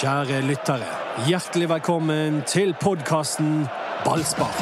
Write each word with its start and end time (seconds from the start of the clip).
Kjære 0.00 0.40
lyttere, 0.46 0.86
hjertelig 1.28 1.68
velkommen 1.68 2.40
til 2.48 2.72
podkasten 2.80 3.66
Ballspar. 4.06 4.54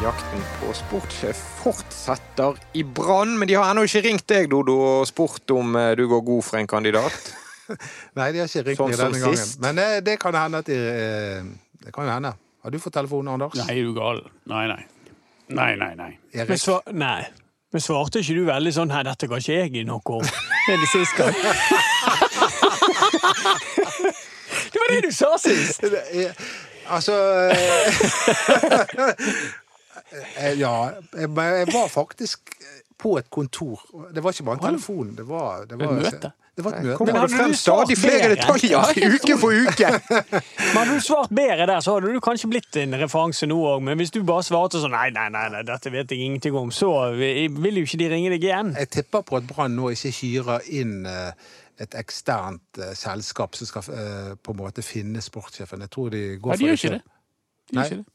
Jakten 0.00 0.40
på 0.56 0.72
sportssjef 0.72 1.40
fortsetter 1.60 2.56
i 2.80 2.82
Brann, 2.96 3.34
men 3.38 3.48
de 3.50 3.56
har 3.58 3.68
ennå 3.68 3.82
ikke 3.84 4.00
ringt 4.06 4.24
deg, 4.32 4.46
Dodo, 4.52 4.76
og 5.00 5.08
spurt 5.10 5.52
om 5.52 5.74
eh, 5.76 5.90
du 5.98 6.06
går 6.08 6.22
god 6.24 6.46
for 6.46 6.60
en 6.60 6.70
kandidat. 6.70 7.32
Nei, 8.18 8.30
de 8.32 8.40
har 8.40 8.48
ikke 8.48 8.64
ringt 8.70 8.80
Sånn 8.80 8.94
meg 8.94 9.02
denne 9.02 9.20
gangen. 9.20 9.42
sist. 9.42 9.58
Men 9.60 9.76
det, 9.76 9.88
det 10.08 10.14
kan 10.22 10.38
hende 10.40 10.62
at 10.64 10.70
de 10.70 10.78
eh, 10.78 11.50
Det 11.84 11.92
kan 11.94 12.08
jo 12.08 12.14
hende. 12.14 12.32
Har 12.64 12.72
du 12.72 12.80
fått 12.80 12.96
telefonen, 12.96 13.34
Anders? 13.36 13.58
Nei, 13.60 13.76
er 13.76 13.90
du 13.90 13.92
gal? 13.96 14.22
Nei, 14.48 14.64
nei. 14.72 14.80
Nei, 15.50 15.76
nei, 15.76 15.94
nei. 15.98 16.12
Erik? 16.32 16.48
Men, 16.48 16.58
svar, 16.58 16.82
nei. 16.92 17.24
Men 17.72 17.82
svarte 17.82 18.22
ikke 18.22 18.34
du 18.38 18.44
veldig 18.48 18.72
sånn 18.74 18.90
Nei, 18.90 19.02
dette 19.06 19.28
ga 19.30 19.38
ikke 19.42 19.56
jeg 19.56 19.76
i 19.78 19.84
noe 19.86 20.16
om. 20.18 20.26
Det 20.66 20.74
er 20.74 20.80
det 20.82 20.90
siste 20.92 21.16
gang. 21.16 21.34
Det 24.70 24.78
var 24.82 24.92
det 24.92 25.00
du 25.06 25.12
sa 25.14 25.34
sist! 25.40 25.84
Altså 26.90 27.14
eh, 27.54 27.86
Ja. 30.58 30.74
Jeg, 31.14 31.30
men 31.30 31.44
jeg 31.60 31.72
var 31.74 31.88
faktisk 31.92 32.54
på 33.00 33.16
et 33.18 33.30
kontor. 33.30 33.80
Det 34.14 34.22
var 34.22 34.34
ikke 34.34 34.44
bare 34.44 34.58
en 34.60 34.66
telefon. 34.74 35.16
Det 35.16 35.28
var, 35.28 35.64
det 35.70 35.78
var, 35.80 35.92
møte? 35.92 36.30
Det 36.56 36.64
var 36.64 36.76
et 36.76 36.84
møte. 36.84 37.04
Men 37.06 37.16
hadde 37.16 37.36
frem 37.36 37.54
stadig 37.56 37.96
flere 37.98 38.28
detaljer 38.34 39.14
uke 39.14 39.36
for 39.40 39.56
uke? 39.64 39.92
Men 40.74 40.76
hadde 40.76 40.98
du 40.98 41.04
svart 41.04 41.32
bedre 41.34 41.66
der, 41.70 41.80
så 41.80 41.96
hadde 41.96 42.12
du 42.12 42.20
kanskje 42.24 42.50
blitt 42.52 42.76
en 42.82 42.98
referanse 43.00 43.48
nå 43.48 43.56
òg. 43.72 43.80
Men 43.86 43.96
hvis 44.00 44.12
du 44.14 44.20
bare 44.26 44.44
svarte 44.46 44.82
sånn 44.82 44.94
nei, 44.94 45.08
nei, 45.16 45.28
nei, 45.32 45.46
nei, 45.54 45.64
dette 45.68 45.92
vet 45.94 46.12
jeg 46.12 46.26
ingenting 46.26 46.58
om, 46.60 46.72
så 46.74 46.92
vil 47.16 47.80
jo 47.80 47.86
ikke 47.88 48.02
de 48.02 48.12
ringe 48.12 48.34
deg 48.34 48.46
igjen. 48.50 48.74
Jeg 48.82 48.92
tipper 48.98 49.24
på 49.26 49.40
at 49.40 49.48
Brann 49.48 49.76
nå 49.78 49.92
ikke 49.96 50.12
hyrer 50.20 50.70
inn 50.82 51.08
eh, 51.08 51.50
et 51.80 51.96
eksternt 51.96 52.82
eh, 52.82 52.94
selskap 52.98 53.56
som 53.56 53.70
skal 53.70 53.92
eh, 53.96 54.32
på 54.36 54.52
en 54.52 54.60
måte 54.60 54.84
finne 54.84 55.24
sportssjefen. 55.24 55.86
Jeg 55.86 55.96
tror 55.96 56.12
de 56.12 56.24
går 56.36 56.52
for 56.52 56.56
ja, 56.56 56.60
de 56.60 56.72
gjør 56.72 56.82
ikke 56.82 56.96
det. 56.98 57.04
De 57.70 57.78
gjør 57.78 57.92
ikke 57.94 58.02
det. 58.04 58.08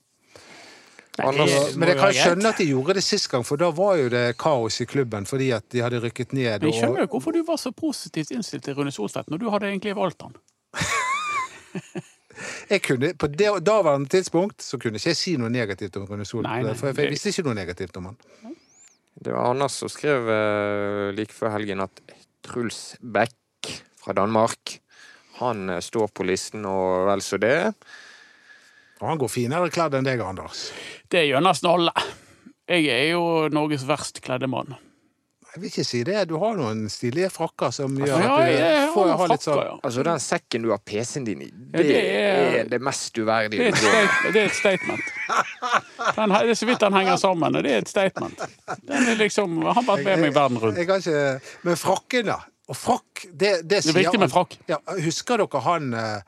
Anders, 1.24 1.52
det 1.52 1.80
Men 1.80 1.92
jeg 1.92 2.00
kan 2.00 2.16
skjønne 2.18 2.50
at 2.52 2.60
de 2.60 2.68
gjorde 2.70 2.96
det 2.98 3.04
sist 3.06 3.30
gang, 3.32 3.46
for 3.48 3.60
da 3.62 3.70
var 3.76 3.96
jo 4.02 4.10
det 4.12 4.24
kaos 4.42 4.82
i 4.84 4.88
klubben 4.90 5.28
fordi 5.30 5.52
at 5.56 5.68
de 5.72 5.84
hadde 5.84 6.02
rykket 6.04 6.36
ned. 6.36 6.50
Men 6.60 6.72
jeg 6.72 6.82
skjønner 6.82 7.06
Og, 7.06 7.06
jo 7.06 7.12
hvorfor 7.14 7.36
du 7.36 7.42
var 7.48 7.62
så 7.62 7.72
positivt 7.76 8.34
innstilt 8.36 8.66
til 8.68 8.76
Rune 8.76 8.92
Solstvedt 8.92 9.32
når 9.32 9.44
du 9.44 9.48
hadde 9.54 9.70
egentlig 9.72 9.96
valgt 9.96 10.28
han. 10.28 10.36
jeg 12.74 12.84
kunne, 12.84 13.14
på 13.16 13.32
det 13.32 13.52
daværende 13.66 14.12
tidspunkt 14.12 14.66
så 14.66 14.80
kunne 14.82 15.00
ikke 15.00 15.14
jeg 15.14 15.22
si 15.22 15.36
noe 15.40 15.52
negativt 15.54 15.96
om 16.02 16.08
Rune 16.10 16.28
Sol, 16.28 16.44
Nei, 16.44 16.62
nei, 16.68 16.76
for 16.76 16.92
jeg, 16.92 17.00
jeg 17.06 17.16
visste 17.16 17.32
ikke 17.32 17.48
noe 17.48 17.60
negativt 17.62 18.02
om 18.02 18.12
han. 18.12 18.22
Det 19.16 19.32
var 19.32 19.54
Anders 19.54 19.80
som 19.80 19.88
skrev 19.88 20.28
uh, 20.28 21.12
like 21.16 21.32
før 21.32 21.56
helgen 21.56 21.86
at 21.86 22.02
Truls 22.44 22.98
Beck 23.00 23.72
fra 24.04 24.14
Danmark 24.14 24.82
han 25.36 25.70
eh, 25.70 25.80
står 25.80 26.08
på 26.08 26.24
listen, 26.24 26.66
og 26.66 27.10
vel 27.10 27.24
så 27.24 27.40
det. 27.42 27.60
Og 29.02 29.10
han 29.10 29.20
går 29.20 29.32
finere 29.32 29.72
kledd 29.74 29.98
enn 29.98 30.08
deg, 30.08 30.22
Anders. 30.24 30.70
Det 31.16 31.22
gjør 31.30 31.44
nesten 31.46 31.70
alle. 31.72 31.94
Jeg 32.68 32.88
er 32.92 33.06
jo 33.14 33.24
Norges 33.54 33.86
verst 33.88 34.20
kledde 34.26 34.50
mann. 34.52 34.74
Jeg 35.56 35.62
vil 35.64 35.70
ikke 35.70 35.84
si 35.88 36.00
det. 36.04 36.26
Du 36.28 36.34
har 36.42 36.58
noen 36.60 36.82
stilige 36.92 37.30
frakker 37.32 37.72
som 37.72 37.94
gjør 37.96 38.10
Ja, 38.10 38.16
at 38.18 38.42
du 38.50 38.56
jeg 38.58 38.80
har 38.82 38.90
får 38.92 39.12
ha 39.22 39.28
litt 39.32 39.46
sånn 39.46 39.60
ja. 39.64 39.76
Altså, 39.88 40.04
den 40.04 40.20
sekken 40.20 40.66
du 40.66 40.72
har 40.74 40.82
PC-en 40.84 41.28
din 41.30 41.46
i, 41.46 41.48
Ja, 41.48 41.78
det, 41.78 41.86
det 41.88 42.02
er- 42.02 42.58
er 42.60 42.72
det 42.74 42.80
mest 42.84 43.14
Det 43.16 43.24
uverdige 43.24 43.70
er 43.70 43.72
du 43.72 43.78
et, 43.78 43.80
går 43.86 43.94
med. 43.96 44.10
state, 44.10 44.34
det 44.34 44.42
er 44.42 44.50
et 44.50 44.58
statement. 44.58 45.06
Den, 46.18 46.30
det 46.36 46.50
er 46.50 46.60
så 46.60 46.68
vidt 46.68 46.84
den 46.84 46.94
henger 47.00 47.16
sammen, 47.22 47.56
og 47.56 47.64
det 47.64 47.72
er 47.72 47.78
et 47.86 47.88
statement. 47.94 48.44
Den 48.84 49.08
er 49.14 49.16
liksom, 49.22 49.56
Han 49.64 49.74
har 49.80 49.88
vært 49.94 50.04
med 50.10 50.20
meg 50.26 50.34
verden 50.36 50.60
rundt. 50.66 50.78
Jeg 50.84 50.88
kan 50.92 51.00
ikke 51.00 51.40
Men 51.70 51.80
frakken, 51.80 52.26
da. 52.34 52.38
Og 52.68 52.74
frakk, 52.78 53.26
det, 53.30 53.50
det 53.70 53.84
Det 53.86 53.92
er 53.92 53.98
viktig 54.00 54.20
med 54.20 54.32
frakk. 54.34 54.56
Ja, 54.68 54.80
husker 55.06 55.38
dere 55.38 55.60
han 55.62 55.92
eh, 55.94 56.22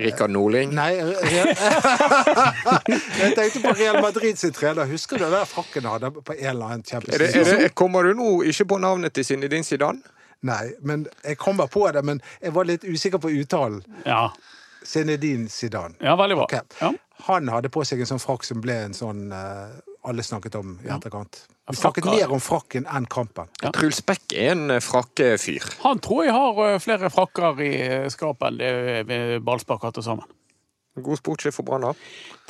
Rikard 0.00 0.32
Norling. 0.32 0.70
Nei, 0.72 0.94
Real... 1.04 1.50
jeg 3.20 3.34
tenkte 3.36 3.60
på 3.60 3.74
Real 3.76 3.98
Madrid 4.00 4.38
sin 4.40 4.54
trener. 4.56 4.88
Husker 4.88 5.20
du 5.20 5.26
den 5.28 5.46
frakken 5.46 5.84
han 5.84 5.98
hadde 5.98 6.10
på 6.16 6.32
en 6.32 6.48
eller 6.54 6.64
annen 6.64 6.86
Champions 6.88 7.20
Er 7.20 7.52
er 7.66 7.68
kommer 7.76 8.08
du 8.08 8.14
nå 8.16 8.30
ikke 8.48 8.64
på 8.72 8.80
navnet 8.80 9.12
til 9.12 9.26
Zinedine 9.28 9.68
Zidane? 9.68 10.00
Nei, 10.42 10.72
men 10.82 11.04
jeg 11.22 11.36
kommer 11.38 11.68
på 11.70 11.84
det, 11.94 12.00
men 12.04 12.22
jeg 12.42 12.54
var 12.56 12.66
litt 12.66 12.82
usikker 12.88 13.20
på 13.22 13.30
uttalen. 13.30 13.82
Ja, 14.08 14.30
Zinedine 14.82 15.48
Zidane. 15.52 15.94
ja 16.00 16.16
veldig 16.18 16.36
bra. 16.40 16.44
Okay. 16.48 16.60
Ja. 16.80 16.90
Han 17.28 17.48
hadde 17.52 17.70
på 17.70 17.84
seg 17.86 18.00
en 18.02 18.08
sånn 18.10 18.22
frakk 18.22 18.42
som 18.48 18.64
ble 18.64 18.80
en 18.88 18.96
sånn 18.96 19.28
eh, 19.30 19.76
alle 20.08 20.24
snakket 20.26 20.56
om 20.58 20.78
i 20.82 20.88
Ja. 20.88 20.96
etterkant. 20.96 21.44
Vi 21.70 21.76
snakket 21.76 22.04
mer 22.10 22.32
om 22.34 22.40
frakken 22.42 22.88
enn 22.90 23.06
kampen. 23.06 23.46
Ja. 23.62 23.70
Truls 23.70 24.02
Beck 24.02 24.34
er 24.34 24.56
en 24.56 24.70
eh, 24.74 24.82
frakkefyr. 24.82 25.68
Han 25.84 26.02
tror 26.02 26.24
jeg 26.26 26.34
har 26.34 26.62
eh, 26.66 26.78
flere 26.82 27.10
frakker 27.12 27.62
i 27.62 27.72
eh, 27.86 28.06
skapet 28.10 28.48
enn 28.50 29.06
det 29.06 29.42
ballspark 29.46 29.86
har 29.86 29.94
til 29.94 30.06
sammen. 30.06 30.26
God 30.92 31.16
sportssjef 31.16 31.54
for 31.56 31.64
Brann, 31.64 31.86
da. 31.86 31.92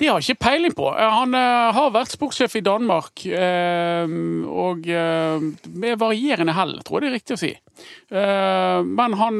Det 0.01 0.09
har 0.09 0.17
jeg 0.19 0.33
ikke 0.33 0.49
peiling 0.49 0.73
på. 0.75 0.89
Han 0.99 1.37
har 1.37 1.93
vært 1.95 2.17
sportssjef 2.17 2.57
i 2.59 2.63
Danmark, 2.67 3.23
eh, 3.23 4.15
og 4.51 4.89
med 4.89 6.01
varierende 6.01 6.57
hell, 6.57 6.73
tror 6.83 6.99
jeg 6.99 7.05
det 7.05 7.13
er 7.13 7.17
riktig 7.21 7.37
å 7.37 7.43
si. 7.45 7.53
Eh, 8.11 8.81
men 8.83 9.15
han, 9.21 9.39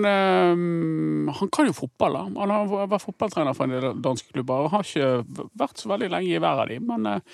han 1.41 1.51
kan 1.51 1.67
jo 1.67 1.75
fotball. 1.81 2.21
da. 2.21 2.45
Han 2.45 2.55
har 2.55 2.93
vært 2.93 3.09
fotballtrener 3.09 3.59
for 3.59 3.67
en 3.67 3.75
del 3.75 4.03
danske 4.05 4.37
klubber 4.37 4.69
og 4.69 4.75
har 4.77 4.87
ikke 4.87 5.49
vært 5.65 5.83
så 5.83 5.91
veldig 5.97 6.13
lenge 6.13 6.37
i 6.37 6.39
hver 6.39 6.63
av 6.63 6.71
dem. 6.71 6.87
Men 6.93 7.25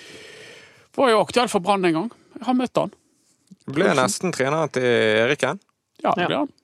var 0.98 1.12
jo 1.14 1.24
aktuell 1.24 1.50
for 1.50 1.64
Brann 1.64 1.86
en 1.88 1.96
gang. 2.00 2.12
Jeg 2.38 2.46
har 2.48 2.58
møtt 2.58 2.80
han. 2.82 2.94
Ble 3.68 3.90
nesten 3.96 4.32
trener 4.34 4.70
til 4.72 4.86
Eriken. 5.24 5.60
Ja, 6.02 6.14
det 6.16 6.28
ble 6.28 6.44
han. 6.44 6.54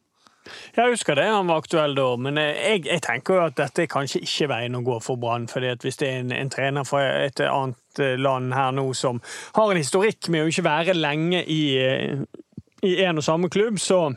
Jeg 0.77 0.93
husker 0.93 1.17
det, 1.17 1.25
han 1.31 1.49
var 1.49 1.63
aktuell 1.63 1.95
da, 1.97 2.05
men 2.21 2.37
jeg, 2.37 2.83
jeg 2.85 3.03
tenker 3.05 3.39
jo 3.39 3.45
at 3.47 3.57
dette 3.57 3.85
er 3.85 3.91
kanskje 3.91 4.21
ikke 4.27 4.51
veien 4.53 4.77
å 4.77 4.83
gå 4.85 4.99
for 5.05 5.21
Brann. 5.21 5.47
fordi 5.49 5.71
at 5.73 5.85
hvis 5.87 5.97
det 6.01 6.11
er 6.11 6.21
en, 6.21 6.35
en 6.37 6.53
trener 6.53 6.85
fra 6.89 7.01
et 7.25 7.41
annet 7.41 8.03
eh, 8.03 8.19
land 8.21 8.53
her 8.57 8.75
nå 8.77 8.91
som 8.99 9.23
har 9.57 9.73
en 9.73 9.81
historikk 9.81 10.29
med 10.35 10.45
å 10.45 10.53
ikke 10.53 10.67
være 10.67 10.97
lenge 10.99 11.45
i, 11.49 11.63
eh, 11.81 12.21
i 12.85 12.99
en 13.07 13.23
og 13.23 13.25
samme 13.25 13.49
klubb, 13.49 13.81
så 13.81 14.11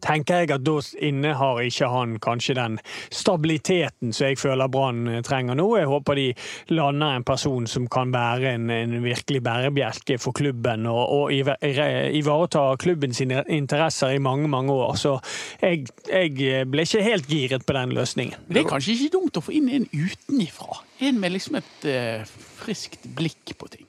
tenker 0.00 0.42
jeg 0.42 0.50
at 0.54 0.64
da 0.64 0.76
innehar 1.04 1.60
ikke 1.66 1.88
han 1.92 2.16
kanskje 2.22 2.56
den 2.58 2.78
stabiliteten 3.12 4.12
som 4.14 4.28
jeg 4.30 4.38
føler 4.40 4.70
Brann 4.72 5.06
eh, 5.08 5.20
trenger 5.26 5.58
nå. 5.58 5.66
Jeg 5.80 5.90
håper 5.90 6.18
de 6.18 6.26
lander 6.74 7.18
en 7.18 7.26
person 7.26 7.66
som 7.70 7.86
kan 7.92 8.12
være 8.14 8.54
en, 8.56 8.70
en 8.72 8.96
virkelig 9.04 9.42
bærebjelke 9.44 10.18
for 10.22 10.32
klubben 10.36 10.86
og, 10.90 11.02
og 11.16 11.32
iva- 11.34 11.58
ivareta 11.62 12.64
klubben 12.82 13.14
sine 13.16 13.42
interesser 13.52 14.16
i 14.16 14.22
mange, 14.22 14.48
mange 14.52 14.72
år. 14.72 14.96
Så 15.00 15.16
jeg, 15.62 15.86
jeg 16.08 16.66
ble 16.70 16.86
ikke 16.86 17.04
helt 17.06 17.28
giret 17.30 17.66
på 17.68 17.76
den 17.76 17.94
løsningen. 17.96 18.48
Det 18.48 18.64
er 18.64 18.70
kanskje 18.70 18.96
ikke 18.96 19.14
dumt 19.18 19.38
å 19.40 19.44
få 19.44 19.54
inn 19.58 19.70
en 19.72 19.88
utenifra. 19.92 20.82
En 21.02 21.18
med 21.22 21.34
liksom 21.34 21.58
et 21.58 21.86
uh, 21.88 22.36
friskt 22.62 23.06
blikk 23.16 23.54
på 23.58 23.70
ting. 23.72 23.86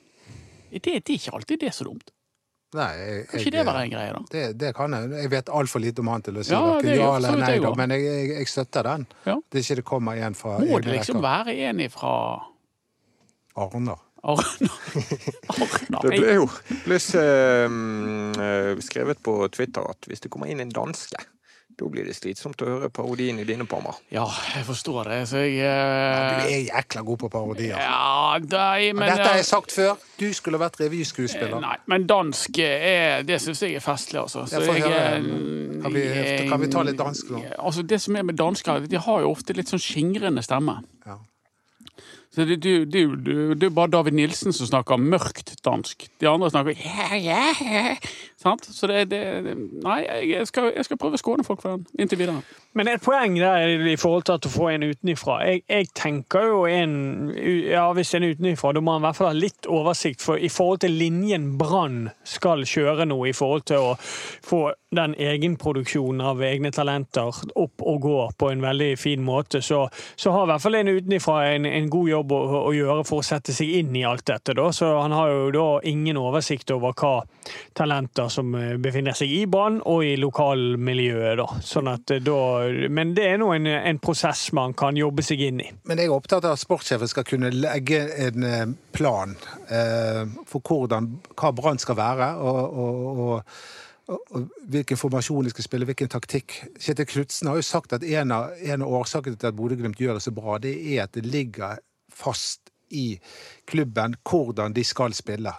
Det, 0.74 0.82
det 0.82 0.96
er 0.98 1.16
ikke 1.18 1.36
alltid 1.38 1.60
det 1.62 1.70
er 1.70 1.76
så 1.76 1.86
dumt. 1.86 2.13
Nei, 2.74 2.88
jeg, 2.98 3.26
Kan 3.28 3.38
jeg- 3.38 3.46
ikke 3.46 3.52
det 3.54 3.66
være 3.68 3.82
en 3.84 3.90
greie, 3.92 4.12
da? 4.16 4.20
Det, 4.32 4.44
det 4.58 4.70
kan 4.74 4.92
jeg. 4.96 5.10
Jeg 5.22 5.30
vet 5.30 5.50
altfor 5.60 5.80
lite 5.84 6.00
om 6.02 6.08
han 6.10 6.22
til 6.26 6.40
å 6.40 6.42
si 6.44 6.50
Ja, 6.52 6.60
noe 6.60 6.82
ja 6.96 7.10
eller 7.16 7.36
nei, 7.38 7.50
jeg 7.54 7.62
da, 7.62 7.70
men 7.78 7.90
jeg, 7.94 8.02
jeg, 8.08 8.30
jeg 8.40 8.48
støtter 8.50 8.82
den. 8.88 9.06
Ja. 9.28 9.36
Det 9.50 9.60
er 9.60 9.62
ikke 9.68 9.76
det 9.80 9.84
kommer 9.92 10.18
en 10.26 10.34
fra 10.34 10.56
Må 10.58 10.80
det 10.82 10.90
liksom 10.96 11.20
rekker. 11.20 11.28
være 11.28 11.54
en 11.70 11.80
ifra 11.86 12.14
Arner. 13.56 14.00
Arna? 14.24 14.40
Arna? 15.54 15.98
Det 16.02 16.10
ble 16.16 16.34
jo 16.40 16.46
pluss 16.86 17.10
eh, 17.20 18.78
skrevet 18.82 19.20
på 19.22 19.34
Twitter 19.52 19.84
at 19.90 20.08
hvis 20.08 20.24
det 20.24 20.30
kommer 20.32 20.50
inn 20.50 20.62
en 20.64 20.72
danske, 20.74 21.20
da 21.74 21.88
blir 21.90 22.06
det 22.06 22.14
slitsomt 22.14 22.62
å 22.62 22.68
høre 22.68 22.88
parodien 22.94 23.38
i 23.42 23.46
dine 23.48 23.66
pammer. 23.66 23.96
Ja, 24.14 24.24
jeg 24.54 24.66
forstår 24.68 25.10
det, 25.10 25.18
så 25.30 25.40
jeg 25.42 25.56
Du 25.58 26.44
eh, 26.44 26.52
er 26.54 26.62
jækla 26.68 27.02
god 27.08 27.18
på 27.24 27.30
parodier. 27.32 27.74
Ja, 27.82 28.38
nei, 28.38 28.92
men 28.94 29.08
Dette 29.10 29.26
har 29.26 29.34
eh, 29.34 29.40
jeg 29.42 29.48
sagt 29.48 29.74
før. 29.74 29.98
Du 30.20 30.26
skulle 30.36 30.60
vært 30.62 30.78
eh, 30.78 30.86
revyskuespiller. 30.86 31.58
Nei, 31.64 31.74
men 31.90 32.06
dansk 32.10 32.62
er 32.62 33.26
Det 33.26 33.40
syns 33.42 33.64
jeg 33.66 33.74
er 33.80 33.84
festlig, 33.84 34.22
altså. 34.22 34.46
Så 34.50 34.62
jeg, 34.62 34.84
jeg, 34.84 34.94
eh, 34.94 35.82
Kan 35.84 35.92
vi- 35.92 36.48
kan 36.48 36.60
vi 36.62 36.70
ta 36.72 36.82
litt 36.86 36.98
dansk 37.00 37.34
nå? 37.34 37.42
Altså, 37.58 37.82
det 37.82 38.00
som 38.00 38.16
er 38.16 38.22
med 38.22 38.38
dansker, 38.38 38.86
de 38.86 38.98
har 38.98 39.20
jo 39.26 39.30
ofte 39.34 39.56
litt 39.56 39.68
sånn 39.68 39.82
skingrende 39.82 40.42
stemme. 40.46 40.78
Ja. 41.06 41.18
Så 42.34 42.42
det, 42.44 42.56
det, 42.64 42.90
det, 42.90 43.02
det, 43.24 43.34
det 43.60 43.66
er 43.68 43.74
bare 43.74 43.92
David 43.92 44.16
Nilsen 44.18 44.50
som 44.52 44.66
snakker 44.66 44.98
mørkt 44.98 45.52
dansk. 45.62 46.08
De 46.18 46.26
andre 46.26 46.48
snakker 46.50 46.80
ja, 46.82 47.14
ja, 47.14 47.52
ja. 47.62 47.92
Sant? 48.44 48.66
Så 48.68 48.86
det, 48.90 49.06
det 49.10 49.22
Nei, 49.84 50.02
jeg 50.28 50.46
skal, 50.50 50.70
jeg 50.76 50.84
skal 50.84 50.98
prøve 51.00 51.16
å 51.16 51.20
skåne 51.20 51.44
folk 51.46 51.62
for 51.64 51.78
den 51.78 51.86
inntil 52.04 52.20
videre. 52.20 52.42
Men 52.76 52.90
et 52.90 53.02
poeng 53.04 53.38
der 53.38 53.86
i 53.88 53.96
forhold 53.96 54.26
til 54.26 54.36
at 54.36 54.44
du 54.44 54.50
får 54.52 54.74
en 54.74 54.86
utenifra. 54.90 55.38
Jeg, 55.46 55.62
jeg 55.70 55.90
tenker 55.96 56.48
jo 56.50 56.64
en 56.68 56.94
Ja, 57.34 57.86
hvis 57.96 58.14
en 58.14 58.26
utenifra, 58.26 58.74
da 58.74 58.82
må 58.84 58.96
han 58.96 59.04
i 59.04 59.06
hvert 59.06 59.18
fall 59.18 59.30
ha 59.30 59.36
litt 59.38 59.68
oversikt 59.70 60.24
for 60.24 60.36
i 60.36 60.50
forhold 60.52 60.82
til 60.84 60.96
linjen 60.98 61.54
Brann 61.58 62.08
skal 62.28 62.66
kjøre 62.68 63.06
nå, 63.08 63.18
i 63.30 63.36
forhold 63.36 63.68
til 63.70 63.92
å 63.92 63.94
få 64.44 64.66
den 64.94 65.14
egenproduksjonen 65.18 66.22
av 66.22 66.42
egne 66.44 66.70
talenter 66.74 67.34
opp 67.58 67.82
og 67.82 68.00
gå 68.04 68.18
på 68.38 68.50
en 68.52 68.62
veldig 68.62 68.92
fin 68.98 69.22
måte, 69.24 69.62
så, 69.62 69.88
så 70.16 70.34
har 70.34 70.46
i 70.46 70.52
hvert 70.52 70.62
fall 70.62 70.78
en 70.78 70.92
utenifra 70.92 71.38
en, 71.54 71.66
en 71.66 71.90
god 71.90 72.10
jobb 72.10 72.34
å, 72.34 72.40
å 72.60 72.72
gjøre 72.74 73.06
for 73.08 73.22
å 73.22 73.26
sette 73.26 73.54
seg 73.56 73.72
inn 73.80 73.96
i 73.98 74.04
alt 74.06 74.26
dette. 74.30 74.54
Da. 74.54 74.68
Så 74.74 74.90
han 74.98 75.14
har 75.14 75.32
jo 75.32 75.50
da 75.54 75.66
ingen 75.90 76.20
oversikt 76.20 76.70
over 76.74 76.94
hva 76.98 77.14
talenter 77.74 78.30
som 78.34 78.54
eh, 78.58 78.74
befinner 78.82 79.16
seg 79.16 79.30
i 79.32 79.44
Brann 79.50 79.80
og 79.86 80.04
i 80.06 80.14
lokalmiljøet. 80.20 81.38
Da. 81.40 81.46
Sånn 81.64 81.90
at 81.92 82.14
eh, 82.14 82.22
da, 82.24 82.38
men 82.90 83.14
det 83.16 83.28
er 83.30 83.40
nå 83.42 83.52
en, 83.54 83.70
en 83.74 84.00
prosess 84.02 84.48
man 84.56 84.74
kan 84.78 84.98
jobbe 84.98 85.24
seg 85.26 85.46
inn 85.48 85.62
i. 85.64 85.70
Men 85.88 86.02
jeg 86.02 86.10
er 86.10 86.16
opptatt 86.16 86.44
av 86.44 86.56
at 86.56 86.62
sportssjefen 86.62 87.10
skal 87.10 87.26
kunne 87.28 87.52
legge 87.54 88.02
en 88.26 88.48
eh, 88.48 88.66
plan 88.96 89.36
eh, 89.68 90.24
for 90.50 90.60
hvordan, 90.64 91.10
hva 91.38 91.54
Brann 91.56 91.80
skal 91.82 91.98
være. 92.00 92.34
og, 92.42 92.78
og, 92.84 93.24
og 93.24 93.82
hvilken 94.68 94.98
formasjon 95.00 95.46
de 95.46 95.54
skal 95.54 95.64
spille, 95.64 95.86
hvilken 95.88 96.10
taktikk. 96.12 96.58
Kjetil 96.76 97.08
Knutsen 97.08 97.48
har 97.48 97.56
jo 97.56 97.64
sagt 97.64 97.94
at 97.96 98.04
en 98.04 98.34
av, 98.36 98.52
en 98.60 98.84
av 98.84 98.96
årsakene 99.00 99.38
til 99.40 99.48
at 99.48 99.56
Bodø-Glimt 99.56 100.00
gjør 100.00 100.18
det 100.18 100.26
så 100.26 100.34
bra, 100.36 100.58
det 100.60 100.74
er 100.76 101.06
at 101.06 101.14
det 101.16 101.24
ligger 101.24 101.78
fast 102.12 102.68
i 102.94 103.18
klubben 103.66 104.16
hvordan 104.28 104.76
de 104.76 104.84
skal 104.84 105.16
spille. 105.16 105.54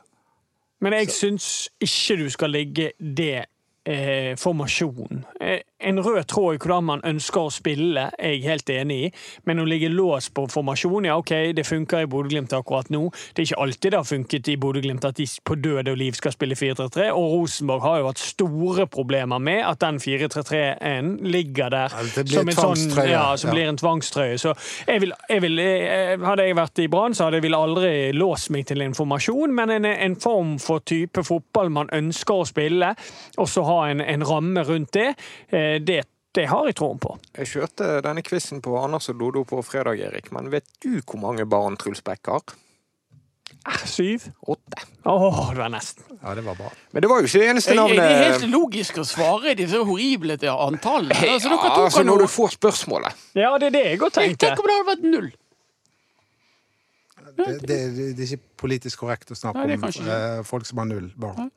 Men 0.85 0.93
jeg 0.93 1.09
syns 1.09 1.45
ikke 1.81 2.19
du 2.19 2.27
skal 2.29 2.51
legge 2.53 2.91
det 3.01 3.47
eh, 3.89 4.35
formasjonen. 4.37 5.23
Eh, 5.41 5.63
en 5.85 5.99
rød 6.03 6.23
tråd 6.31 6.55
i 6.55 6.59
hvordan 6.63 6.83
man 6.87 7.01
ønsker 7.05 7.45
å 7.47 7.51
spille, 7.53 8.07
er 8.17 8.33
jeg 8.35 8.43
helt 8.47 8.69
enig 8.73 8.97
i. 9.07 9.11
Men 9.45 9.61
å 9.61 9.65
ligge 9.69 9.89
låst 9.93 10.33
på 10.35 10.47
formasjon, 10.51 11.05
ja 11.09 11.15
OK, 11.21 11.31
det 11.55 11.65
funker 11.67 12.03
i 12.05 12.09
Bodø-Glimt 12.11 12.53
akkurat 12.57 12.89
nå. 12.93 13.03
Det 13.35 13.43
er 13.43 13.49
ikke 13.49 13.61
alltid 13.65 13.91
det 13.95 13.99
har 14.01 14.09
funket 14.09 14.49
i 14.51 14.57
Bodø-Glimt 14.61 15.05
at 15.05 15.15
de 15.19 15.27
på 15.45 15.55
død 15.61 15.91
og 15.93 15.97
liv 16.01 16.17
skal 16.17 16.33
spille 16.35 16.57
4-3-3. 16.57 17.09
Og 17.13 17.27
Rosenborg 17.35 17.85
har 17.85 17.99
jo 18.01 18.09
hatt 18.09 18.21
store 18.23 18.87
problemer 18.91 19.39
med 19.39 19.61
at 19.65 19.79
den 19.85 19.99
4-3-3-en 20.01 21.17
ligger 21.25 21.69
der 21.69 21.89
Ja, 21.95 22.25
som 22.25 22.49
en 22.49 22.55
sånn. 22.55 23.09
Ja, 23.09 23.35
som 23.37 23.49
Ja. 23.49 23.53
blir 23.53 23.69
en 23.69 23.77
tvangstrøye. 23.77 24.37
Så 24.41 24.53
jeg 24.87 25.01
vil, 25.01 25.13
jeg 25.29 25.41
vil, 25.41 25.59
eh, 25.59 26.17
hadde 26.17 26.43
jeg 26.47 26.55
vært 26.55 26.79
i 26.83 26.87
Brann, 26.87 27.13
så 27.13 27.25
hadde 27.25 27.37
jeg 27.39 27.43
vel 27.43 27.55
aldri 27.55 28.11
låst 28.13 28.49
meg 28.49 28.65
til 28.65 28.81
en 28.81 28.93
formasjon, 28.93 29.53
men 29.55 29.69
en, 29.69 29.85
en 29.85 30.15
form 30.15 30.57
for 30.59 30.79
type 30.79 31.23
fotball 31.23 31.69
man 31.69 31.89
ønsker 31.93 32.33
å 32.41 32.45
spille, 32.47 32.95
og 33.37 33.47
så 33.47 33.63
ha 33.65 33.79
en, 33.91 34.01
en 34.01 34.23
ramme 34.23 34.63
rundt 34.67 34.91
det, 34.95 35.15
eh, 35.51 35.74
det, 35.79 36.01
det 36.35 36.45
har 36.51 36.67
jeg 36.69 36.77
troen 36.79 36.99
på. 37.01 37.15
Jeg 37.37 37.51
kjørte 37.53 37.89
denne 38.05 38.23
quizen 38.25 38.61
på 38.63 38.75
Anders 38.79 39.09
og 39.13 39.19
Dodo 39.21 39.45
på 39.47 39.61
fredag, 39.65 39.99
Erik. 40.09 40.31
Men 40.35 40.51
vet 40.53 40.67
du 40.83 40.99
hvor 41.01 41.19
mange 41.21 41.45
barn 41.49 41.77
Truls 41.81 42.03
Beck 42.05 42.31
har? 42.31 42.55
Eh, 43.65 43.85
Syv? 43.85 44.27
Åtte. 44.39 44.81
Åh, 45.03 45.53
det 45.53 45.59
var 45.59 45.69
nesten. 45.69 46.03
Ja, 46.21 46.35
det 46.35 46.43
var 46.45 46.55
bra. 46.55 46.71
Men 46.91 47.01
det 47.01 47.09
var 47.09 47.21
jo 47.21 47.29
ikke 47.29 47.41
det 47.41 47.47
eneste 47.53 47.77
jeg, 47.77 47.97
det 47.97 48.03
er 48.03 48.21
helt 48.25 48.49
logisk 48.51 48.99
å 49.01 49.05
svare 49.07 49.55
disse 49.57 49.79
horrible 49.85 50.37
antallene. 50.51 51.17
Ja, 51.17 51.33
Altså, 51.37 51.49
dere 51.49 51.61
tok 51.63 51.87
altså, 51.87 52.03
når 52.05 52.25
du 52.25 52.27
får 52.35 52.53
spørsmålet. 52.59 53.25
Ja, 53.37 53.55
det 53.61 53.71
er 53.71 53.75
det 53.77 53.83
jeg 53.87 54.01
òg 54.01 54.13
tenkte. 54.13 54.49
Tenk 54.49 54.61
om 54.61 54.69
det 54.69 54.77
hadde 54.77 54.91
vært 54.91 55.09
null! 55.09 55.33
Det, 57.35 57.45
det, 57.67 57.77
det 58.15 58.21
er 58.21 58.35
ikke 58.35 58.53
politisk 58.61 59.01
korrekt 59.01 59.33
å 59.33 59.35
snakke 59.35 59.65
Nei, 59.65 59.75
om 59.75 59.83
eh, 59.89 60.43
folk 60.47 60.67
som 60.69 60.79
har 60.79 60.87
null 60.87 61.09
barn. 61.19 61.49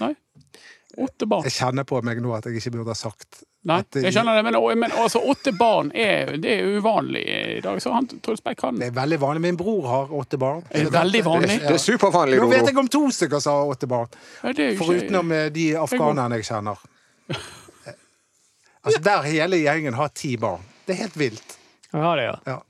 Nei. 0.00 0.12
Åtte 1.02 1.26
barn. 1.28 1.44
Jeg 1.44 1.56
kjenner 1.58 1.84
på 1.88 1.98
meg 2.06 2.22
nå 2.24 2.30
at 2.36 2.46
jeg 2.48 2.60
ikke 2.60 2.78
burde 2.78 2.94
ha 2.94 2.96
sagt 2.96 3.42
Nei, 3.66 3.80
at 3.82 3.88
det, 3.96 4.02
jeg 4.06 4.14
skjønner 4.14 4.36
det, 4.38 4.42
men, 4.46 4.56
men 4.78 4.92
altså, 5.02 5.18
åtte 5.26 5.50
barn 5.58 5.88
er, 5.90 6.36
det 6.38 6.52
er 6.60 6.76
uvanlig 6.78 7.22
i 7.26 7.60
dag. 7.64 7.80
Så 7.82 7.90
han, 7.90 8.06
Truls 8.22 8.42
Beck 8.46 8.60
kan 8.60 8.78
det 8.78 8.92
er 8.92 8.94
veldig 8.94 9.18
vanlig. 9.24 9.42
Min 9.42 9.58
bror 9.58 9.88
har 9.90 10.12
åtte 10.14 10.38
barn. 10.38 10.62
Er 10.70 10.86
det 10.86 10.92
veldig 10.94 11.22
vanlig? 11.26 11.56
Det 11.64 11.72
er 11.74 11.82
supervanlig, 11.82 12.38
Nå 12.38 12.46
vet 12.52 12.70
jeg 12.70 12.78
om 12.78 12.90
to 12.94 13.02
stykker 13.10 13.42
som 13.42 13.58
har 13.58 13.72
åtte 13.74 13.88
barn. 13.90 14.06
Er 14.46 14.54
ikke- 14.54 14.78
Forutenom 14.78 15.32
eh, 15.34 15.48
de 15.50 15.66
afghanerne 15.82 16.38
jeg 16.38 16.46
kjenner. 16.52 16.86
Altså, 18.86 19.00
der 19.02 19.24
hele 19.26 19.58
gjengen 19.58 19.96
har 19.98 20.12
ti 20.14 20.36
barn. 20.38 20.62
Det 20.86 20.94
er 20.94 21.00
helt 21.00 21.16
vilt. 21.18 21.56
Ja, 21.90 22.12
det, 22.14 22.22
ja. 22.28 22.34
Ja. 22.46 22.60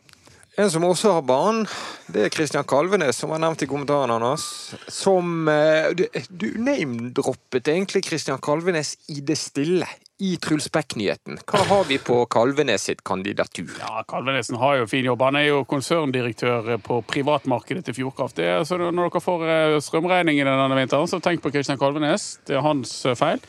En 0.57 0.71
som 0.73 0.85
også 0.89 1.11
har 1.13 1.25
barn, 1.29 1.67
det 2.09 2.23
er 2.25 2.31
Kristian 2.33 2.65
Kalvenes, 2.65 3.19
som 3.21 3.29
var 3.29 3.43
nevnt 3.43 3.61
i 3.61 3.67
kommentaren 3.69 4.09
hans. 4.25 4.47
Som 4.89 5.51
eh, 5.53 5.91
Du, 5.93 6.07
du 6.33 6.47
name-droppet 6.57 7.69
egentlig 7.69 8.07
Kristian 8.07 8.41
Kalvenes 8.41 8.95
i 9.13 9.21
det 9.21 9.37
stille. 9.37 9.89
I 10.17 10.31
Truls 10.41 10.71
Beck-nyheten. 10.73 11.43
Hva 11.45 11.61
har 11.69 11.83
vi 11.91 11.99
på 12.01 12.23
Kalvenes 12.33 12.87
sitt 12.89 13.03
kandidatur? 13.05 13.69
Ja, 13.83 14.01
Kalvenesen 14.09 14.57
har 14.57 14.79
jo 14.79 14.89
fin 14.89 15.05
jobb. 15.05 15.27
Han 15.29 15.37
er 15.37 15.51
jo 15.51 15.59
konserndirektør 15.69 16.79
på 16.81 17.03
privatmarkedet 17.05 17.85
til 17.85 17.99
Fjordkraft. 17.99 18.41
Det 18.41 18.49
så 18.65 18.81
når 18.81 19.11
dere 19.11 19.25
får 19.27 19.45
eh, 19.53 19.77
strømregningen 19.85 20.49
denne 20.49 20.81
vinteren, 20.81 21.13
så 21.13 21.21
tenk 21.21 21.45
på 21.45 21.53
Kristian 21.53 21.77
Kalvenes. 21.77 22.39
Det 22.49 22.57
er 22.57 22.65
hans 22.65 22.97
eh, 23.05 23.19
feil. 23.19 23.45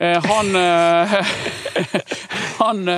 Han 0.00 0.56
Han 2.62 2.88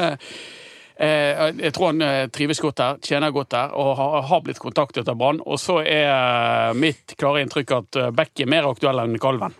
Jeg 0.98 1.72
tror 1.74 1.90
han 1.90 2.02
eh, 2.06 2.26
trives 2.30 2.60
godt 2.62 2.76
der, 2.78 2.98
tjener 3.02 3.32
godt 3.34 3.50
der 3.50 3.72
og 3.74 3.96
har, 3.98 4.20
har 4.30 4.40
blitt 4.46 4.60
kontaktet 4.62 5.08
av 5.10 5.16
Brann. 5.18 5.40
Og 5.42 5.58
så 5.58 5.80
er 5.82 6.06
eh, 6.06 6.72
mitt 6.78 7.16
klare 7.18 7.42
inntrykk 7.42 7.72
at 7.80 7.98
eh, 7.98 8.10
Beck 8.14 8.44
er 8.44 8.50
mer 8.52 8.68
aktuell 8.70 9.02
enn 9.02 9.18
Kalven. 9.18 9.56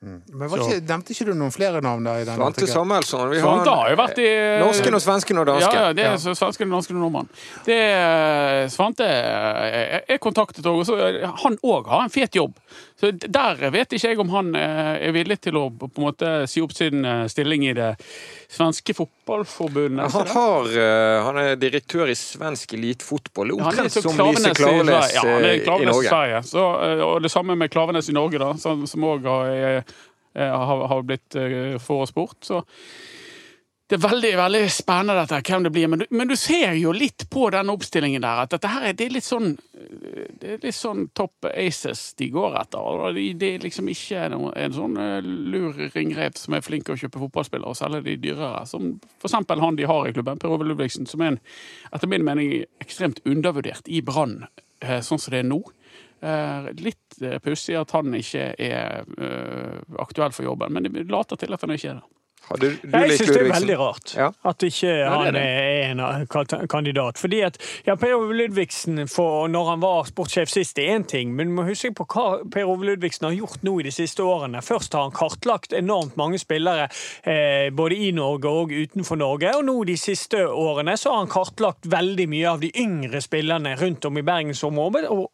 Men 0.00 0.46
var 0.46 0.60
ikke, 0.62 0.76
Nevnte 0.86 1.10
ikke 1.10 1.24
du 1.26 1.32
noen 1.34 1.50
flere 1.50 1.80
navn 1.82 2.04
der? 2.06 2.20
i 2.22 2.26
den 2.28 2.36
Svante? 2.38 2.68
Samuelsson. 2.70 3.32
Vi 3.32 3.40
Svante 3.42 3.66
har 3.72 3.80
har 3.82 3.88
jo 3.90 3.96
vært 3.98 4.20
i 4.22 4.26
eh, 4.30 4.60
norsken 4.62 4.94
og 4.94 5.02
svensken 5.02 5.40
og 5.42 5.48
dansken. 5.50 5.74
Ja, 5.74 5.86
ja, 5.88 5.96
det 5.98 6.04
er 6.06 6.12
Ja. 6.14 6.34
svensken, 6.38 6.70
dansken 6.70 7.00
og 7.00 7.02
nordmann. 7.08 7.28
Det 7.66 7.78
Svante 8.70 9.08
er 9.10 10.20
kontaktet 10.22 10.64
òg, 10.70 10.86
han 11.42 11.58
òg 11.66 11.90
har 11.90 12.06
en 12.06 12.14
fet 12.14 12.38
jobb. 12.38 12.54
Så 13.00 13.12
der 13.14 13.60
vet 13.70 13.92
ikke 13.94 14.10
jeg 14.10 14.18
om 14.18 14.30
han 14.32 14.48
eh, 14.58 14.96
er 15.06 15.12
villig 15.14 15.36
til 15.46 15.58
å 15.60 15.68
på 15.70 15.86
en 15.86 16.02
måte 16.02 16.30
si 16.50 16.62
opp 16.64 16.72
sin 16.74 17.04
eh, 17.06 17.26
stilling 17.30 17.68
i 17.68 17.74
det 17.76 17.92
svenske 18.50 18.96
fotballforbundet. 18.98 20.10
Han, 20.16 20.32
har, 20.32 20.72
eh, 20.82 21.18
han 21.28 21.38
er 21.44 21.60
direktør 21.62 22.10
i 22.10 22.16
svensk 22.18 22.74
elitefotball. 22.74 23.54
Omtrent 23.54 23.94
som 24.00 24.18
Lise 24.18 24.50
i 24.50 24.58
Klavenes 24.58 25.12
Sverige. 25.14 25.52
Ja, 25.62 25.76
i 25.78 25.86
Norge. 25.86 26.08
Sverige. 26.08 26.42
Så, 26.50 26.64
og 27.06 27.22
det 27.22 27.30
samme 27.30 27.54
med 27.60 27.70
Klaveness 27.70 28.10
i 28.10 28.16
Norge, 28.18 28.42
da, 28.42 28.50
som 28.58 29.06
òg 29.06 29.30
har, 29.30 29.94
har, 30.34 30.84
har 30.90 31.06
blitt 31.06 31.38
forespurt. 31.84 32.40
Så 32.50 32.64
det 33.88 33.96
er 33.96 34.02
veldig 34.02 34.30
veldig 34.36 34.60
spennende 34.68 35.22
dette, 35.22 35.38
hvem 35.48 35.64
det 35.64 35.70
blir. 35.72 35.88
Men 35.88 36.02
du, 36.02 36.04
men 36.12 36.28
du 36.28 36.34
ser 36.36 36.74
jo 36.76 36.92
litt 36.92 37.24
på 37.32 37.46
den 37.54 37.70
oppstillingen 37.72 38.20
der 38.24 38.42
at 38.42 38.52
dette 38.52 38.68
her 38.68 38.84
er, 38.90 38.96
det 38.98 39.06
er 39.06 39.14
litt 39.14 39.24
sånn 39.24 39.54
det 40.38 40.50
er 40.54 40.60
litt 40.62 40.76
sånn 40.76 41.06
topp 41.16 41.48
aces 41.48 42.02
de 42.18 42.28
går 42.34 42.58
etter. 42.60 43.16
Det 43.40 43.48
er 43.54 43.64
liksom 43.64 43.88
ikke 43.88 44.26
noe, 44.34 44.52
en 44.60 44.76
sånn 44.76 44.98
eh, 45.00 45.24
lur 45.24 45.78
ringrev 45.94 46.36
som 46.36 46.56
er 46.56 46.66
flink 46.66 46.84
til 46.86 46.96
å 46.96 47.00
kjøpe 47.00 47.22
fotballspillere 47.24 47.72
og 47.72 47.78
selge 47.78 48.04
de 48.10 48.18
dyrere. 48.28 48.66
Som 48.68 48.98
eksempel 49.24 49.64
han 49.64 49.80
de 49.80 49.88
har 49.88 50.08
i 50.08 50.12
klubben, 50.16 50.40
Per 50.42 50.52
Ove 50.52 50.68
Ludvigsen, 50.68 51.08
som 51.08 51.24
er 51.24 51.32
en, 51.32 51.40
etter 51.94 52.12
min 52.12 52.26
mening 52.26 52.54
ekstremt 52.84 53.22
undervurdert 53.24 53.88
i 53.88 54.02
Brann, 54.04 54.42
eh, 54.84 55.00
sånn 55.04 55.22
som 55.22 55.34
det 55.34 55.42
er 55.42 55.48
nå. 55.48 55.62
Eh, 56.20 56.70
litt 56.82 57.20
eh, 57.22 57.38
pussig 57.40 57.76
at 57.78 57.92
han 57.94 58.14
ikke 58.18 58.50
er 58.58 59.04
eh, 59.16 59.82
aktuell 60.02 60.34
for 60.34 60.48
jobben, 60.48 60.74
men 60.74 60.90
det 60.90 61.08
later 61.08 61.38
til 61.38 61.54
at 61.54 61.64
han 61.64 61.76
ikke 61.76 61.92
er 61.94 62.00
det. 62.02 62.17
Hadde 62.48 62.70
du 62.82 62.88
Jeg 62.92 63.18
syns 63.18 63.32
det 63.34 63.40
er 63.42 63.52
veldig 63.52 63.78
rart 63.78 64.14
Ja. 64.16 64.30
at 64.44 64.62
ikke 64.62 64.88
det 64.88 65.02
er 65.04 65.10
han 65.10 65.34
det. 65.34 65.42
er 65.42 66.60
en 66.62 66.68
kandidat. 66.68 67.18
Fordi 67.18 67.40
at 67.44 67.58
ja, 67.86 67.94
Per 67.94 68.14
Ove 68.16 68.34
Ludvigsen, 68.34 69.08
for 69.08 69.48
når 69.48 69.68
han 69.70 69.80
var 69.82 70.04
sportssjef 70.08 70.48
sist, 70.48 70.78
er 70.78 70.96
én 70.98 71.06
ting, 71.06 71.34
men 71.36 71.48
du 71.48 71.52
må 71.58 71.66
huske 71.68 71.92
på 71.94 72.06
hva 72.06 72.26
Per 72.50 72.64
Ove 72.68 72.84
Ludvigsen 72.88 73.28
har 73.28 73.36
gjort 73.36 73.62
nå 73.62 73.78
i 73.80 73.82
de 73.88 73.90
siste 73.92 74.22
årene. 74.24 74.62
Først 74.64 74.92
har 74.96 75.02
han 75.08 75.12
kartlagt 75.16 75.72
enormt 75.76 76.16
mange 76.16 76.38
spillere 76.38 76.88
eh, 77.24 77.70
både 77.70 77.96
i 77.96 78.10
Norge 78.12 78.48
og 78.48 78.72
utenfor 78.72 79.16
Norge, 79.20 79.52
og 79.56 79.64
nå 79.68 79.84
de 79.84 79.96
siste 79.96 80.40
årene 80.48 80.96
så 80.98 81.10
har 81.12 81.18
han 81.24 81.32
kartlagt 81.32 81.86
veldig 81.90 82.28
mye 82.28 82.48
av 82.48 82.60
de 82.60 82.72
yngre 82.80 83.20
spillerne 83.24 83.76
rundt 83.80 84.04
om 84.08 84.18
i 84.18 84.22
bergensområdet 84.22 85.04
og- 85.10 85.30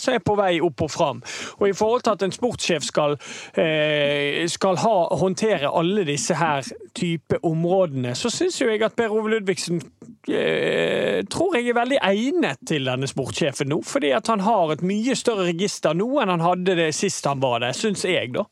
som 0.00 0.14
er 0.14 0.18
på 0.20 0.36
vei 0.36 0.60
opp 0.60 0.82
og 0.82 0.90
fram. 0.90 1.22
Og 1.60 1.68
i 1.68 1.72
forhold 1.72 2.02
til 2.02 2.10
at 2.12 2.22
en 2.22 2.32
sportssjef 2.32 2.82
skal, 2.82 3.16
eh, 3.56 4.46
skal 4.46 4.76
ha, 4.76 5.08
håndtere 5.16 5.70
alle 5.74 6.04
disse 6.04 6.34
her 6.34 6.53
type 6.94 7.38
områdene, 7.42 8.14
så 8.18 8.30
syns 8.32 8.60
jo 8.60 8.68
jeg 8.70 8.82
at 8.84 8.96
Per 8.96 9.12
Ove 9.14 9.32
Ludvigsen 9.32 9.80
eh, 10.28 11.22
tror 11.30 11.56
jeg 11.58 11.70
er 11.70 11.78
veldig 11.78 12.00
egnet 12.04 12.62
til 12.68 12.86
denne 12.90 13.08
sportssjefen 13.10 13.70
nå. 13.72 13.80
Fordi 13.86 14.12
at 14.16 14.30
han 14.32 14.44
har 14.44 14.74
et 14.74 14.84
mye 14.86 15.16
større 15.18 15.48
register 15.50 15.96
nå 15.96 16.08
enn 16.22 16.34
han 16.34 16.44
hadde 16.44 16.78
det 16.78 16.90
sist 16.96 17.26
han 17.28 17.42
var 17.42 17.64
der, 17.64 17.76
syns 17.76 18.04
jeg, 18.08 18.34
da. 18.36 18.46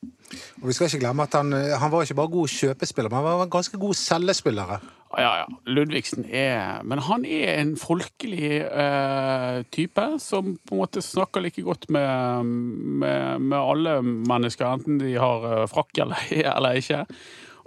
Og 0.63 0.71
vi 0.71 0.75
skal 0.77 0.89
ikke 0.89 1.03
glemme 1.05 1.27
at 1.27 1.37
han, 1.37 1.53
eh, 1.53 1.77
han 1.79 1.93
var 1.93 2.07
ikke 2.07 2.19
bare 2.23 2.33
god 2.33 2.57
kjøpespiller, 2.57 3.13
men 3.13 3.23
han 3.23 3.45
var 3.45 3.53
ganske 3.53 3.79
god 3.81 3.95
selgespiller. 3.99 4.77
Ja, 5.13 5.33
ja. 5.43 5.47
Ludvigsen 5.69 6.25
er 6.25 6.83
Men 6.89 7.03
han 7.05 7.25
er 7.29 7.61
en 7.61 7.75
folkelig 7.77 8.63
eh, 8.65 9.63
type 9.75 10.07
som 10.23 10.57
på 10.57 10.75
en 10.75 10.81
måte 10.81 11.03
snakker 11.05 11.45
like 11.45 11.63
godt 11.63 11.91
med, 11.91 12.45
med, 12.45 13.41
med 13.41 13.59
alle 13.59 13.99
mennesker, 14.03 14.67
enten 14.67 15.01
de 15.03 15.13
har 15.21 15.45
eh, 15.51 15.67
frakk 15.69 16.05
eller, 16.07 16.29
eller 16.57 16.81
ikke. 16.81 17.05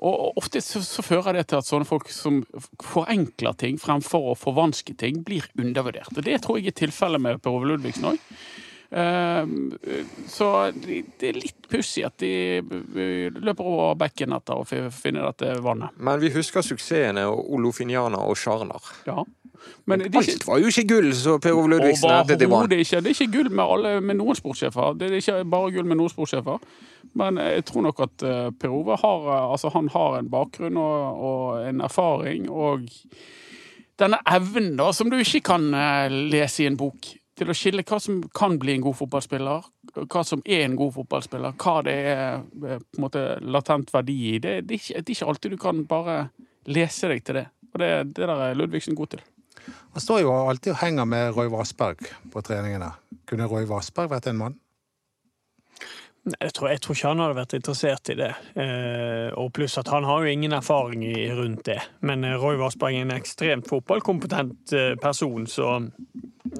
Og 0.03 0.35
ofte 0.41 0.59
så, 0.61 0.81
så 0.83 1.01
fører 1.05 1.37
det 1.39 1.45
til 1.47 1.61
at 1.61 1.67
sånne 1.69 1.87
folk 1.87 2.09
som 2.11 2.41
forenkler 2.83 3.55
ting 3.61 3.77
fremfor 3.79 4.31
å 4.33 4.35
forvanske 4.35 4.95
ting, 4.99 5.21
blir 5.23 5.47
undervurdert. 5.61 6.11
Og 6.17 6.23
det 6.27 6.41
tror 6.43 6.59
jeg 6.59 6.73
er 6.73 6.79
tilfellet 6.83 7.21
med 7.23 7.39
Per 7.41 7.55
Ove 7.55 7.69
Ludvigsen 7.71 8.09
òg. 8.11 8.19
så 10.31 10.49
det 10.75 11.29
er 11.29 11.37
litt 11.39 11.65
pussig 11.71 12.03
at 12.07 12.17
de 12.21 12.29
eh, 12.61 13.31
løper 13.33 13.65
over 13.67 13.95
bekken 13.99 14.35
etter 14.37 14.61
å 14.61 14.65
fi- 14.67 14.83
finne 14.93 15.23
dette 15.25 15.55
vannet. 15.65 15.95
Men 15.97 16.21
vi 16.21 16.29
husker 16.35 16.63
suksessene 16.65 17.25
og 17.31 17.49
Olofiniana 17.57 18.21
og 18.23 18.37
Sjarner. 18.39 18.91
Ja. 19.07 19.23
Men 19.89 20.03
det 20.03 20.11
ikke, 20.11 20.35
Alt 20.35 20.45
var 20.47 20.59
jo 20.61 20.69
ikke 20.69 20.85
gull, 20.91 21.07
så 21.17 21.37
Per 21.41 21.55
Ove 21.57 21.71
Ludvigsen 21.73 22.11
hentet 22.11 22.41
i 22.43 22.45
Brann. 22.45 22.65
Overhodet 22.67 22.83
ikke. 22.85 22.99
Det 23.01 23.11
er 23.11 23.17
ikke 23.17 23.31
gull 23.39 23.49
med, 23.49 23.63
alle, 23.65 23.93
med 24.05 24.19
noen 24.21 24.37
sportssjefer. 24.37 24.97
Det 24.99 25.09
er 25.09 25.17
ikke 25.23 25.39
bare 25.55 25.71
gull 25.73 25.87
med 25.89 25.97
noen 25.99 26.11
sportssjefer. 26.13 26.59
Men 27.15 27.39
jeg 27.39 27.65
tror 27.69 27.85
nok 27.87 28.01
at 28.05 28.23
eh, 28.27 28.47
Per 28.59 28.73
Ove 28.75 28.97
har, 28.99 29.27
eh, 29.31 29.51
altså, 29.55 29.71
han 29.75 29.89
har 29.93 30.17
en 30.19 30.31
bakgrunn 30.31 30.79
og, 30.79 31.21
og 31.29 31.67
en 31.69 31.83
erfaring 31.85 32.49
og 32.51 32.89
denne 33.99 34.19
evnen 34.27 34.73
da, 34.75 34.89
som 34.91 35.11
du 35.11 35.15
ikke 35.21 35.45
kan 35.53 35.69
eh, 35.71 36.11
lese 36.33 36.65
i 36.65 36.67
en 36.69 36.79
bok, 36.79 37.13
til 37.35 37.51
å 37.51 37.55
skille 37.55 37.83
hva 37.87 37.99
som 37.99 38.21
kan 38.35 38.55
bli 38.59 38.77
en 38.77 38.83
god 38.83 38.95
fotballspiller, 38.95 39.69
hva 40.07 40.23
som 40.27 40.43
er 40.47 40.65
en 40.65 40.77
god 40.79 40.93
fotballspiller, 40.95 41.55
hva 41.59 41.75
det 41.83 41.95
er 42.11 42.43
på 42.47 42.75
en 42.79 43.03
måte 43.03 43.23
latent 43.43 43.91
verdi 43.91 44.15
i. 44.29 44.35
Det, 44.39 44.61
det, 44.67 44.77
er 44.77 44.83
ikke, 44.83 45.01
det 45.01 45.11
er 45.11 45.17
ikke 45.17 45.31
alltid 45.33 45.55
du 45.55 45.59
kan 45.59 45.81
bare 45.89 46.17
lese 46.71 47.11
deg 47.11 47.25
til 47.27 47.41
det. 47.41 47.45
Og 47.73 47.81
det, 47.83 47.89
det 48.15 48.29
der 48.31 48.43
er 48.45 48.55
Ludvigsen 48.55 48.95
god 48.95 49.11
til. 49.15 49.23
Han 49.67 50.03
står 50.03 50.21
jo 50.23 50.31
alltid 50.31 50.75
og 50.77 50.79
henger 50.79 51.07
med 51.11 51.35
Roy 51.35 51.51
Vassberg 51.51 52.07
på 52.31 52.43
treningene. 52.45 52.93
Kunne 53.27 53.49
Roy 53.51 53.67
Vassberg 53.67 54.11
vært 54.11 54.31
en 54.31 54.39
mann? 54.39 54.55
Jeg 56.25 56.53
tror, 56.57 56.69
jeg 56.73 56.81
tror 56.81 56.95
ikke 56.97 57.09
han 57.11 57.19
hadde 57.21 57.37
vært 57.37 57.53
interessert 57.53 58.09
i 58.09 58.15
det. 58.17 58.31
Eh, 58.57 59.27
og 59.37 59.51
pluss 59.53 59.77
at 59.77 59.91
han 59.93 60.07
har 60.09 60.23
jo 60.25 60.31
ingen 60.33 60.55
erfaring 60.57 61.03
i, 61.05 61.27
rundt 61.37 61.65
det. 61.69 61.77
Men 62.01 62.25
eh, 62.25 62.37
Roy 62.41 62.57
Vassberg 62.57 62.97
er 62.97 63.05
en 63.05 63.13
ekstremt 63.13 63.69
fotballkompetent 63.69 64.73
eh, 64.73 64.95
person, 65.01 65.45
så 65.45 65.75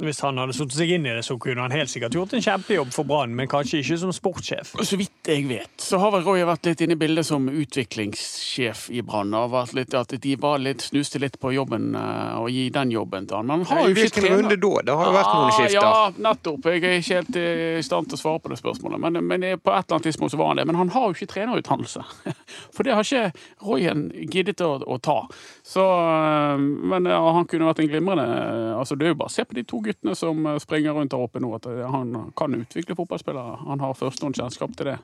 hvis 0.01 0.19
han 0.25 0.37
hadde 0.41 0.53
satt 0.57 0.73
seg 0.75 0.89
inn 0.95 1.05
i 1.07 1.13
det, 1.13 1.21
så 1.23 1.37
kunne 1.39 1.61
han 1.63 1.73
helt 1.73 1.89
sikkert 1.91 2.15
gjort 2.17 2.33
en 2.35 2.43
kjempejobb 2.43 2.89
for 2.93 3.07
Brann, 3.07 3.33
men 3.37 3.47
kanskje 3.49 3.79
ikke 3.79 3.97
som 4.01 4.11
sportssjef. 4.13 4.73
Så 4.83 4.97
vidt 4.99 5.29
jeg 5.29 5.45
vet, 5.49 5.71
så 5.81 5.99
har 6.01 6.11
vel 6.13 6.25
Roy 6.25 6.41
vært 6.45 6.67
litt 6.67 6.81
inne 6.83 6.97
i 6.97 6.99
bildet 6.99 7.25
som 7.27 7.45
utviklingssjef 7.49 8.89
i 8.93 9.01
Brann. 9.05 9.33
At 9.35 10.15
de 10.21 10.35
var 10.41 10.59
litt, 10.61 10.83
snuste 10.89 11.21
litt 11.21 11.39
på 11.41 11.53
jobben 11.55 11.93
eh, 11.97 12.37
og 12.41 12.49
gi 12.53 12.67
den 12.75 12.91
jobben 12.93 13.29
til 13.29 13.39
han. 13.39 13.49
Men 13.49 13.65
han 13.65 13.81
har 13.81 13.89
jo 13.89 13.95
ikke 13.95 14.21
hvilken 14.21 14.35
runde 14.35 14.59
da? 14.61 14.73
Det 14.89 14.97
har 14.99 15.09
jo 15.11 15.15
vært 15.15 15.31
noen 15.33 15.45
Ah, 15.45 15.55
skifter. 15.55 15.79
Ja, 15.79 16.05
nettopp. 16.27 16.65
Jeg 16.69 16.83
er 16.83 16.97
ikke 16.99 17.15
helt 17.15 17.39
i 17.39 17.85
stand 17.85 18.09
til 18.09 18.17
å 18.17 18.21
svare 18.21 18.43
på 18.43 18.51
det 18.51 18.59
spørsmålet. 18.61 19.01
Men, 19.05 19.21
men 19.25 19.47
på 19.57 19.71
et 19.71 19.85
eller 19.85 19.97
annet 19.97 20.07
tidspunkt 20.09 20.31
så 20.31 20.39
var 20.39 20.47
han 20.51 20.61
det. 20.61 20.65
Men 20.69 20.79
han 20.79 20.91
har 20.95 21.07
jo 21.07 21.15
ikke 21.15 21.29
trenerutdannelse. 21.33 22.03
For 22.75 22.87
det 22.87 22.95
har 22.95 23.07
ikke 23.07 23.65
Royen 23.65 24.07
giddet 24.31 24.63
å, 24.65 24.77
å 24.81 24.99
ta. 24.99 25.17
Så, 25.63 25.83
øh, 25.85 26.59
men 26.59 27.09
ja, 27.09 27.21
han 27.37 27.49
kunne 27.49 27.69
vært 27.69 27.83
en 27.83 27.91
glimrende 27.91 28.25
altså 28.75 28.95
Det 28.95 29.07
er 29.07 29.13
jo 29.13 29.21
bare 29.23 29.33
se 29.33 29.45
på 29.47 29.55
de 29.57 29.63
to 29.67 29.81
guttene 29.85 30.15
som 30.17 30.45
øh, 30.45 30.59
springer 30.61 30.95
rundt 30.97 31.13
der 31.13 31.25
oppe 31.25 31.41
nå, 31.43 31.51
at 31.57 31.67
han 31.91 32.31
kan 32.37 32.57
utvikle 32.61 32.97
fotballspillere. 32.97 33.59
Han 33.65 33.83
har 33.83 33.97
førstehåndskjennskap 33.99 34.75
til 34.77 34.93
det. 34.93 34.97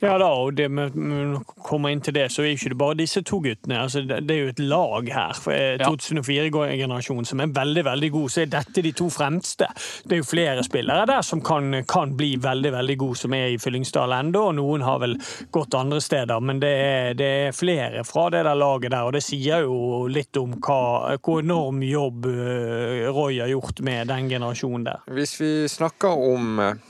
Ja 0.00 0.14
da, 0.20 0.28
og 0.30 0.52
det 0.54 0.68
med, 0.70 0.94
å 0.94 1.40
komme 1.66 1.90
inn 1.90 2.00
til 2.04 2.14
det, 2.14 2.28
så 2.30 2.44
er 2.44 2.52
ikke 2.54 2.70
det 2.70 2.78
bare 2.78 2.96
disse 3.00 3.22
to 3.26 3.40
guttene. 3.42 3.80
Altså, 3.82 4.04
det, 4.06 4.20
det 4.28 4.34
er 4.36 4.44
jo 4.44 4.52
et 4.52 4.60
lag 4.62 5.08
her. 5.10 5.32
For 5.42 5.54
eh, 5.54 5.74
Ja. 5.78 5.88
2004-generasjonen 5.90 7.26
som 7.26 7.40
er 7.42 7.50
veldig 7.54 7.84
veldig 7.86 8.10
god, 8.14 8.30
så 8.30 8.42
er 8.44 8.50
dette 8.52 8.82
de 8.84 8.92
to 8.96 9.08
fremste. 9.10 9.66
Det 10.04 10.16
er 10.16 10.20
jo 10.22 10.28
flere 10.28 10.62
spillere 10.66 11.06
der 11.10 11.24
som 11.26 11.42
kan, 11.44 11.80
kan 11.90 12.14
bli 12.18 12.36
veldig 12.42 12.72
veldig 12.76 12.96
gode, 13.00 13.18
som 13.24 13.34
er 13.34 13.54
i 13.54 13.58
Fyllingsdal 13.62 14.14
ennå. 14.20 14.44
Og 14.50 14.56
noen 14.60 14.84
har 14.86 15.00
vel 15.02 15.16
gått 15.54 15.74
andre 15.78 16.00
steder, 16.04 16.40
men 16.40 16.62
det 16.62 16.72
er, 16.84 17.14
det 17.18 17.30
er 17.48 17.56
flere 17.56 18.04
fra 18.06 18.28
det 18.34 18.44
der 18.46 18.58
laget 18.58 18.94
der. 18.94 19.08
Og 19.08 19.16
det 19.18 19.24
sier 19.26 19.66
jo 19.66 20.06
litt 20.10 20.36
om 20.40 20.54
hva, 20.62 21.16
hvor 21.18 21.42
enorm 21.42 21.82
jobb 21.86 22.28
eh, 22.30 23.08
Roy 23.10 23.40
har 23.42 23.50
gjort 23.52 23.82
med 23.86 24.06
den 24.12 24.30
generasjonen 24.30 24.86
der. 24.92 25.02
Hvis 25.18 25.34
vi 25.40 25.52
snakker 25.70 26.22
om 26.30 26.62
eh, 26.62 26.86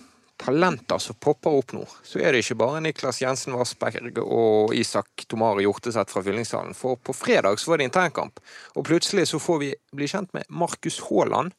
talenter 0.49 1.01
som 1.03 1.17
popper 1.21 1.59
opp 1.61 1.75
nå, 1.77 1.85
så 2.07 2.23
er 2.23 2.33
det 2.33 2.43
ikke 2.45 2.59
bare 2.63 2.81
Niklas 2.85 3.21
Jensen 3.21 3.57
Vassberg 3.59 4.21
og 4.23 4.73
Isak 4.77 5.27
Tomari 5.29 5.67
Hjorteseth 5.67 6.15
fra 6.15 6.23
Fyllingsdalen. 6.25 6.77
For 6.77 6.97
på 6.97 7.13
fredag 7.17 7.61
så 7.61 7.73
var 7.73 7.81
det 7.81 7.91
internkamp, 7.91 8.41
og 8.75 8.87
plutselig 8.89 9.29
så 9.29 9.41
får 9.43 9.61
vi 9.65 9.71
bli 9.97 10.09
kjent 10.09 10.33
med 10.37 10.49
Markus 10.49 11.03
Haaland. 11.09 11.53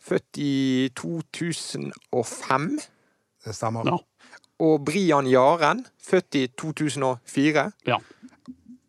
Født 0.00 0.38
i 0.40 0.88
2005. 0.96 2.70
Det 3.44 3.52
stemmer. 3.56 3.90
Ja. 3.90 3.98
Og 4.60 4.84
Brian 4.84 5.28
Jaren, 5.28 5.82
født 6.00 6.38
i 6.38 6.46
2004. 6.56 7.66
Ja. 7.88 7.98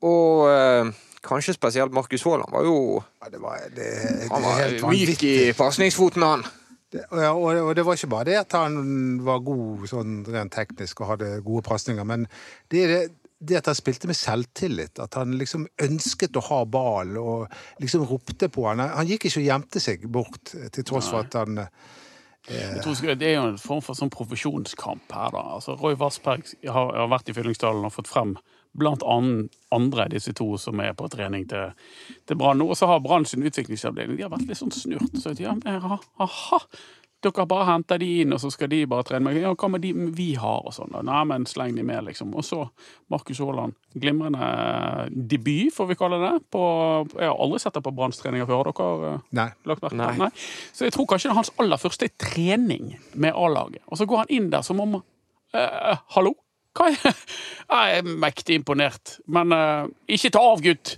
Og 0.01 0.47
øh, 0.53 0.93
kanskje 1.25 1.57
spesielt 1.57 1.93
Markus 1.93 2.23
Haaland 2.23 2.53
var 2.53 2.63
jo 2.63 2.77
Ja, 3.23 3.29
det, 3.33 3.41
var, 3.41 3.59
det, 3.67 3.75
det 3.75 4.31
Han 4.31 4.43
var 4.43 4.89
myk 4.93 5.23
i 5.23 5.35
pasningsfoten, 5.57 6.23
han. 6.23 6.45
Det, 6.91 7.05
og, 7.15 7.45
og, 7.55 7.71
det 7.75 7.85
var 7.87 7.95
ikke 7.95 8.11
bare 8.11 8.27
det 8.27 8.37
at 8.41 8.55
han 8.57 9.21
var 9.23 9.43
god 9.45 9.85
sånn 9.87 10.21
rent 10.27 10.51
teknisk 10.51 10.99
og 11.03 11.13
hadde 11.13 11.37
gode 11.45 11.63
pasninger, 11.63 12.03
men 12.07 12.25
det 12.71 12.83
er 12.83 12.91
det, 12.91 13.01
det 13.41 13.57
at 13.61 13.69
han 13.71 13.77
spilte 13.77 14.09
med 14.09 14.17
selvtillit. 14.17 14.99
At 15.01 15.15
han 15.17 15.33
liksom 15.39 15.65
ønsket 15.81 16.37
å 16.37 16.45
ha 16.49 16.59
ball 16.69 17.15
og 17.17 17.81
liksom 17.81 18.05
ropte 18.09 18.51
på 18.53 18.67
han. 18.67 18.83
Han 18.83 19.09
gikk 19.09 19.29
ikke 19.29 19.41
og 19.41 19.47
gjemte 19.47 19.81
seg 19.81 20.05
bort, 20.11 20.53
til 20.53 20.87
tross 20.87 21.09
for 21.09 21.25
at 21.25 21.39
han 21.39 21.63
Jeg 22.49 22.81
tror 22.83 23.15
Det 23.15 23.27
er 23.27 23.35
jo 23.37 23.47
en 23.51 23.61
form 23.61 23.81
for 23.85 23.97
sånn 23.97 24.13
profesjonskamp 24.13 25.13
her, 25.13 25.33
da. 25.33 25.43
Altså, 25.57 25.77
Roy 25.77 25.97
Vassberg 25.97 26.45
har, 26.65 26.95
har 26.97 27.09
vært 27.11 27.29
i 27.29 27.37
Fyllingsdalen 27.37 27.85
og 27.85 27.95
fått 27.95 28.11
frem 28.11 28.35
blant 28.77 29.03
andre 29.03 30.07
disse 30.11 30.33
to 30.37 30.53
som 30.61 30.79
er 30.79 30.95
på 30.97 31.09
trening 31.11 31.43
til, 31.49 31.75
til 32.27 32.39
Brann 32.39 32.61
nå. 32.61 32.69
Og 32.71 32.79
så 32.79 32.87
har 32.89 33.03
Brann 33.03 33.27
sin 33.27 33.43
utviklingsavdeling 33.43 34.17
de 34.17 34.25
har 34.25 34.33
vært 34.33 34.47
litt 34.47 34.61
sånn 34.61 34.73
snurt. 34.75 35.15
Så 35.19 35.35
ja, 35.39 35.53
men, 35.57 35.81
aha, 36.21 36.61
dere 37.21 37.45
bare 37.45 37.67
henter 37.67 37.99
de 38.01 38.07
inn, 38.23 38.33
og 38.33 38.39
så 38.41 38.49
skal 38.53 38.69
de 38.71 38.79
bare 38.89 39.05
trene 39.05 39.27
med 39.27 39.37
Ja, 39.37 39.51
hva 39.53 39.69
med 39.69 39.83
de 39.83 39.91
vi 40.17 40.31
har, 40.41 40.63
og 40.65 40.73
sånn? 40.73 40.95
Nei, 41.05 41.19
men 41.29 41.45
sleng 41.49 41.75
de 41.77 41.83
med, 41.85 42.07
liksom. 42.07 42.31
Og 42.37 42.45
så 42.45 42.63
Markus 43.13 43.41
Haaland. 43.43 43.75
Glimrende 43.93 44.47
debut, 45.11 45.69
får 45.75 45.91
vi 45.91 45.99
kalle 45.99 46.17
det. 46.23 46.33
På, 46.53 46.63
jeg 47.13 47.29
har 47.29 47.37
aldri 47.37 47.61
sett 47.61 47.77
det 47.77 47.83
på 47.85 47.93
Branns 47.93 48.21
treninger 48.21 48.49
før. 48.49 48.71
Dere 48.71 49.11
eh, 49.11 49.25
Nei. 49.37 49.49
lagt 49.69 49.85
merke 49.85 49.99
til? 49.99 50.23
Nei. 50.23 50.31
Så 50.73 50.87
jeg 50.87 50.95
tror 50.97 51.09
kanskje 51.11 51.29
det 51.29 51.35
er 51.35 51.41
hans 51.43 51.53
aller 51.61 51.81
første 51.81 52.09
trening 52.25 52.95
med 53.13 53.37
A-laget. 53.37 53.83
Og 53.85 54.01
så 54.01 54.09
går 54.09 54.23
han 54.23 54.33
inn 54.39 54.49
der 54.53 54.65
som 54.65 54.81
om 54.81 54.97
eh, 54.97 56.01
Hallo? 56.15 56.33
Jeg 56.79 57.97
er 57.97 58.07
mektig 58.07 58.57
imponert. 58.59 59.17
Men 59.27 59.55
uh, 59.55 59.87
ikke 60.07 60.33
ta 60.33 60.43
av, 60.53 60.63
gutt! 60.63 60.97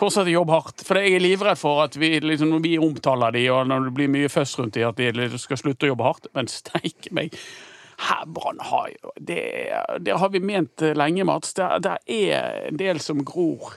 Fortsett 0.00 0.30
å 0.30 0.32
jobbe 0.32 0.54
hardt. 0.54 0.84
For 0.86 0.96
jeg 0.96 1.16
er 1.16 1.24
livredd 1.24 1.58
for 1.60 1.82
at 1.84 1.98
vi, 2.00 2.14
liksom, 2.24 2.54
når 2.54 2.62
vi 2.64 2.76
omtaler 2.80 3.34
de, 3.36 3.44
og 3.52 3.66
når 3.68 3.88
det 3.88 3.96
blir 3.98 4.12
mye 4.12 4.30
føss 4.32 4.56
rundt 4.58 4.78
de, 4.78 4.86
at 4.86 4.96
de 4.96 5.10
liksom 5.12 5.42
skal 5.42 5.60
slutte 5.60 5.88
å 5.88 5.92
jobbe 5.92 6.06
hardt. 6.06 6.30
Men 6.36 6.48
steike 6.50 7.12
meg! 7.16 7.36
Her, 8.00 8.24
Brann 8.32 8.62
har 8.64 8.86
jo 8.94 9.10
det, 9.20 9.42
det 10.00 10.14
har 10.16 10.30
vi 10.32 10.40
ment 10.40 10.80
eh, 10.80 10.94
lenge, 10.96 11.26
Mats. 11.28 11.52
Det, 11.58 11.66
det 11.84 11.98
er 12.08 12.70
en 12.70 12.78
del 12.80 13.00
som 13.04 13.20
gror 13.28 13.74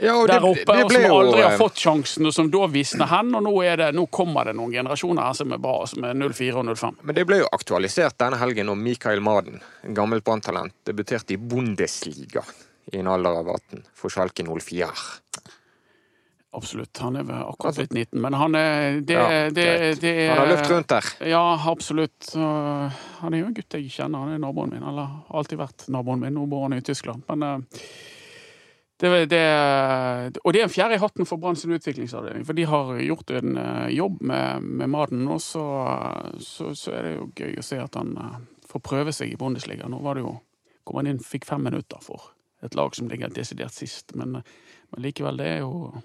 Ja, 0.00 0.14
og 0.16 0.28
der 0.30 0.44
oppe, 0.46 0.76
og 0.84 0.92
som 0.92 1.04
aldri 1.12 1.42
har 1.42 1.52
eh, 1.52 1.58
fått 1.60 1.82
sjansen, 1.82 2.28
og 2.28 2.34
som 2.34 2.48
da 2.52 2.66
visner 2.72 3.10
hen. 3.10 3.34
Og 3.36 3.44
nå, 3.44 3.54
er 3.66 3.80
det, 3.80 3.90
nå 3.96 4.06
kommer 4.12 4.48
det 4.48 4.56
noen 4.56 4.72
generasjoner 4.72 5.28
her 5.28 5.36
som 5.36 5.52
er 5.52 5.60
bra, 5.62 5.76
som 5.90 6.06
er 6.08 6.16
04 6.16 6.56
og 6.62 6.72
05. 6.72 7.00
Men 7.04 7.18
det 7.18 7.26
ble 7.28 7.42
jo 7.42 7.48
aktualisert 7.52 8.18
denne 8.20 8.40
helgen 8.40 8.70
når 8.70 8.80
Mikael 8.80 9.24
Maden, 9.24 9.60
en 9.84 9.96
gammelt 9.96 10.24
branntalent, 10.26 10.74
debuterte 10.88 11.36
i 11.36 11.40
Bundesliga 11.40 12.44
i 12.92 13.02
en 13.02 13.10
alder 13.10 13.42
av 13.42 13.50
18 13.56 13.84
for 13.94 14.12
Schalke 14.12 14.46
04. 14.46 14.88
Absolutt. 16.52 16.98
Han 16.98 17.14
er 17.16 17.26
vel 17.28 17.42
akkurat 17.46 17.76
blitt 17.78 17.92
19, 17.94 18.20
men 18.24 18.34
han 18.34 18.56
er 18.58 18.96
det, 19.06 19.14
Ja, 19.14 19.50
det, 19.54 19.66
det 20.02 20.14
Han 20.32 20.40
har 20.40 20.48
løpt 20.50 20.70
rundt 20.72 20.88
der. 20.90 21.10
Ja, 21.30 21.44
absolutt. 21.70 22.32
Han 22.34 23.34
er 23.34 23.38
jo 23.38 23.50
en 23.52 23.54
gutt 23.54 23.76
jeg 23.78 23.92
kjenner. 23.94 24.24
Han 24.24 24.34
er 24.34 24.40
naboen 24.42 24.74
min. 24.74 24.82
Eller 24.82 25.12
har 25.12 25.38
alltid 25.42 25.60
vært 25.60 25.86
naboen 25.94 26.24
min. 26.24 26.34
Nå 26.34 26.48
bor 26.50 26.66
han 26.66 26.74
i 26.74 26.82
Tyskland. 26.82 27.22
Men 27.30 27.46
uh, 27.46 27.84
det, 29.00 29.10
det, 29.32 29.44
og 30.44 30.52
det 30.52 30.60
er 30.60 30.66
en 30.66 30.72
fjerde 30.72 30.96
i 30.98 31.00
hatten 31.00 31.28
for 31.28 31.40
Brann 31.40 31.56
sin 31.56 31.72
utviklingsavdeling. 31.72 32.44
For 32.44 32.56
de 32.56 32.66
har 32.68 32.92
gjort 33.00 33.32
en 33.38 33.56
uh, 33.56 33.88
jobb 33.88 34.20
med, 34.28 34.66
med 34.82 34.92
Maden, 34.92 35.22
og 35.32 35.40
så, 35.40 35.64
så, 36.44 36.74
så 36.76 36.92
er 36.98 37.06
det 37.06 37.14
jo 37.14 37.30
gøy 37.38 37.56
å 37.60 37.64
se 37.64 37.80
at 37.80 37.96
han 37.96 38.12
uh, 38.18 38.36
får 38.68 38.84
prøve 38.84 39.14
seg 39.16 39.32
i 39.32 39.38
Bundesliga. 39.40 39.88
Nå 39.88 40.02
var 40.04 40.18
det 40.18 40.26
jo 40.26 40.36
kom 40.84 41.00
han 41.00 41.08
inn, 41.12 41.22
fikk 41.24 41.48
fem 41.48 41.64
minutter 41.64 42.02
for 42.04 42.32
et 42.64 42.76
lag 42.76 42.92
som 42.96 43.08
ligger 43.08 43.32
desidert 43.32 43.72
sist. 43.72 44.12
Men, 44.20 44.42
uh, 44.42 44.76
men 44.92 45.06
likevel, 45.08 45.40
det 45.40 45.48
er 45.56 45.62
jo 45.64 46.02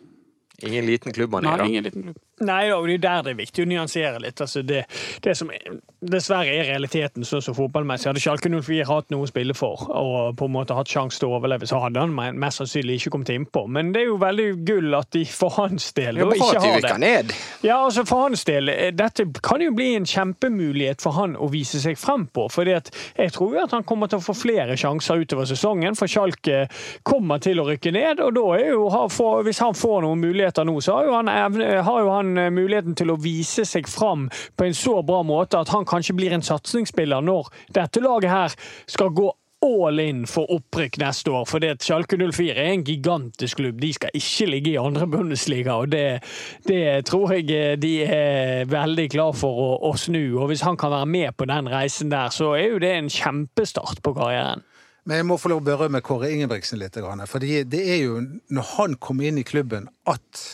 Ingen 0.63 0.85
liten 0.87 1.11
klubb 1.11 1.33
han 1.35 1.49
er, 1.51 1.59
da. 1.59 1.65
ingen 1.67 1.83
liten 1.83 2.03
klubb. 2.05 2.19
Nei, 2.43 2.67
og 2.75 2.89
det 2.89 2.97
er 2.97 3.03
der 3.05 3.21
det 3.23 3.31
er 3.31 3.37
viktig 3.39 3.63
å 3.63 3.69
nyansere 3.69 4.19
litt. 4.19 4.41
Altså 4.43 4.59
det, 4.67 4.81
det 5.23 5.35
som 5.39 5.51
er, 5.55 5.77
dessverre 6.03 6.51
er 6.51 6.67
realiteten 6.67 7.23
sånn 7.23 7.43
som 7.45 7.55
fotballmessig. 7.55 8.09
Hadde 8.09 8.19
Schalke 8.19 8.49
04 8.51 8.87
hatt 8.89 9.13
noe 9.13 9.23
å 9.23 9.29
spille 9.29 9.55
for 9.55 9.85
og 9.95 10.35
på 10.35 10.49
en 10.49 10.55
måte 10.55 10.75
hatt 10.75 10.91
sjanse 10.91 11.21
til 11.21 11.29
å 11.29 11.37
overleve, 11.37 11.67
så 11.69 11.79
hadde 11.79 12.03
han 12.03 12.11
mest 12.11 12.59
sannsynlig 12.59 12.99
ikke 12.99 13.13
kommet 13.15 13.31
innpå. 13.31 13.63
Men 13.71 13.93
det 13.95 14.03
er 14.03 14.09
jo 14.09 14.17
veldig 14.19 14.47
gull 14.67 14.97
at 14.99 15.13
de 15.15 15.23
for 15.29 15.55
hans 15.61 15.87
del 15.95 16.19
da 16.19 16.27
ikke 16.35 16.63
har 16.65 16.83
det. 16.83 16.91
ned. 16.99 17.31
Ja, 17.63 17.77
altså 17.85 18.03
for 18.07 18.25
hans 18.25 18.43
del, 18.47 18.69
eh, 18.73 18.91
Dette 18.95 19.27
kan 19.43 19.63
jo 19.63 19.71
bli 19.75 19.93
en 19.95 20.07
kjempemulighet 20.09 21.03
for 21.05 21.15
han 21.15 21.37
å 21.39 21.47
vise 21.51 21.79
seg 21.79 21.95
frem 21.99 22.27
på. 22.27 22.49
at 22.75 22.91
Jeg 23.15 23.31
tror 23.31 23.55
jo 23.55 23.63
at 23.63 23.71
han 23.71 23.87
kommer 23.87 24.11
til 24.11 24.19
å 24.19 24.25
få 24.25 24.35
flere 24.35 24.75
sjanser 24.75 25.23
utover 25.23 25.47
sesongen, 25.47 25.95
for 25.95 26.11
Schalke 26.11 26.67
kommer 27.03 27.39
til 27.39 27.63
å 27.63 27.67
rykke 27.71 27.95
ned. 27.95 28.19
og 28.19 28.35
da 28.35 28.45
er 28.59 28.69
jo, 28.75 28.89
for, 29.09 29.43
Hvis 29.43 29.59
han 29.59 29.73
får 29.73 30.01
noen 30.03 30.19
muligheter 30.19 30.65
nå, 30.65 30.81
så 30.81 30.99
har 30.99 31.05
jo 31.05 31.13
han, 31.13 31.27
har 31.27 31.99
jo 32.01 32.09
han 32.11 32.24
eh, 32.37 32.51
muligheten 32.53 32.97
til 32.97 33.13
å 33.13 33.19
vise 33.21 33.65
seg 33.67 33.89
fram 33.91 34.27
på 34.57 34.67
en 34.67 34.77
så 34.77 34.99
bra 35.05 35.21
måte 35.25 35.61
at 35.61 35.71
han 35.73 35.87
kanskje 35.87 36.17
blir 36.17 36.35
en 36.35 36.45
satsingsspiller 36.45 37.25
når 37.25 37.49
dette 37.75 38.03
laget 38.03 38.33
her 38.33 38.55
skal 38.91 39.13
gå 39.15 39.31
all 39.65 39.99
in 39.99 40.25
for 40.29 40.49
opprykk 40.53 40.99
neste 41.01 41.31
år. 41.33 41.45
For 41.49 41.63
det 41.63 41.79
Schalke 41.83 42.17
04 42.19 42.53
er 42.53 42.71
en 42.73 42.83
gigantisk 42.85 43.61
klubb. 43.61 43.79
De 43.81 43.91
skal 43.95 44.13
ikke 44.17 44.49
ligge 44.51 44.73
i 44.73 44.77
andre 44.81 45.07
Bundesliga, 45.09 45.79
og 45.81 45.91
det, 45.93 46.21
det 46.67 47.05
tror 47.09 47.33
jeg 47.33 47.79
de 47.81 47.93
er 48.05 48.69
veldig 48.69 49.07
klar 49.15 49.33
for 49.37 49.63
å, 49.63 49.69
å 49.89 49.95
snu. 49.97 50.37
Og 50.37 50.51
hvis 50.51 50.65
han 50.67 50.77
kan 50.77 50.93
være 50.93 51.09
med 51.09 51.37
på 51.37 51.49
den 51.49 51.71
reisen 51.71 52.13
der, 52.13 52.33
så 52.35 52.53
er 52.59 52.75
jo 52.75 52.83
det 52.83 52.93
en 52.93 53.11
kjempestart 53.11 54.03
på 54.05 54.15
karrieren. 54.17 54.65
Men 55.05 55.21
jeg 55.21 55.27
må 55.29 55.37
få 55.37 55.51
lov 55.51 55.61
å 55.61 55.67
berømme 55.67 56.01
Kåre 56.01 56.31
Ingebrigtsen 56.33 56.79
litt. 56.81 56.97
For 57.29 57.41
det 57.41 57.81
er 57.81 57.99
jo 58.01 58.21
når 58.49 58.69
han 58.75 58.95
kom 58.97 59.21
inn 59.21 59.37
i 59.37 59.45
klubben 59.45 59.85
at 60.09 60.45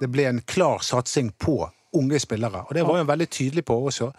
det 0.00 0.10
ble 0.12 0.28
en 0.28 0.42
klar 0.44 0.82
satsing 0.84 1.32
på 1.40 1.60
unge 1.96 2.20
spillere. 2.20 2.66
Og 2.68 2.74
det 2.76 2.84
var 2.84 3.00
han 3.00 3.08
veldig 3.08 3.28
tydelig 3.32 3.64
på 3.64 3.78
også. 3.88 4.10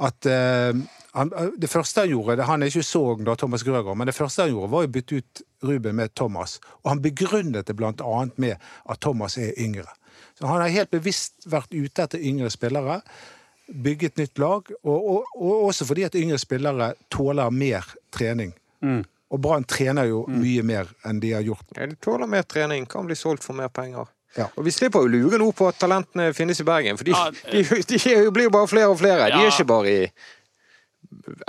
At 0.00 0.26
uh, 0.26 0.76
han, 1.12 1.32
det 1.60 1.68
første 1.68 2.00
han 2.00 2.08
gjorde 2.08 2.46
Han 2.48 2.62
er 2.62 2.70
ikke 2.70 2.86
så 2.86 3.02
ung 3.12 3.24
da, 3.26 3.34
Thomas 3.36 3.64
Grøgaard, 3.66 3.98
men 3.98 4.08
det 4.08 4.16
første 4.16 4.46
han 4.46 4.54
gjorde, 4.54 4.70
var 4.72 4.86
å 4.86 4.92
bytte 4.94 5.20
ut 5.20 5.42
Ruben 5.66 5.98
med 5.98 6.14
Thomas. 6.14 6.58
Og 6.80 6.94
han 6.94 7.02
begrunnet 7.04 7.68
det 7.68 7.76
blant 7.76 8.00
annet 8.00 8.38
med 8.40 8.70
at 8.88 9.02
Thomas 9.04 9.36
er 9.38 9.52
yngre. 9.60 9.90
Så 10.38 10.46
han 10.46 10.62
har 10.62 10.72
helt 10.72 10.94
bevisst 10.94 11.44
vært 11.50 11.74
ute 11.74 12.06
etter 12.06 12.22
yngre 12.22 12.48
spillere. 12.50 13.00
Bygget 13.68 14.16
nytt 14.18 14.40
lag, 14.40 14.70
og, 14.82 14.96
og, 14.96 15.34
og 15.36 15.66
også 15.68 15.84
fordi 15.86 16.06
at 16.08 16.16
yngre 16.18 16.38
spillere 16.40 16.94
tåler 17.12 17.52
mer 17.52 17.86
trening. 18.14 18.54
Mm. 18.80 19.02
Og 19.30 19.42
Brann 19.42 19.66
trener 19.68 20.08
jo 20.08 20.24
mm. 20.26 20.38
mye 20.42 20.62
mer 20.66 20.88
enn 21.06 21.20
de 21.22 21.34
har 21.36 21.44
gjort. 21.46 21.68
Ja, 21.76 21.86
De 21.86 21.98
tåler 22.00 22.30
mer 22.30 22.48
trening, 22.48 22.88
kan 22.90 23.06
bli 23.06 23.18
solgt 23.18 23.44
for 23.46 23.58
mer 23.58 23.68
penger. 23.68 24.08
Ja. 24.36 24.46
Og 24.54 24.66
vi 24.66 24.74
slipper 24.74 25.02
å 25.02 25.10
lure 25.10 25.40
nå 25.40 25.48
på 25.56 25.66
at 25.70 25.80
talentene 25.82 26.30
finnes 26.36 26.60
i 26.62 26.66
Bergen, 26.66 26.98
for 27.00 27.08
de, 27.08 27.16
ja, 27.16 27.30
de, 27.52 27.64
de, 27.64 27.98
de 27.98 28.28
blir 28.34 28.46
jo 28.46 28.54
bare 28.54 28.70
flere 28.70 28.92
og 28.92 29.00
flere. 29.00 29.30
Ja. 29.30 29.40
De 29.40 29.48
er 29.48 29.54
ikke 29.54 29.70
bare 29.72 29.96
i 29.96 30.04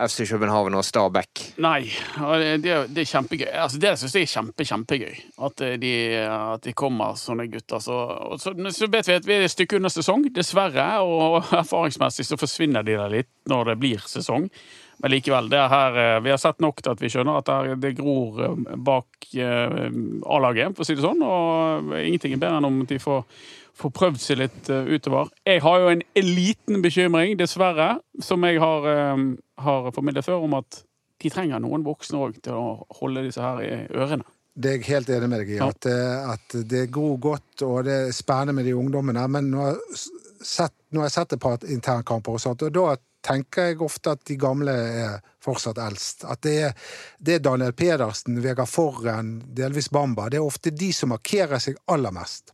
FC 0.01 0.25
København 0.29 0.73
og 0.73 0.85
Stabæk. 0.85 1.41
Nei, 1.61 1.91
det, 2.17 2.63
det, 2.63 3.03
er 3.03 3.09
kjempegøy. 3.09 3.49
Altså, 3.53 3.79
det 3.81 3.93
syns 3.99 4.15
jeg 4.17 4.25
er 4.25 4.31
kjempe, 4.31 4.65
kjempegøy. 4.65 5.19
At 5.45 5.61
eh, 5.65 5.75
de, 5.81 5.93
at 6.25 6.65
de 6.65 6.73
kommer, 6.77 7.17
sånne 7.19 7.45
gutter. 7.51 7.83
Så, 7.83 7.97
så, 8.41 8.55
så, 8.73 8.89
vet 8.91 9.09
vi 9.09 9.17
at 9.19 9.27
vi 9.27 9.37
er 9.37 9.45
et 9.45 9.53
stykke 9.53 9.77
under 9.77 9.93
sesong, 9.93 10.25
dessverre. 10.33 10.87
Og 11.05 11.53
erfaringsmessig 11.61 12.25
så 12.27 12.39
forsvinner 12.41 12.85
de 12.87 12.97
der 12.97 13.13
litt 13.19 13.31
når 13.51 13.73
det 13.73 13.77
blir 13.83 14.09
sesong. 14.09 14.49
Men 15.01 15.11
likevel, 15.15 15.49
det 15.49 15.57
er 15.57 15.71
her, 15.71 15.95
eh, 15.97 16.19
vi 16.21 16.29
har 16.29 16.37
sett 16.37 16.59
nok 16.61 16.81
til 16.81 16.93
at 16.93 16.99
vi 17.01 17.09
skjønner 17.09 17.39
at 17.39 17.79
det 17.81 17.95
gror 17.97 18.37
eh, 18.45 18.75
bak 18.77 19.31
eh, 19.33 19.87
A-laget, 20.29 20.75
for 20.77 20.85
å 20.85 20.87
si 20.87 20.97
det 20.97 21.05
sånn. 21.05 21.23
Og 21.25 21.95
ingenting 21.97 22.35
er 22.35 22.43
bedre 22.43 22.59
enn 22.61 22.69
om 22.69 22.83
de 22.85 22.99
får, 23.01 23.23
får 23.81 23.93
prøvd 23.97 24.21
seg 24.21 24.41
litt 24.43 24.69
utover. 24.69 25.33
Jeg 25.47 25.63
har 25.65 25.81
jo 25.81 25.89
en 25.95 26.05
liten 26.21 26.85
bekymring, 26.85 27.33
dessverre, 27.39 27.95
som 28.21 28.45
jeg 28.45 28.61
har, 28.61 28.87
har 29.65 29.91
formidlet 29.95 30.27
før, 30.27 30.45
om 30.45 30.59
at 30.61 30.83
de 31.21 31.33
trenger 31.33 31.61
noen 31.61 31.85
voksne 31.85 32.21
òg 32.21 32.37
til 32.45 32.57
å 32.57 32.85
holde 33.01 33.25
disse 33.25 33.41
her 33.41 33.61
i 33.65 33.73
ørene. 33.97 34.25
Det 34.53 34.67
er 34.67 34.81
jeg 34.81 34.89
helt 34.89 35.09
enig 35.15 35.29
med 35.31 35.41
deg 35.41 35.51
i. 35.55 35.59
At, 35.63 35.85
at 35.87 36.55
det 36.67 36.89
gror 36.93 37.15
godt, 37.23 37.63
og 37.65 37.85
det 37.87 37.97
er 38.07 38.13
spennende 38.13 38.57
med 38.57 38.67
de 38.67 38.73
ungdommene. 38.77 39.23
Men 39.31 39.47
nå 39.49 39.61
har 39.63 39.79
sett, 40.43 40.75
nå 40.91 41.01
har 41.01 41.09
jeg 41.09 41.15
sett 41.15 41.37
et 41.37 41.41
par 41.41 41.63
internkamper, 41.63 42.35
og 42.35 42.43
sånt, 42.43 42.65
og 42.67 42.75
da 42.75 42.97
tenker 43.21 43.71
jeg 43.71 43.81
ofte 43.85 44.15
at 44.15 44.25
de 44.27 44.37
gamle 44.39 44.73
er 44.73 45.19
fortsatt 45.43 45.79
eldst. 45.81 46.25
At 46.25 46.41
det 46.45 46.55
er, 46.67 46.75
det 47.19 47.37
er 47.37 47.45
Daniel 47.45 47.73
Pedersen, 47.77 48.41
Vegard 48.43 48.69
Forren, 48.69 49.37
delvis 49.55 49.89
Bamba. 49.93 50.29
Det 50.29 50.41
er 50.41 50.45
ofte 50.45 50.73
de 50.73 50.91
som 50.95 51.13
markerer 51.13 51.61
seg 51.61 51.79
aller 51.91 52.13
mest. 52.15 52.53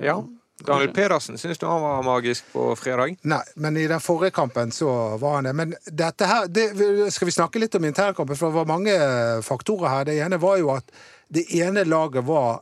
Ja. 0.00 0.20
Daniel 0.60 0.92
Pedersen, 0.92 1.38
syns 1.40 1.58
du 1.58 1.64
han 1.66 1.80
var 1.80 2.02
magisk 2.04 2.50
på 2.52 2.66
fredag? 2.76 3.16
Nei, 3.22 3.40
men 3.56 3.76
i 3.80 3.86
den 3.88 4.00
forrige 4.00 4.34
kampen 4.36 4.72
så 4.72 4.90
var 5.20 5.38
han 5.38 5.48
det. 5.48 5.54
Men 5.56 5.72
dette 5.86 6.28
her 6.28 6.50
det, 6.52 6.66
Skal 7.14 7.30
vi 7.30 7.36
snakke 7.36 7.62
litt 7.62 7.74
om 7.78 7.84
internkampen? 7.88 8.36
For 8.36 8.52
det 8.52 8.60
var 8.60 8.68
mange 8.68 8.96
faktorer 9.46 9.88
her. 9.88 10.04
Det 10.08 10.18
ene 10.20 10.40
var 10.40 10.58
jo 10.60 10.74
at 10.74 10.92
det 11.32 11.46
ene 11.56 11.86
laget 11.88 12.26
var 12.28 12.60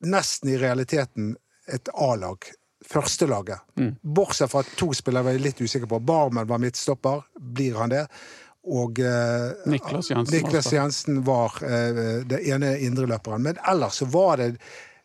nesten 0.00 0.50
i 0.50 0.58
realiteten 0.58 1.36
et 1.70 1.88
A-lag 1.94 2.50
førstelaget. 2.90 3.58
Mm. 3.78 3.94
Bortsett 4.02 4.50
fra 4.50 4.62
to 4.76 4.92
spillere 4.96 5.28
var 5.28 5.36
jeg 5.36 5.44
litt 5.44 5.62
usikker 5.62 5.90
på. 5.90 6.00
Barmen 6.02 6.48
var 6.48 6.62
midtstopper. 6.62 7.22
Blir 7.38 7.78
han 7.78 7.92
det? 7.92 8.04
Og 8.70 8.98
eh, 9.00 9.70
Niklas 9.70 10.10
Jensen, 10.10 10.36
Niklas 10.36 10.72
Jensen 10.72 11.22
var 11.24 11.56
eh, 11.64 12.20
det 12.28 12.42
ene 12.50 12.74
indreløperen. 12.78 13.42
Men 13.42 13.60
ellers 13.68 14.02
så 14.02 14.10
var 14.10 14.42
det 14.42 14.56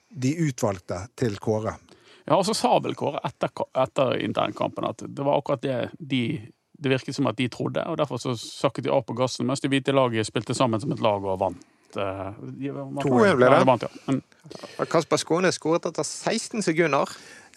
de 0.10 0.34
utvalgte 0.48 1.06
til 1.16 1.38
Kåre. 1.44 1.78
Ja, 2.26 2.40
og 2.40 2.46
så 2.48 2.56
sa 2.58 2.74
vel 2.82 2.98
Kåre 2.98 3.22
etter, 3.28 3.52
etter 3.78 4.18
internkampen 4.26 4.88
at 4.88 5.06
det 5.06 5.26
var 5.26 5.40
akkurat 5.40 5.64
det 5.64 5.80
de 6.00 6.26
det 6.78 6.92
virket 6.92 7.16
som 7.16 7.28
at 7.30 7.38
de 7.40 7.48
trodde, 7.48 7.80
og 7.88 7.96
derfor 7.98 8.20
så 8.20 8.34
sakket 8.36 8.84
de 8.84 8.92
av 8.92 9.06
på 9.08 9.16
gassen 9.16 9.48
mens 9.48 9.62
de 9.64 9.70
hvite 9.72 9.94
laget 9.96 10.28
spilte 10.28 10.52
sammen 10.58 10.82
som 10.82 10.92
et 10.92 11.00
lag 11.00 11.24
og 11.24 11.40
vant. 11.40 11.62
2-1 11.96 13.38
ble 13.40 13.78
det. 13.80 14.18
Kasper 14.92 15.22
Skåne 15.22 15.52
skåret 15.56 15.88
etter 15.88 16.04
16 16.04 16.66
sekunder. 16.66 17.08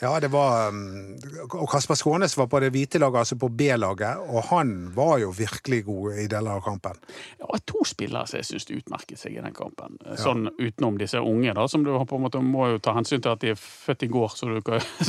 Ja, 0.01 0.13
det 0.23 0.29
var 0.31 0.69
um, 0.69 1.17
Og 1.59 1.67
Kasper 1.71 1.99
Skånes 1.99 2.37
var 2.39 2.47
på 2.47 2.61
det 2.63 2.71
hvite 2.75 3.01
laget, 3.03 3.19
altså 3.25 3.39
på 3.41 3.49
B-laget, 3.51 4.21
og 4.31 4.45
han 4.53 4.75
var 4.95 5.17
jo 5.25 5.33
virkelig 5.35 5.81
god 5.89 6.21
i 6.23 6.27
deler 6.31 6.55
av 6.55 6.63
kampen. 6.63 7.01
Ja, 7.41 7.59
to 7.67 7.83
spillere 7.89 8.27
som 8.31 8.39
jeg 8.39 8.47
syns 8.47 8.69
utmerket 8.71 9.19
seg 9.19 9.35
i 9.35 9.43
den 9.43 9.57
kampen. 9.57 9.99
Sånn 10.21 10.47
utenom 10.55 11.01
disse 11.01 11.19
unge, 11.19 11.55
da, 11.57 11.67
som 11.71 11.87
du 11.87 11.91
på 11.99 12.19
en 12.19 12.27
måte 12.29 12.43
må 12.45 12.71
jo 12.75 12.83
ta 12.83 12.95
hensyn 12.95 13.25
til 13.25 13.35
at 13.35 13.43
de 13.43 13.55
er 13.57 13.59
født 13.59 14.07
i 14.07 14.11
går, 14.13 14.37
så 14.39 14.53
du 14.53 14.63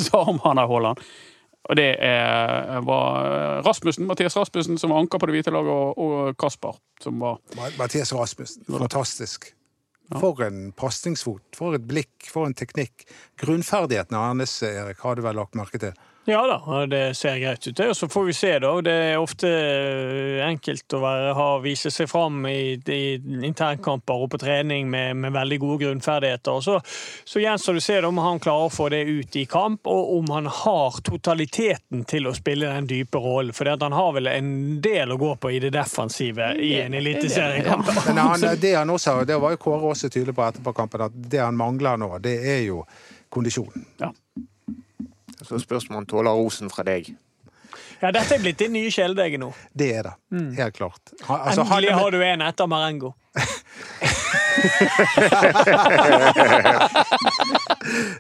sa 0.10 0.24
om 0.26 0.42
han 0.48 0.62
er 0.62 0.72
Haaland. 0.72 1.06
Og 1.70 1.78
det 1.78 1.90
er, 2.02 2.80
var 2.82 3.62
Rasmussen, 3.68 4.08
Mathias 4.10 4.38
Rasmussen 4.40 4.80
som 4.82 4.90
var 4.90 5.04
anker 5.04 5.22
på 5.22 5.30
det 5.30 5.38
hvite 5.38 5.54
laget, 5.54 5.70
og, 5.70 6.02
og 6.02 6.38
Kasper 6.40 6.82
som 7.04 7.22
var 7.22 7.38
Mathias 7.78 8.16
Rasmussen. 8.16 8.66
Fantastisk. 8.66 9.52
For 10.10 10.42
en 10.42 10.72
pasningsfot, 10.74 11.44
for 11.54 11.78
et 11.78 11.84
blikk, 11.86 12.30
for 12.34 12.50
en 12.50 12.56
teknikk. 12.58 13.06
Grunnferdighetene 13.42 14.24
hans, 14.24 14.56
Erik, 14.66 15.04
har 15.06 15.20
du 15.20 15.22
vel 15.26 15.38
lagt 15.38 15.58
merke 15.60 15.82
til? 15.82 15.94
Ja 16.30 16.42
da, 16.48 16.86
det 16.86 17.18
ser 17.18 17.40
greit 17.42 17.68
ut. 17.68 17.80
Og 17.80 17.96
så 17.98 18.08
får 18.10 18.26
vi 18.28 18.34
se, 18.38 18.52
da. 18.62 18.72
Det 18.86 18.94
er 18.94 19.18
ofte 19.18 19.50
eh, 19.50 20.42
enkelt 20.46 20.94
å 20.94 21.02
være, 21.02 21.32
ha, 21.38 21.48
vise 21.64 21.92
seg 21.94 22.10
fram 22.12 22.44
i, 22.50 22.78
i 22.78 23.02
internkamper 23.48 24.26
og 24.26 24.30
på 24.34 24.40
trening 24.44 24.90
med, 24.92 25.18
med 25.24 25.34
veldig 25.34 25.60
gode 25.64 25.80
grunnferdigheter. 25.84 26.60
Og 26.60 26.66
så, 26.66 26.78
så 27.26 27.42
gjenstår 27.42 27.80
det 27.80 27.84
å 27.84 27.88
se 27.88 28.00
om 28.10 28.22
han 28.22 28.42
klarer 28.44 28.70
å 28.70 28.74
få 28.74 28.90
det 28.94 29.02
ut 29.10 29.40
i 29.42 29.46
kamp, 29.50 29.90
og 29.90 30.14
om 30.20 30.30
han 30.36 30.50
har 30.54 31.02
totaliteten 31.06 32.06
til 32.10 32.30
å 32.30 32.36
spille 32.38 32.70
den 32.76 32.90
dype 32.90 33.22
rollen. 33.24 33.56
For 33.56 33.70
han 33.72 33.98
har 33.98 34.14
vel 34.20 34.30
en 34.32 34.54
del 34.84 35.16
å 35.16 35.20
gå 35.20 35.34
på 35.42 35.54
i 35.56 35.62
det 35.64 35.74
defensive 35.76 36.54
i 36.62 36.76
en 36.84 36.98
eliteseriekamp. 37.00 37.90
Men 38.10 38.60
det 38.62 38.76
han 38.76 38.94
også, 38.94 39.22
det 39.26 39.40
var 39.42 39.56
jo 39.56 39.64
Kåre 39.64 39.92
også 39.92 40.12
tydelig 40.14 40.36
på 40.38 40.46
etterpå 40.46 40.74
kampen, 40.78 41.08
at 41.10 41.16
det 41.32 41.42
han 41.42 41.58
mangler 41.58 41.98
nå, 42.00 42.14
det 42.24 42.38
er 42.54 42.64
jo 42.68 42.84
kondisjonen. 43.34 43.86
Ja. 44.00 44.14
Så 45.50 45.60
spørsmålet 45.64 46.10
tåler 46.12 46.38
rosen 46.38 46.70
fra 46.70 46.86
deg. 46.86 47.10
Ja, 48.00 48.12
dette 48.16 48.38
er 48.38 48.40
blitt 48.44 48.60
din 48.62 48.72
nye 48.72 48.92
kjæledegge 48.94 49.38
nå. 49.42 49.50
Det 49.76 49.90
er 49.98 50.04
det. 50.08 50.14
Mm. 50.32 50.52
Helt 50.56 50.76
klart. 50.78 51.02
Altså, 51.28 51.62
Endelig 51.66 51.94
har 51.98 52.12
du 52.16 52.22
en 52.24 52.42
etter 52.46 52.66
Marengo. 52.72 53.12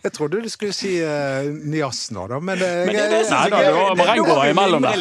jeg 0.03 0.11
trodde 0.13 0.41
du 0.43 0.49
skulle 0.51 0.73
si 0.75 0.91
uh, 1.03 1.43
Nias 1.47 2.11
nå, 2.15 2.27
da, 2.31 2.39
men, 2.43 2.59
uh, 2.59 2.67
men 2.87 2.95
det, 2.95 3.05
det, 3.11 3.21
Nei, 3.31 3.49
da, 3.51 3.57
det 3.63 3.73
var 3.75 3.95
Marengo 3.99 4.35
imellom 4.51 4.81
der. 4.83 4.95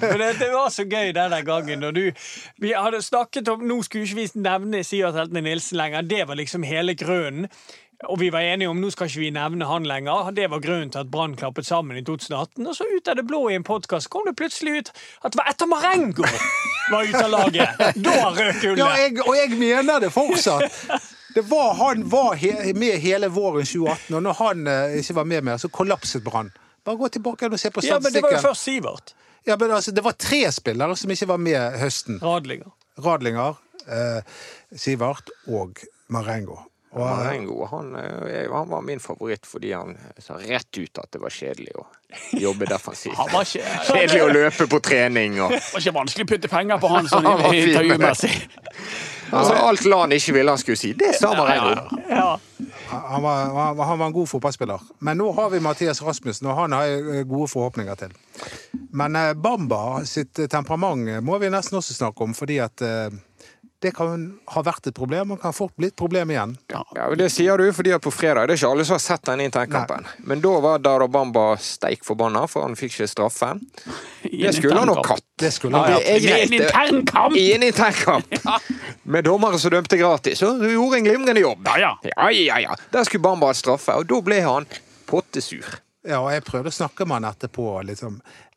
Det, 0.00 0.30
det 0.40 0.50
var 0.52 0.68
så 0.74 0.84
gøy 0.84 1.12
denne 1.16 1.40
gangen. 1.46 1.84
Og 1.88 1.94
du, 1.96 2.04
vi 2.60 2.70
hadde 2.76 3.02
snakket 3.04 3.48
om 3.52 3.64
Nå 3.66 3.82
skulle 3.86 4.04
ikke 4.08 4.20
vi 4.20 4.28
nevne 4.42 4.84
Sivert 4.84 5.16
Heltene 5.16 5.42
Nilsen 5.48 5.80
lenger. 5.80 6.02
Det 6.02 6.28
var 6.28 6.36
liksom 6.40 6.62
hele 6.68 6.92
grunnen. 6.98 7.48
Og 8.08 8.16
vi 8.20 8.30
var 8.32 8.40
enige 8.40 8.68
om 8.70 8.78
nå 8.80 8.88
skal 8.94 9.10
ikke 9.10 9.20
vi 9.20 9.30
nevne 9.34 9.66
han 9.68 9.84
lenger. 9.84 10.30
Det 10.32 10.46
var 10.50 10.62
grunnen 10.64 10.88
til 10.92 11.02
at 11.02 11.10
Brann 11.12 11.34
klappet 11.36 11.66
sammen 11.68 11.98
i 12.00 12.02
2018. 12.06 12.64
Og 12.64 12.76
så 12.76 12.86
ut 12.88 13.08
av 13.12 13.18
det 13.18 13.26
blå 13.28 13.42
i 13.50 13.58
en 13.58 13.66
podkast 13.66 14.08
kom 14.12 14.24
det 14.24 14.38
plutselig 14.40 14.78
ut 14.78 14.92
at 15.20 15.34
det 15.34 15.40
var 15.40 15.50
etter 15.52 15.68
Marengo 15.68 16.24
var 16.90 17.04
ute 17.04 17.24
av 17.24 17.30
laget. 17.34 17.82
Da 18.00 18.14
røk 18.32 18.62
gullet. 18.62 18.80
Ja, 18.80 18.88
jeg, 19.02 19.18
og 19.26 19.36
jeg 19.36 19.58
mener 19.60 20.00
det 20.00 20.12
fortsatt. 20.14 20.80
Det 21.34 21.44
var, 21.46 21.74
han 21.78 22.06
var 22.10 22.34
he 22.40 22.72
med 22.74 22.96
hele 23.04 23.28
våren 23.30 23.68
2018, 23.68 24.16
og 24.16 24.24
når 24.24 24.38
han 24.40 24.64
eh, 24.66 24.96
ikke 24.98 25.14
var 25.20 25.28
med 25.30 25.44
mer, 25.46 25.60
så 25.62 25.68
kollapset 25.70 26.24
Brann. 26.26 26.48
Bare 26.84 26.98
gå 26.98 27.10
tilbake 27.14 27.46
og 27.46 27.60
se 27.60 27.70
på 27.70 27.84
statistikken. 27.84 27.92
Ja, 27.92 28.00
men 28.02 28.16
Det 28.16 28.22
var 28.24 28.34
jo 28.34 28.40
først 28.48 28.66
Sivert. 28.66 29.14
Ja, 29.46 29.56
men 29.60 29.70
altså, 29.76 29.92
Det 29.94 30.02
var 30.04 30.16
tre 30.18 30.40
spillere 30.52 30.96
som 30.96 31.12
ikke 31.14 31.28
var 31.30 31.38
med 31.38 31.78
høsten. 31.78 32.18
Radlinger. 32.24 32.72
Radlinger, 33.04 33.60
eh, 33.86 34.42
Sivert 34.74 35.30
og 35.46 35.78
Marengo. 36.08 36.58
Og 36.90 37.04
Marengo 37.06 37.66
han, 37.70 37.92
eh, 37.94 38.50
han, 38.50 38.68
var 38.68 38.80
min 38.82 39.00
favoritt 39.00 39.46
fordi 39.46 39.70
han 39.72 39.94
sa 40.18 40.40
rett 40.40 40.78
ut 40.78 40.98
at 40.98 41.12
det 41.14 41.20
var 41.22 41.30
kjedelig 41.30 41.76
å 41.78 41.84
jobbe 42.34 42.66
defensivt. 42.66 43.20
Ikke, 43.30 43.62
kjedelig 43.92 44.24
å 44.24 44.32
løpe 44.34 44.66
på 44.70 44.80
trening. 44.82 45.38
Og... 45.38 45.54
Det 45.54 45.62
var 45.70 45.84
ikke 45.84 45.96
vanskelig 46.00 46.26
å 46.26 46.32
putte 46.34 46.50
penger 46.50 46.82
på 46.82 46.90
han 46.90 47.10
sånn 47.10 47.30
intervjumessig. 47.52 48.34
Altså, 49.30 49.54
alt 49.54 49.84
la 49.86 50.00
han 50.02 50.12
ikke 50.12 50.32
ville 50.34 50.50
han 50.50 50.58
skulle 50.58 50.78
si, 50.78 50.88
det 50.98 51.12
sa 51.14 51.28
Marengo. 51.38 51.98
Ja, 52.08 52.16
ja. 52.16 52.30
Han, 52.90 53.22
var, 53.22 53.52
han, 53.78 53.98
var, 53.98 54.06
en 54.08 54.12
god 54.12 54.28
fotballspiller. 54.28 54.82
Men 54.98 55.20
nå 55.22 55.28
har 55.36 55.52
vi 55.52 55.60
Mathias 55.62 56.02
Rasmussen, 56.02 56.48
og 56.50 56.58
han 56.58 56.74
har 56.74 56.88
jeg 56.88 57.28
gode 57.30 57.46
forhåpninger 57.52 58.00
til. 58.00 58.16
Men 58.90 59.16
eh, 59.16 59.32
Bamba 59.38 60.02
sitt 60.08 60.38
eh, 60.38 60.50
temperament 60.50 61.08
eh, 61.08 61.20
må 61.22 61.38
vi 61.38 61.50
nesten 61.52 61.78
også 61.78 61.94
snakke 61.94 62.26
om, 62.26 62.34
fordi 62.34 62.58
at 62.64 62.82
eh, 62.82 63.14
det 63.80 63.94
kan 63.96 64.24
ha 64.52 64.62
vært 64.62 64.86
et 64.90 64.94
problem, 64.94 65.30
og 65.32 65.40
kan 65.40 65.54
fort 65.56 65.72
bli 65.80 65.86
et 65.88 65.96
problem 65.96 66.30
igjen. 66.30 66.50
Ja, 66.68 66.82
og 67.06 67.16
Det 67.16 67.30
sier 67.32 67.56
du 67.56 67.70
fordi 67.72 67.94
at 67.96 68.02
på 68.04 68.10
fredag 68.12 68.46
Det 68.48 68.54
er 68.54 68.60
ikke 68.60 68.70
alle 68.74 68.84
som 68.84 68.94
har 68.98 69.00
sett 69.04 69.24
den 69.24 69.40
internkampen. 69.40 70.04
Men 70.28 70.40
da 70.44 70.52
var 70.60 70.78
Darabamba 70.84 71.56
steik 71.56 72.04
forbanna, 72.04 72.46
for 72.46 72.62
han 72.66 72.76
fikk 72.76 72.92
ikke 72.98 73.08
straffe. 73.08 73.54
Det 74.22 74.52
skulle 74.54 74.76
han 74.76 74.86
nok 74.90 75.00
internkamp. 75.00 75.08
hatt. 75.08 75.24
Det 75.40 75.52
skulle 75.56 75.76
han 75.80 75.92
er 75.96 76.00
I 76.04 76.16
en 76.16 76.22
greit. 76.26 76.50
det- 76.50 76.60
intern 76.60 77.06
kamp! 77.06 77.36
I 77.36 77.52
en 77.54 77.62
internkamp! 77.62 78.26
Med 79.04 79.24
dommere 79.24 79.58
som 79.58 79.70
dømte 79.72 79.96
gratis. 79.98 80.38
Så 80.38 80.52
du 80.60 80.68
gjorde 80.70 80.96
en 81.00 81.04
glimrende 81.08 81.40
jobb. 81.40 81.64
Ja, 81.66 81.78
ja. 81.78 81.92
Ja, 82.16 82.30
ja, 82.30 82.58
ja. 82.68 82.76
Der 82.92 83.04
skulle 83.04 83.22
Bamba 83.22 83.46
ha 83.46 83.54
straffe, 83.54 83.96
og 83.96 84.06
da 84.06 84.20
ble 84.20 84.42
han 84.44 84.66
pottesur. 85.06 85.64
Ja, 86.08 86.22
og 86.24 86.30
jeg 86.32 86.42
prøvde 86.46 86.70
å 86.72 86.72
snakke 86.72 87.04
med 87.04 87.18
han 87.18 87.26
etterpå, 87.28 87.64
og 87.76 87.82
liksom, 87.84 88.14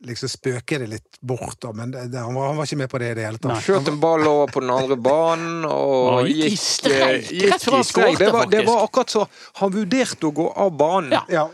liksom 0.08 0.30
spøke 0.32 0.78
det 0.80 0.86
litt 0.94 1.18
bort, 1.20 1.58
da, 1.60 1.74
men 1.76 1.92
det, 1.92 2.06
det, 2.14 2.22
han, 2.24 2.32
var, 2.38 2.48
han 2.54 2.60
var 2.62 2.70
ikke 2.70 2.78
med 2.80 2.92
på 2.94 3.02
det 3.04 3.10
i 3.12 3.18
det 3.18 3.26
hele 3.28 3.42
tatt. 3.44 3.66
Kjørte 3.66 3.92
en 3.92 4.00
ball 4.00 4.24
over 4.30 4.54
på 4.54 4.64
den 4.64 4.72
andre 4.72 4.96
banen 4.96 5.66
og 5.68 6.22
Og 6.22 6.30
gikk 6.32 6.40
i 6.40 6.54
gikk, 6.54 6.64
streik, 6.64 7.28
eh, 7.34 7.50
rett 7.52 7.66
før 7.68 7.76
han. 7.82 8.16
Det 8.22 8.30
var, 8.32 8.48
det 8.54 8.64
var 8.70 8.86
akkurat 8.86 9.12
så 9.12 9.26
Han 9.60 9.76
vurderte 9.76 10.30
å 10.30 10.32
gå 10.40 10.48
av 10.56 10.72
banen. 10.80 11.12
Ja. 11.18 11.24
Ja. 11.28 11.46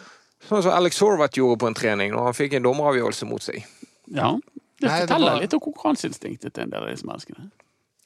Sånn 0.45 0.61
som 0.65 0.77
Alex 0.77 1.01
Horvath 1.01 1.37
gjorde 1.41 1.57
på 1.65 1.67
en 1.71 1.77
trening 1.77 2.13
når 2.13 2.29
han 2.29 2.37
fikk 2.37 2.53
en 2.59 2.69
dommeravgjørelse 2.69 3.25
mot 3.29 3.43
seg. 3.43 3.65
Ja. 4.13 4.35
Det 4.79 4.87
Nei, 4.87 4.93
det 5.01 5.07
forteller 5.09 5.33
var- 5.33 5.41
litt 5.41 5.53
om 5.57 5.59
konkurranseinstinktet 5.65 6.53
til 6.53 6.63
en 6.67 6.69
del 6.75 6.85
av 6.85 6.93
disse 6.93 7.05
menneskene. 7.09 7.49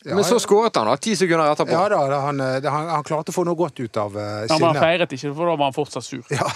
Ja, 0.05 0.15
Men 0.15 0.23
så 0.23 0.39
skåret 0.39 0.75
han 0.75 0.87
da, 0.87 0.97
ti 0.97 1.15
sekunder 1.15 1.53
etterpå. 1.53 1.71
ja 1.71 1.83
da, 1.89 1.99
da, 2.11 2.19
han, 2.25 2.39
eh, 2.39 2.65
han, 2.67 2.89
han 2.91 3.05
klarte 3.07 3.31
å 3.31 3.35
få 3.35 3.45
noe 3.47 3.55
godt 3.55 3.79
ut 3.79 3.99
av 4.01 4.17
uh, 4.17 4.23
Ja, 4.49 4.57
men 4.57 4.73
han 4.73 4.81
feiret 4.81 5.15
ikke, 5.15 5.31
for 5.31 5.47
da 5.47 5.55
var 5.55 5.69
han 5.71 5.77
fortsatt 5.77 6.07
sur. 6.07 6.25
Ja. 6.33 6.49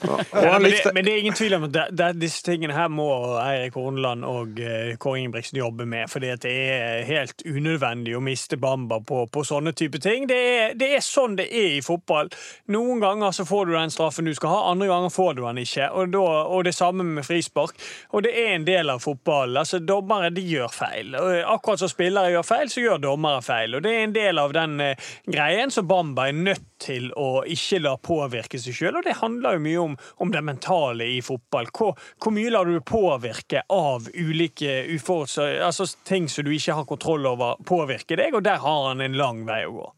Ja, 0.00 0.58
men, 0.62 0.70
det, 0.70 0.90
men 0.94 1.04
det 1.04 1.12
er 1.12 1.18
ingen 1.18 1.34
tvil 1.34 1.54
om 1.56 1.64
at 1.66 1.72
det, 1.74 1.84
det, 1.98 2.08
disse 2.22 2.42
tingene 2.46 2.74
her 2.74 2.90
må 2.92 3.08
Eirik 3.42 3.74
Horneland 3.74 4.26
og 4.26 4.60
uh, 4.62 4.92
Kåre 5.00 5.22
Ingebrigtsen 5.22 5.58
jobbe 5.58 5.86
med. 5.90 6.06
For 6.10 6.22
det 6.22 6.38
er 6.46 7.02
helt 7.08 7.42
unødvendig 7.46 8.14
å 8.16 8.22
miste 8.22 8.58
Bamba 8.60 9.00
på, 9.02 9.24
på 9.30 9.44
sånne 9.46 9.74
type 9.78 9.98
ting. 10.02 10.28
Det 10.30 10.38
er, 10.38 10.76
det 10.78 10.92
er 10.96 11.04
sånn 11.04 11.38
det 11.38 11.48
er 11.50 11.78
i 11.78 11.82
fotball. 11.84 12.30
Noen 12.74 13.02
ganger 13.02 13.34
så 13.34 13.46
får 13.48 13.70
du 13.70 13.74
den 13.74 13.94
straffen 13.94 14.28
du 14.28 14.34
skal 14.38 14.54
ha, 14.54 14.60
andre 14.72 14.90
ganger 14.90 15.14
får 15.14 15.38
du 15.38 15.42
den 15.46 15.62
ikke. 15.64 15.90
Og, 15.90 16.12
da, 16.14 16.26
og 16.46 16.66
det 16.66 16.74
samme 16.78 17.06
med 17.06 17.26
frispark. 17.26 17.78
Og 18.14 18.26
det 18.26 18.34
er 18.38 18.54
en 18.54 18.66
del 18.68 18.94
av 18.94 19.02
fotballen. 19.02 19.58
Altså, 19.62 19.82
Dommere 19.82 20.30
de 20.34 20.46
gjør 20.46 20.70
feil. 20.74 21.14
Akkurat 21.46 21.82
som 21.82 21.90
spillere 21.90 22.34
gjør 22.34 22.46
feil, 22.46 22.70
så 22.70 22.87
gjør 22.88 23.02
dommere 23.02 23.42
feil. 23.44 23.76
Og 23.78 23.84
det 23.84 23.94
er 23.94 24.06
en 24.06 24.14
del 24.16 24.40
av 24.42 24.54
den 24.56 24.80
eh, 24.84 25.08
greien 25.28 25.72
som 25.74 25.86
Bamba 25.88 26.28
er 26.28 26.36
nødt 26.36 26.66
til 26.82 27.10
å 27.18 27.44
ikke 27.48 27.80
la 27.82 27.94
påvirke 28.00 28.60
seg 28.62 28.76
sjøl. 28.76 29.00
Og 29.00 29.06
det 29.06 29.18
handler 29.20 29.56
jo 29.56 29.64
mye 29.64 29.84
om, 29.84 29.96
om 30.24 30.32
det 30.34 30.42
mentale 30.46 31.08
i 31.16 31.20
fotball. 31.24 31.70
Hvor, 31.74 31.98
hvor 32.22 32.34
mye 32.34 32.52
lar 32.54 32.68
du 32.68 32.78
påvirke 32.80 33.64
av 33.72 34.08
ulike 34.14 34.80
altså 34.88 35.86
ting 36.08 36.28
som 36.30 36.46
du 36.46 36.52
ikke 36.54 36.76
har 36.78 36.88
kontroll 36.88 37.26
over, 37.28 37.58
påvirke 37.66 38.18
deg? 38.18 38.36
Og 38.38 38.46
der 38.46 38.62
har 38.62 38.90
han 38.90 39.04
en 39.04 39.18
lang 39.18 39.44
vei 39.48 39.64
å 39.66 39.74
gå. 39.78 39.88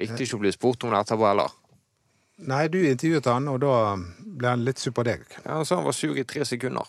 Likte 0.00 0.22
ikke 0.24 0.38
å 0.38 0.44
bli 0.44 0.52
spurt 0.54 0.86
om 0.86 0.94
det 0.94 1.02
etterpå 1.02 1.26
heller. 1.26 1.58
Nei, 2.48 2.68
du 2.72 2.78
intervjuet 2.80 3.26
han, 3.28 3.48
og 3.52 3.58
da 3.60 3.74
ble 3.98 4.54
han 4.54 4.64
litt 4.64 4.80
sur 4.80 4.94
på 4.96 5.04
deg. 5.04 5.26
Ja, 5.42 5.58
han 5.58 5.66
sa 5.68 5.80
han 5.80 5.88
var 5.88 5.96
sur 5.96 6.16
i 6.16 6.24
tre 6.24 6.46
sekunder. 6.48 6.88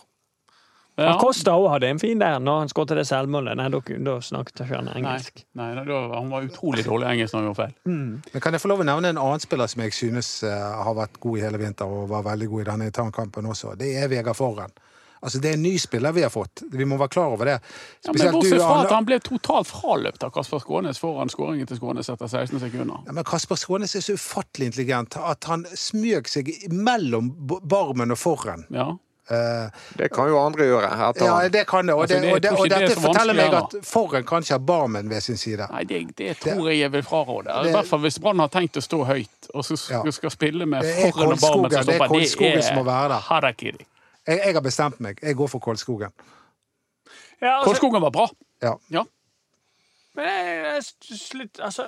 Ja. 1.02 1.16
Costa 1.22 1.56
òg 1.58 1.68
hadde 1.74 1.90
en 1.92 2.02
fin 2.02 2.20
der 2.22 2.40
når 2.44 2.60
han 2.64 2.72
skåret 2.72 2.94
det 3.00 3.08
selvmålet. 3.10 3.58
Nei, 3.60 3.70
da, 3.74 3.82
da 4.08 4.18
snakket 4.26 4.64
ikke 4.66 4.78
han 4.80 4.92
engelsk. 4.94 5.44
nei 5.60 5.72
da, 5.78 6.00
han 6.16 6.30
var 6.34 6.46
utrolig 6.48 6.86
dårlig 6.88 7.10
engelsk 7.14 7.36
når 7.36 7.42
han 7.42 7.50
gjorde 7.50 7.64
feil. 7.64 7.76
Men 8.36 8.46
kan 8.46 8.58
jeg 8.58 8.64
få 8.64 8.72
lov 8.74 8.86
å 8.86 8.88
nevne 8.92 9.14
en 9.16 9.22
annen 9.22 9.44
spiller 9.44 9.72
som 9.72 9.84
jeg 9.86 9.98
synes 9.98 10.32
eh, 10.48 10.70
har 10.86 10.96
vært 10.98 11.20
god 11.24 11.42
i 11.42 11.44
hele 11.48 11.62
vinter, 11.62 11.90
og 11.90 12.10
var 12.12 12.26
veldig 12.32 12.50
god 12.54 12.64
i 12.64 12.70
denne 12.72 12.90
internkampen 12.92 13.52
også? 13.52 13.76
Det 13.80 13.94
er 13.98 14.10
Vegard 14.12 14.40
Forren. 14.40 14.74
Altså, 15.22 15.38
det 15.38 15.52
er 15.52 15.54
en 15.54 15.62
ny 15.62 15.76
spiller 15.78 16.16
vi 16.18 16.24
har 16.26 16.32
fått. 16.34 16.64
Vi 16.74 16.86
må 16.86 16.98
være 16.98 17.14
klar 17.14 17.34
over 17.36 17.46
det. 17.46 17.60
Ja, 17.62 18.10
men 18.10 18.16
Spesielt 18.16 18.34
Bortsett 18.34 18.64
fra 18.64 18.80
at 18.88 18.94
han 18.96 19.06
ble 19.06 19.20
totalt 19.22 19.70
fraløpt 19.70 20.24
av 20.26 20.32
Kasper 20.34 20.64
Skånes 20.64 20.98
foran 21.02 21.30
skåringen 21.30 21.70
til 21.70 21.78
Skånes 21.78 22.10
etter 22.10 22.26
16 22.26 22.58
sekunder. 22.64 23.04
Ja, 23.06 23.14
men 23.14 23.28
Kasper 23.30 23.60
Skånes 23.62 23.94
er 23.96 24.02
så 24.02 24.18
ufattelig 24.18 24.72
intelligent 24.72 25.20
at 25.22 25.46
han 25.52 25.68
smøg 25.78 26.32
seg 26.32 26.50
mellom 26.74 27.30
barmen 27.46 28.16
og 28.16 28.18
forren. 28.18 28.66
Ja. 28.74 28.96
Eh, 29.30 29.70
Det 29.98 30.10
kan 30.12 30.28
jo 30.28 30.40
andre 30.42 30.66
gjøre. 30.66 30.88
Etter 31.10 31.26
ja, 31.26 31.50
det 31.50 31.62
kan 31.70 31.86
det. 31.88 31.94
Og, 31.94 32.02
Altså, 32.02 32.20
det, 32.20 32.32
og, 32.34 32.42
det, 32.42 32.52
og 32.52 32.70
det 32.70 32.80
dette 32.82 33.02
forteller 33.02 33.38
meg 33.38 33.54
at 33.54 33.76
forren 33.86 34.26
kanskje 34.28 34.56
har 34.58 34.64
barmen 34.66 35.10
ved 35.10 35.22
sin 35.22 35.38
side. 35.38 35.68
Nei, 35.72 35.84
det, 35.86 36.02
det 36.18 36.38
tror 36.42 36.68
jeg 36.72 36.80
jeg 36.82 36.92
vil 36.92 37.04
fraråde. 37.06 37.54
I 37.70 37.72
hvert 37.76 37.88
fall 37.88 38.02
hvis 38.04 38.20
Brann 38.20 38.40
har 38.42 38.50
tenkt 38.52 38.78
å 38.82 38.84
stå 38.84 39.04
høyt 39.06 39.52
og 39.54 39.64
så 39.68 39.78
Ja. 39.78 40.02
skal, 40.02 40.12
skal 40.18 40.32
spille 40.34 40.66
med 40.66 40.84
Forren 40.84 41.36
og 41.36 41.40
Barmen 41.40 41.70
det 41.72 41.96
er. 41.96 42.08
Kolskogen 42.08 42.64
som 42.66 42.82
må 42.82 42.84
være 42.90 43.14
der. 43.14 43.26
harakiri. 43.30 43.86
Jeg, 44.28 44.42
jeg 44.46 44.54
har 44.54 44.62
bestemt 44.62 45.00
meg. 45.00 45.20
Jeg 45.22 45.36
går 45.36 45.48
for 45.54 45.60
Kolskogen. 45.60 46.12
Ja, 47.42 47.58
altså, 47.60 47.72
Kolskogen 47.72 48.02
var 48.02 48.12
bra. 48.14 48.28
Ja. 48.62 48.76
Ja. 48.90 49.04
Men 50.18 50.26
jeg, 50.28 50.84
jeg, 51.10 51.18
slutt, 51.20 51.60
altså, 51.64 51.88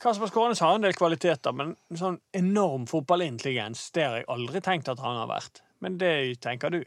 Kasper 0.00 0.26
Skånes 0.30 0.58
har 0.64 0.74
en 0.78 0.86
del 0.86 0.94
kvaliteter, 0.96 1.52
men 1.52 1.74
sånn 1.98 2.16
enorm 2.34 2.86
fotballintelligens 2.88 3.90
det 3.92 4.06
har 4.08 4.16
jeg 4.22 4.28
aldri 4.32 4.62
tenkt 4.64 4.88
at 4.88 5.02
han 5.04 5.18
har 5.20 5.28
vært. 5.28 5.60
Men 5.82 5.98
det 6.00 6.16
tenker 6.44 6.70
du. 6.70 6.82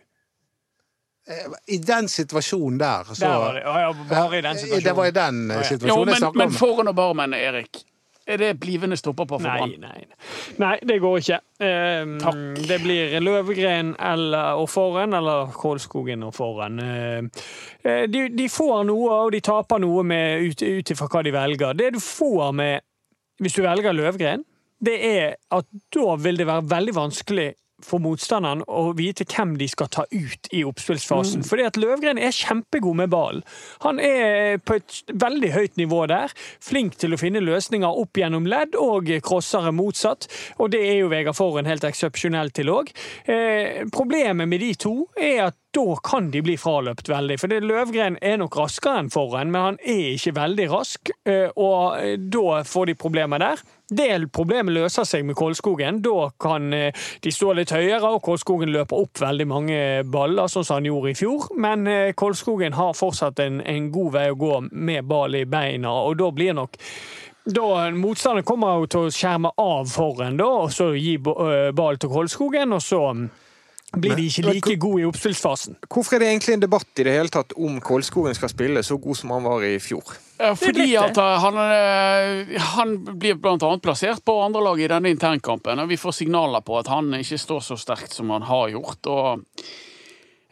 Eh, 1.27 1.57
I 1.75 1.77
den 1.81 2.07
situasjonen 2.11 2.77
der, 2.79 3.03
så 3.09 3.19
Der 3.25 3.39
var 3.41 3.53
det, 3.57 3.65
ja, 3.65 3.79
ja, 3.81 3.91
bare 4.09 4.37
i 4.37 4.41
den 4.45 4.57
situasjonen. 4.61 4.83
Det 4.83 4.95
var 4.95 5.05
i 5.05 5.11
den 5.11 5.41
situasjonen 5.63 6.07
Ja, 6.07 6.13
jeg 6.13 6.17
snakket 6.21 6.29
om. 6.29 6.37
men 6.37 6.51
foran 6.51 6.87
og 6.91 6.95
Barmen, 6.95 7.33
Erik, 7.33 7.81
er 8.27 8.37
det 8.41 8.51
blivende 8.59 8.97
stopper 8.97 9.25
på 9.29 9.37
for 9.39 9.45
Nei, 9.45 9.57
Brann? 9.59 9.73
nei. 9.81 10.05
nei, 10.57 10.77
det 10.81 10.99
går 11.01 11.17
ikke. 11.21 11.39
Um, 11.59 12.15
Takk. 12.21 12.39
det 12.69 12.79
blir 12.81 13.19
Løvgren 13.21 13.91
eller, 14.01 14.61
og 14.61 14.69
Forren, 14.69 15.13
eller 15.13 15.51
Kolskogen 15.53 16.23
og 16.25 16.33
Forren. 16.33 16.79
Uh, 16.79 18.05
de, 18.09 18.29
de 18.37 18.47
får 18.49 18.83
noe, 18.89 19.11
og 19.25 19.31
de 19.35 19.41
taper 19.45 19.81
noe 19.83 20.03
med, 20.03 20.41
ut 20.41 20.61
ut 20.61 20.91
ifra 20.95 21.09
hva 21.11 21.21
de 21.25 21.33
velger. 21.35 21.73
Det 21.77 21.91
du 21.93 21.99
får 22.01 22.51
med 22.53 22.81
hvis 23.41 23.53
du 23.53 23.61
velger 23.65 23.93
Løvgren, 23.93 24.45
det 24.85 24.95
er 25.05 25.35
at 25.51 25.65
da 25.93 26.15
vil 26.21 26.37
det 26.37 26.47
være 26.47 26.69
veldig 26.69 26.95
vanskelig 26.95 27.49
for 27.85 28.03
motstanderen 28.03 28.63
å 28.67 28.89
vite 28.97 29.27
hvem 29.29 29.55
de 29.59 29.67
skal 29.71 29.89
ta 29.93 30.05
ut 30.11 30.49
i 30.51 30.63
oppspillsfasen. 30.67 31.45
Fordi 31.47 31.67
at 31.67 31.79
Løvgren 31.79 32.19
er 32.21 32.35
kjempegod 32.35 32.99
med 33.01 33.11
ballen. 33.13 33.43
Han 33.85 34.01
er 34.03 34.59
på 34.65 34.79
et 34.79 35.01
veldig 35.13 35.51
høyt 35.55 35.79
nivå 35.81 36.05
der. 36.11 36.33
Flink 36.63 36.97
til 37.01 37.15
å 37.15 37.21
finne 37.21 37.43
løsninger 37.43 38.01
opp 38.01 38.17
gjennom 38.19 38.47
ledd, 38.49 38.77
og 38.79 39.11
crossere 39.25 39.73
motsatt. 39.75 40.27
Og 40.59 40.71
det 40.73 40.81
er 40.85 40.99
jo 41.01 41.11
Vegard 41.11 41.37
Forhen 41.37 41.69
helt 41.69 41.85
eksepsjonell 41.87 42.51
til 42.55 42.71
òg. 42.73 42.91
Eh, 43.25 43.85
problemet 43.93 44.49
med 44.49 44.63
de 44.63 44.73
to 44.79 44.95
er 45.19 45.47
at 45.49 45.59
da 45.75 45.95
kan 46.03 46.29
de 46.31 46.41
bli 46.43 46.55
fraløpt 46.59 47.09
veldig. 47.11 47.37
For 47.41 47.51
Løvgren 47.51 48.17
er 48.23 48.39
nok 48.39 48.55
raskere 48.59 49.01
enn 49.01 49.11
Forhen, 49.11 49.51
men 49.51 49.69
han 49.69 49.79
er 49.83 50.13
ikke 50.13 50.35
veldig 50.37 50.67
rask, 50.71 51.11
eh, 51.27 51.49
og 51.55 51.97
eh, 51.99 52.15
da 52.15 52.61
får 52.67 52.91
de 52.91 52.99
problemer 52.99 53.43
der. 53.43 53.63
Det 53.89 54.09
problemet 54.33 54.73
løser 54.73 55.05
seg 55.05 55.25
med 55.27 55.37
Kolskogen. 55.37 55.99
Da 56.01 56.29
kan 56.41 56.73
eh, 56.73 57.05
de 57.21 57.33
stå 57.33 57.51
litt 57.53 57.73
høyere, 57.75 58.15
og 58.15 58.23
Kolskogen 58.25 58.71
løper 58.73 59.03
opp 59.03 59.21
veldig 59.21 59.45
mange 59.47 59.77
baller, 60.09 60.49
sånn 60.49 60.65
som 60.65 60.79
han 60.79 60.89
gjorde 60.89 61.13
i 61.13 61.19
fjor. 61.19 61.51
Men 61.61 61.85
eh, 61.87 62.13
Kolskogen 62.17 62.73
har 62.73 62.97
fortsatt 62.97 63.43
en, 63.45 63.61
en 63.61 63.91
god 63.93 64.17
vei 64.17 64.25
å 64.33 64.39
gå 64.41 64.57
med 64.71 65.05
ball 65.05 65.37
i 65.37 65.45
beina, 65.45 65.93
og 66.09 66.17
da 66.21 66.31
blir 66.33 66.57
nok 66.57 66.81
da 67.45 67.91
Motstanderen 67.93 68.45
kommer 68.47 68.87
til 68.89 69.05
å 69.05 69.11
skjerme 69.13 69.51
av 69.61 69.85
foran, 69.93 70.39
da, 70.39 70.47
og 70.63 70.71
så 70.73 70.87
gi 70.97 71.19
øh, 71.19 71.69
ball 71.77 71.99
til 72.01 72.09
Kolskogen, 72.09 72.73
og 72.73 72.81
så 72.81 73.03
blir 73.93 74.15
de 74.17 74.25
ikke 74.27 74.43
like 74.49 74.75
gode 74.81 75.03
i 75.03 75.05
oppspillsfasen. 75.07 75.77
Hvorfor 75.87 76.17
er 76.17 76.23
det 76.23 76.29
egentlig 76.33 76.55
en 76.57 76.63
debatt 76.65 76.99
i 76.99 77.05
det 77.07 77.13
hele 77.15 77.31
tatt 77.31 77.53
om 77.55 77.77
Kolskogen 77.83 78.35
skal 78.35 78.51
spille 78.51 78.83
så 78.83 78.97
god 79.01 79.19
som 79.19 79.33
han 79.35 79.45
var 79.45 79.63
i 79.63 79.75
fjor? 79.83 80.15
Fordi 80.35 80.89
at 80.99 81.15
han, 81.15 81.57
eh, 81.63 82.59
han 82.75 82.97
blir 83.05 83.39
annet 83.39 83.83
plassert 83.85 84.23
på 84.25 84.35
andrelaget 84.43 84.89
i 84.89 84.91
denne 84.91 85.13
internkampen, 85.13 85.79
og 85.79 85.89
vi 85.91 85.99
får 85.99 86.17
signaler 86.19 86.65
på 86.65 86.79
at 86.81 86.91
han 86.91 87.13
ikke 87.21 87.39
står 87.39 87.63
så 87.69 87.79
sterkt 87.79 88.17
som 88.17 88.33
han 88.35 88.47
har 88.49 88.73
gjort. 88.73 89.07
og 89.07 89.45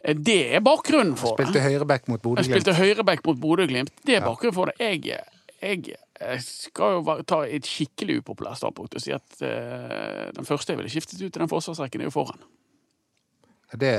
eh, 0.02 0.14
det 0.14 0.40
er 0.56 0.64
bakgrunnen 0.64 1.16
for 1.16 1.36
det. 1.36 1.50
Spilte 1.50 1.66
høyreback 1.66 2.08
mot 2.08 2.22
Bodø-Glimt. 2.22 2.52
spilte 2.52 2.78
høyreback 2.80 3.26
mot 3.26 3.40
Bodø-Glimt. 3.40 3.92
Det 4.06 4.16
er 4.16 4.24
bakgrunnen 4.24 4.56
for 4.56 4.72
det. 4.72 4.78
Jeg, 4.80 5.20
jeg, 5.60 5.96
jeg 6.20 6.42
skal 6.44 6.98
jo 6.98 7.20
ta 7.28 7.44
et 7.44 7.68
skikkelig 7.68 8.22
upopulært 8.22 8.60
standpunkt 8.60 8.96
og 8.96 9.04
si 9.04 9.12
at 9.12 9.40
eh, 9.44 10.30
den 10.32 10.48
første 10.48 10.72
jeg 10.72 10.80
ville 10.80 10.92
skiftet 10.92 11.20
ut 11.20 11.28
i 11.28 11.40
den 11.40 11.50
forsvarsrekken, 11.50 12.00
er 12.00 12.08
jo 12.08 12.16
foran. 12.22 12.40
Det, 13.72 13.90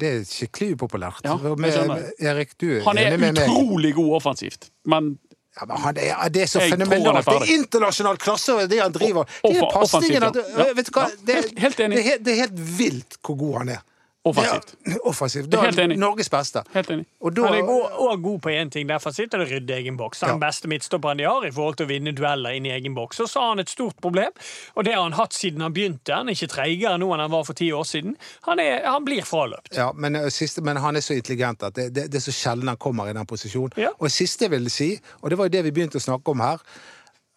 det 0.00 0.08
er 0.12 0.24
skikkelig 0.26 0.72
upopulært. 0.76 1.20
Ja, 1.24 1.36
Men. 1.36 2.02
Erik, 2.18 2.56
du 2.58 2.66
er 2.80 2.80
er 2.98 3.12
enig 3.12 3.20
med 3.20 3.36
meg? 3.36 3.42
Han 3.42 3.52
er 3.52 3.52
utrolig 3.52 3.94
god 3.94 4.14
offensivt, 4.20 4.70
men 4.84 5.18
Ja, 5.56 5.64
men 5.70 5.76
han 5.80 5.96
er, 5.96 6.28
det 6.28 6.42
er 6.42 6.48
så 6.52 6.60
fenomenalt. 6.60 7.24
Det 7.24 7.36
er 7.48 7.52
internasjonal 7.54 8.18
klasse 8.20 8.56
det 8.68 8.80
han 8.82 8.92
driver. 8.92 9.24
Det 9.42 9.56
er 9.56 9.70
pasningen 9.72 10.22
ja. 10.26 10.66
Vet 10.76 10.90
du 10.90 10.92
hva? 10.92 11.06
Ja, 11.08 11.16
Det, 11.24 11.34
helt- 11.38 11.58
helt 11.64 11.80
enig. 11.80 11.96
Det 12.04 12.16
det 12.26 12.32
er 12.34 12.40
helt 12.42 12.58
vilt 12.78 13.16
hvor 13.24 13.38
god 13.40 13.54
han 13.62 13.68
er. 13.78 13.80
Offensivt. 14.26 14.72
Ja, 14.86 14.96
offensivt. 15.08 15.48
Da 15.52 15.60
Helt 15.62 15.78
enig. 15.78 15.96
Norges 16.02 16.28
beste. 16.32 16.62
Helt 16.74 16.90
enig. 16.90 17.06
Og 17.20 17.34
da, 17.36 17.46
Han 17.46 17.54
er 17.58 17.66
god, 17.68 17.92
og 18.06 18.22
god 18.24 18.40
på 18.44 18.50
én 18.52 18.70
ting. 18.74 18.88
Derfor 18.90 19.14
sitter 19.14 19.38
det 19.42 19.46
å 19.46 19.50
rydde 19.54 19.76
egen 19.76 19.96
boks. 19.96 20.20
Den 20.24 20.28
Ja. 20.34 20.36
beste 20.48 20.68
midtstopperen 20.68 21.18
de 21.18 21.24
har 21.28 21.46
i 21.46 21.50
forhold 21.54 21.76
til 21.78 21.86
å 21.86 21.90
vinne 21.90 22.12
dueller 22.16 22.56
inn 22.58 22.66
i 22.66 22.72
egen 22.74 22.94
boks. 22.94 23.20
Og 23.20 23.28
så 23.30 23.40
har 23.40 23.48
han 23.54 23.58
et 23.64 23.70
stort 23.70 24.00
problem, 24.02 24.32
og 24.76 24.84
det 24.84 24.94
har 24.94 25.02
han 25.02 25.12
hatt 25.18 25.32
siden 25.32 25.60
han 25.62 25.72
begynte. 25.74 26.14
Han 26.14 26.28
er 26.28 26.32
ikke 26.34 26.48
treigere 26.56 26.98
nå 26.98 27.12
enn 27.14 27.20
han 27.20 27.30
var 27.30 27.44
for 27.44 27.54
ti 27.54 27.70
år 27.72 27.84
siden. 27.86 28.16
Han, 28.48 28.58
er, 28.60 28.82
han 28.84 29.04
blir 29.04 29.22
fraløpt. 29.22 29.76
Ja, 29.76 29.92
men, 29.94 30.16
eh, 30.16 30.28
siste, 30.28 30.60
men 30.62 30.76
han 30.76 30.96
er 30.96 31.00
så 31.00 31.14
intelligent 31.16 31.62
at 31.62 31.74
det, 31.74 31.92
det, 31.94 32.10
det 32.10 32.20
er 32.20 32.26
så 32.30 32.34
sjelden 32.34 32.68
han 32.68 32.76
kommer 32.76 33.08
i 33.08 33.12
den 33.16 33.26
posisjonen. 33.26 33.72
Ja. 33.76 33.90
Og 34.00 34.10
siste 34.10 34.44
jeg 34.44 34.50
ville 34.50 34.70
si, 34.70 34.98
og 35.22 35.30
det 35.30 35.38
var 35.38 35.46
jo 35.46 35.54
det 35.56 35.64
vi 35.64 35.70
begynte 35.70 35.98
å 35.98 36.04
snakke 36.04 36.30
om 36.34 36.40
her, 36.40 36.58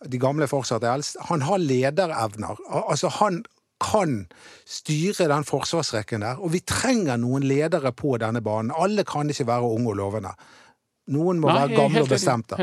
de 0.07 0.17
gamle 0.17 0.47
fortsatt 0.47 0.83
er 0.83 0.93
eldst, 0.95 1.17
han 1.27 1.41
har 1.41 1.57
lederevner. 1.59 2.55
Altså, 2.87 3.09
han 3.19 3.43
kan 3.79 4.25
styre 4.67 5.29
den 5.31 5.45
forsvarsrekken 5.47 6.25
der, 6.25 6.39
og 6.39 6.53
vi 6.53 6.61
trenger 6.67 7.19
noen 7.21 7.45
ledere 7.47 7.93
på 7.95 8.17
denne 8.21 8.41
banen. 8.45 8.73
Alle 8.75 9.05
kan 9.07 9.29
ikke 9.31 9.47
være 9.47 9.69
unge 9.77 9.93
og 9.93 9.99
lovende. 9.99 10.33
Noen 11.09 11.39
må 11.41 11.49
Nei, 11.49 11.61
være 11.61 11.77
gamle 11.77 12.03
og 12.05 12.11
bestemte. 12.11 12.59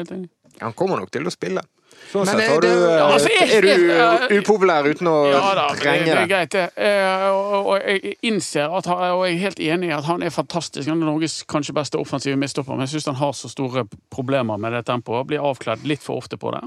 Han 0.61 0.77
kommer 0.77 1.01
nok 1.01 1.11
til 1.13 1.27
å 1.27 1.33
spille. 1.35 1.65
Sånn 2.13 2.25
Men 2.27 2.39
sett 2.39 2.49
har 2.51 2.61
du, 2.61 2.69
eh, 2.69 3.03
altså, 3.03 3.29
jeg- 3.29 3.51
er 3.57 4.29
du 4.31 4.37
upopulær 4.39 4.87
uten 4.87 5.09
å 5.11 5.15
Ja 5.33 5.55
da, 5.55 5.67
men 5.69 5.75
det, 5.77 5.83
trenge 5.83 6.05
det 6.05 6.17
er 6.17 6.27
greit, 6.31 6.51
det. 6.51 6.71
Eh, 6.77 7.27
Og, 7.31 7.67
og 7.67 7.81
jeg 7.83 8.15
innser 8.23 8.71
at 8.79 8.87
han, 8.87 8.99
og 9.17 9.25
jeg 9.27 9.35
er 9.35 9.39
helt 9.41 9.59
enig 9.59 9.89
i 9.89 9.93
at 9.97 10.05
han 10.05 10.23
er 10.23 10.31
fantastisk. 10.31 10.89
Han 10.89 11.03
er 11.03 11.07
Norges 11.07 11.43
kanskje 11.49 11.75
beste 11.75 11.99
offensive 11.99 12.37
midstopper, 12.39 12.77
men 12.77 12.87
jeg 12.87 12.95
syns 13.01 13.07
han 13.07 13.15
har 13.21 13.33
så 13.33 13.49
store 13.51 13.85
problemer 14.11 14.57
med 14.59 14.73
det 14.73 14.85
tempoet. 14.87 15.27
Blir 15.27 15.41
avkledd 15.43 15.85
litt 15.85 16.01
for 16.03 16.17
ofte 16.23 16.37
på 16.39 16.53
det. 16.55 16.63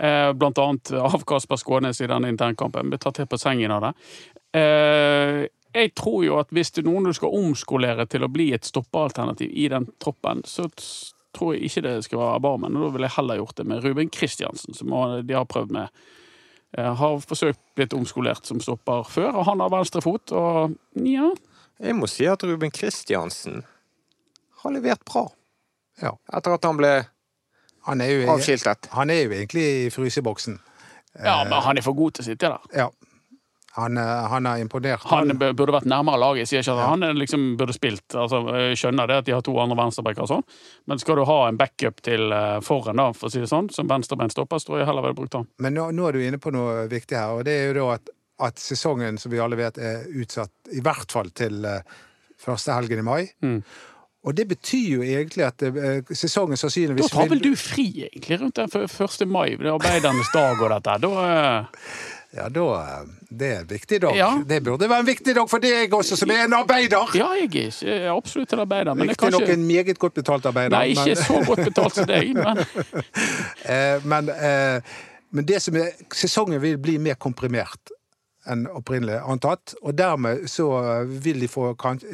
Eh, 0.00 0.32
Blant 0.32 0.58
annet 0.58 0.92
av 0.92 1.24
Kasper 1.26 1.56
Skånes 1.56 2.00
i 2.00 2.06
den 2.06 2.24
internkampen. 2.30 2.88
Blir 2.90 2.98
tatt 3.02 3.18
helt 3.18 3.30
på 3.30 3.38
sengen 3.38 3.70
av 3.74 3.80
det. 3.82 3.94
Eh, 4.54 5.48
Jeg 5.74 5.90
tror 5.98 6.24
jo 6.24 6.36
at 6.38 6.50
hvis 6.54 6.70
det 6.70 6.84
er 6.84 6.90
noen 6.92 7.02
du 7.08 7.12
skal 7.12 7.32
omskolere 7.34 8.06
til 8.06 8.22
å 8.22 8.28
bli 8.30 8.52
et 8.54 8.62
stoppealternativ 8.62 9.50
i 9.50 9.66
den 9.66 9.88
troppen, 9.98 10.44
så 10.46 10.68
tror 11.34 11.54
jeg 11.54 11.68
ikke 11.68 11.82
det 11.86 11.94
skal 12.06 12.18
være 12.20 12.40
Barmen. 12.44 12.76
og 12.76 12.86
Da 12.88 12.92
ville 12.96 13.08
jeg 13.08 13.16
heller 13.16 13.40
gjort 13.40 13.56
det 13.58 13.66
med 13.66 13.84
Ruben 13.84 14.10
Kristiansen, 14.10 14.74
som 14.74 14.94
de 15.26 15.34
har 15.34 15.44
prøvd 15.50 15.70
med. 15.74 15.88
Jeg 16.74 16.96
har 16.98 17.18
forsøkt 17.22 17.60
blitt 17.78 17.94
omskolert 17.94 18.46
som 18.46 18.60
stopper 18.60 19.04
før, 19.06 19.30
og 19.32 19.44
han 19.46 19.60
har 19.62 19.70
venstre 19.70 20.02
fot, 20.02 20.32
og 20.34 20.74
nja 20.98 21.30
Jeg 21.80 21.94
må 21.98 22.06
si 22.06 22.26
at 22.30 22.42
Ruben 22.46 22.70
Kristiansen 22.70 23.64
har 24.62 24.70
levert 24.74 25.02
bra. 25.06 25.26
Ja. 26.02 26.14
Etter 26.34 26.54
at 26.56 26.64
han 26.64 26.78
ble 26.78 26.92
Han 27.86 28.00
er 28.00 28.06
jo, 28.14 28.30
avskiltet. 28.32 28.88
han 28.92 29.10
er 29.10 29.24
jo 29.26 29.30
egentlig 29.36 29.64
i 29.86 29.90
fryseboksen. 29.90 30.58
Ja, 31.20 31.44
men 31.44 31.60
han 31.62 31.78
er 31.78 31.82
for 31.84 31.92
god 31.94 32.14
til 32.16 32.24
å 32.24 32.26
sitte 32.30 32.48
der. 32.48 32.62
Ja. 32.74 32.88
Han, 33.76 33.98
eh, 33.98 34.26
han 34.30 34.46
har 34.46 34.58
imponert. 34.62 35.02
Han 35.10 35.34
burde 35.38 35.72
vært 35.74 35.88
nærmere 35.90 36.20
laget. 36.22 36.44
Jeg 36.44 36.50
sier 36.50 36.62
ikke 36.62 36.76
at 36.78 36.90
han 36.92 37.06
er 37.08 37.16
liksom 37.18 37.46
burde 37.58 37.74
spilt. 37.74 38.06
Altså, 38.14 38.44
jeg 38.68 38.78
skjønner 38.78 39.10
det 39.10 39.16
at 39.22 39.26
de 39.26 39.34
har 39.34 39.42
to 39.42 39.54
andre 39.58 39.78
venstrebacker 39.80 40.22
og 40.22 40.30
sånn, 40.30 40.44
men 40.90 41.02
skal 41.02 41.18
du 41.18 41.24
ha 41.26 41.38
en 41.48 41.58
backup 41.58 41.98
til 42.06 42.30
eh, 42.36 42.60
foran, 42.62 43.02
da, 43.02 43.08
for 43.16 43.26
å 43.26 43.34
si 43.34 43.42
det 43.42 43.50
sånn, 43.50 43.72
som 43.74 43.90
venstrebeint 43.90 44.34
stopper, 44.34 44.62
så 44.62 44.70
tror 44.70 44.82
jeg 44.82 44.90
heller 44.90 45.08
ville 45.08 45.18
brukt 45.18 45.34
han. 45.40 45.50
Men 45.64 45.74
nå, 45.74 45.88
nå 45.96 46.06
er 46.06 46.14
du 46.14 46.22
inne 46.22 46.42
på 46.42 46.54
noe 46.54 46.84
viktig 46.92 47.18
her, 47.18 47.40
og 47.40 47.42
det 47.48 47.56
er 47.58 47.72
jo 47.72 47.80
da 47.80 47.88
at, 47.96 48.14
at 48.50 48.62
sesongen, 48.62 49.18
som 49.18 49.34
vi 49.34 49.42
alle 49.42 49.58
vet, 49.58 49.82
er 49.82 50.06
utsatt 50.22 50.70
i 50.74 50.84
hvert 50.84 51.18
fall 51.18 51.34
til 51.34 51.66
eh, 51.66 51.98
første 52.46 52.78
helgen 52.78 53.02
i 53.02 53.08
mai. 53.10 53.20
Mm. 53.42 53.58
Og 54.24 54.32
det 54.38 54.46
betyr 54.48 54.86
jo 54.88 55.02
egentlig 55.04 55.42
at 55.44 55.60
sesongen 56.16 56.56
sesongen 56.56 56.96
Da 56.96 57.08
tar 57.12 57.26
vel 57.28 57.42
du 57.44 57.50
fri, 57.60 58.06
egentlig, 58.06 58.38
rundt 58.40 58.56
den 58.56 58.70
første 58.72 59.26
1. 59.26 59.32
mai, 59.34 59.50
det 59.58 59.66
er 59.66 59.74
arbeidernes 59.74 60.30
dag 60.32 60.62
og 60.62 60.70
dette. 60.72 60.94
Da 61.02 61.24
eh, 61.26 61.82
Ja, 62.34 62.48
da 62.50 62.64
eh, 62.82 63.06
Det 63.30 63.48
er 63.52 63.60
en 63.62 63.68
viktig 63.70 64.00
dag. 64.02 64.16
Ja. 64.16 64.28
Det 64.48 64.60
burde 64.64 64.88
være 64.90 65.04
en 65.04 65.06
viktig 65.06 65.34
dag 65.36 65.48
for 65.50 65.62
deg 65.62 65.94
også, 65.94 66.16
som 66.18 66.30
er 66.30 66.44
en 66.48 66.54
arbeider! 66.58 67.14
Ja, 67.18 67.30
jeg 67.38 67.50
er 67.54 67.78
jeg 67.86 68.04
er 68.04 68.12
absolutt 68.14 68.52
en 68.52 68.62
arbeider, 68.64 68.94
men 68.94 69.08
det 69.08 69.14
Riktignok 69.16 69.40
kanskje 69.42 69.56
en 69.58 69.66
meget 69.66 69.98
godt 69.98 70.14
betalt 70.14 70.46
arbeider. 70.46 70.76
Nei, 70.76 70.92
ikke 70.94 71.04
men- 71.04 71.16
så 71.24 71.40
godt 71.46 71.64
betalt 71.70 71.94
som 71.94 72.06
deg, 72.10 72.34
men 72.34 72.64
Eh, 73.74 74.04
men, 74.04 74.28
eh, 74.28 74.80
men 75.30 75.46
det 75.48 75.62
som 75.62 75.76
er, 75.76 75.94
sesongen 76.12 76.60
vil 76.62 76.78
bli 76.78 76.98
mer 76.98 77.14
komprimert 77.14 77.90
enn 78.46 78.66
opprinnelig 78.68 79.20
antatt. 79.24 79.74
Og 79.82 79.94
dermed 79.98 80.44
så 80.52 80.68
vil 81.08 81.40
de 81.40 81.48
få 81.48 81.70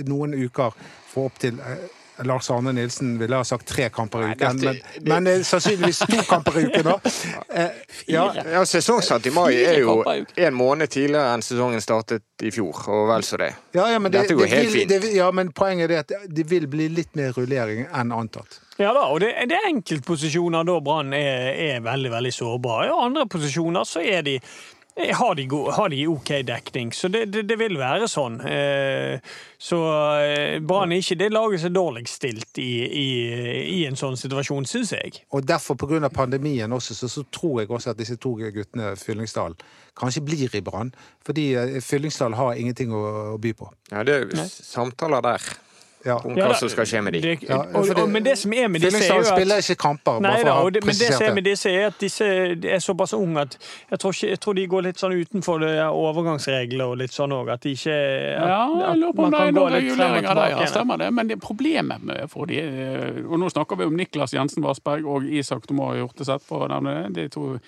noen 0.06 0.34
uker 0.38 0.76
få 1.10 1.26
opp 1.26 1.40
til 1.42 1.58
eh, 1.58 1.88
Lars 2.28 2.50
Arne 2.50 2.72
Nilsen 2.76 3.14
ville 3.20 3.36
ha 3.36 3.44
sagt 3.44 3.66
tre 3.68 3.88
kamper 3.94 4.22
i 4.24 4.30
uken, 4.34 4.60
men, 4.64 4.80
men 5.08 5.26
eh, 5.30 5.42
sannsynligvis 5.46 6.02
to 6.04 6.22
kamper 6.28 6.58
i 6.60 6.64
uken. 6.68 6.90
da. 6.90 6.98
Eh, 7.50 7.70
ja, 8.06 8.24
Ja, 8.52 8.60
Sesongstart 8.66 9.26
i 9.26 9.30
mai 9.34 9.56
er 9.58 9.80
jo 9.82 9.96
en 10.06 10.54
måned 10.54 10.90
tidligere 10.92 11.32
enn 11.34 11.42
sesongen 11.42 11.82
startet 11.82 12.22
i 12.46 12.52
fjor, 12.54 12.78
og 12.88 13.08
vel 13.10 13.24
så 13.26 13.40
det. 13.40 13.50
ja, 13.74 13.88
ja, 13.90 13.98
men 13.98 14.12
det, 14.12 14.22
Dette 14.22 14.36
går 14.38 14.46
det 14.46 14.50
helt 14.54 14.68
vil, 14.72 14.80
fint. 14.84 14.92
det, 15.02 15.12
ja, 15.16 15.30
men 15.34 15.50
poenget 15.52 15.90
er 15.90 15.94
det 15.94 15.98
at 16.04 16.28
det 16.30 16.46
vil 16.50 16.68
bli 16.70 16.86
litt 16.94 17.14
mer 17.18 17.32
rullering 17.36 17.88
enn 17.90 18.12
antatt. 18.14 18.60
Ja 18.80 18.94
da, 18.96 19.08
og 19.12 19.20
det, 19.20 19.32
det 19.50 19.58
er 19.58 19.66
enkeltposisjoner 19.68 20.64
da 20.64 20.78
Brann 20.80 21.12
er, 21.16 21.50
er 21.74 21.82
veldig 21.84 22.12
veldig 22.14 22.32
sårbare. 22.32 22.92
Og 22.94 23.02
andre 23.10 23.26
posisjoner 23.28 23.84
så 23.84 24.00
er 24.00 24.22
de 24.24 24.38
har 24.96 25.34
de, 25.34 25.46
gode, 25.46 25.72
har 25.72 25.88
de 25.88 26.06
OK 26.08 26.32
dekning, 26.46 26.92
så 26.92 27.08
det, 27.08 27.24
det, 27.32 27.44
det 27.48 27.56
vil 27.60 27.78
være 27.78 28.08
sånn. 28.10 28.40
Eh, 28.46 29.22
så 29.60 29.78
eh, 30.20 30.58
Brann 30.66 30.92
er 30.92 31.02
ikke 31.02 31.18
det 31.20 31.30
laget 31.32 31.62
som 31.62 31.70
er 31.70 31.76
dårligst 31.76 32.18
stilt 32.20 32.60
i, 32.60 32.70
i, 32.84 33.06
i 33.76 33.78
en 33.88 33.98
sånn 33.98 34.18
situasjon, 34.20 34.66
syns 34.68 34.92
jeg. 34.96 35.22
Og 35.36 35.46
derfor, 35.46 35.78
pga. 35.80 36.10
pandemien 36.12 36.72
også, 36.72 36.96
så, 36.98 37.08
så 37.08 37.24
tror 37.32 37.62
jeg 37.62 37.70
også 37.70 37.94
at 37.94 38.02
disse 38.02 38.18
to 38.20 38.34
guttene, 38.40 38.92
Fyllingsdal, 39.00 39.56
kanskje 39.98 40.24
blir 40.26 40.58
i 40.58 40.64
Brann. 40.64 40.92
Fordi 41.26 41.50
eh, 41.54 41.80
Fyllingsdal 41.84 42.36
har 42.38 42.58
ingenting 42.58 42.92
å, 42.92 43.04
å 43.36 43.40
by 43.40 43.54
på. 43.56 43.72
Ja, 43.92 44.04
det 44.06 44.20
er 44.20 44.48
samtaler 44.50 45.24
der 45.24 45.50
Ja. 46.04 46.16
om 46.24 46.32
Ja, 46.36 46.46
hva 46.46 46.52
da- 46.52 46.58
som 46.58 46.68
skal 46.72 46.86
skje 46.88 47.02
med 47.04 47.12
de. 47.12 47.20
Det, 47.20 47.50
og, 47.50 47.88
og, 47.96 48.08
men 48.08 48.24
det 48.24 48.38
som 48.38 48.52
er 48.52 48.68
med 48.68 48.80
disse, 48.80 49.02
er 49.04 49.14
jo 49.14 49.20
at 49.20 49.26
spiller 49.34 49.60
ikke 49.60 49.76
kamper. 49.82 50.20
Nei 50.24 50.42
da, 50.42 50.54
og 50.64 50.72
det, 50.72 50.84
men 50.84 50.94
det 50.96 51.10
som 51.12 51.26
er 51.26 51.34
med 51.34 51.44
disse 51.44 51.68
er 51.70 51.86
at 51.90 51.98
disse 52.00 52.24
er 52.24 52.78
såpass 52.80 53.12
unge 53.12 53.40
at 53.40 53.56
jeg 53.90 53.98
tror, 54.00 54.12
ikke, 54.16 54.28
jeg 54.30 54.40
tror 54.40 54.56
de 54.56 54.66
går 54.66 54.82
litt 54.86 55.02
sånn 55.02 55.12
utenfor 55.18 55.60
det 55.60 55.74
overgangsregler 55.84 56.86
og 56.94 56.96
litt 57.02 57.12
sånn 57.12 57.34
òg. 57.36 57.52
At 57.52 57.60
de 57.66 57.74
ikke 57.76 57.92
at, 57.92 58.48
Ja, 58.48 58.62
jeg 58.86 59.02
lurer 59.02 59.12
på 59.18 59.24
om 59.26 59.30
det 59.30 59.40
er 59.40 59.44
kan 59.44 59.54
gå 59.54 59.60
noen 59.60 59.76
reguleringer 59.76 60.34
der. 60.40 60.48
Ja, 60.56 60.66
stemmer 60.72 60.96
det. 61.04 61.10
Men 61.12 61.28
det 61.28 61.40
problemet 61.40 62.02
med 62.02 62.30
for 62.32 62.46
de, 62.46 62.58
eh, 62.64 63.20
og 63.28 63.36
nå 63.42 63.50
snakker 63.52 63.76
vi 63.76 63.84
om 63.90 63.96
Niklas 63.96 64.32
Jensen 64.32 64.64
Vassberg 64.64 65.04
og 65.04 65.24
Isak 65.28 65.66
Tomar 65.68 65.96
Hjorteseth, 66.00 66.44
for 66.46 66.64
å 66.64 66.72
nevne 66.72 67.10
det. 67.12 67.12
De 67.20 67.28
to 67.28 67.58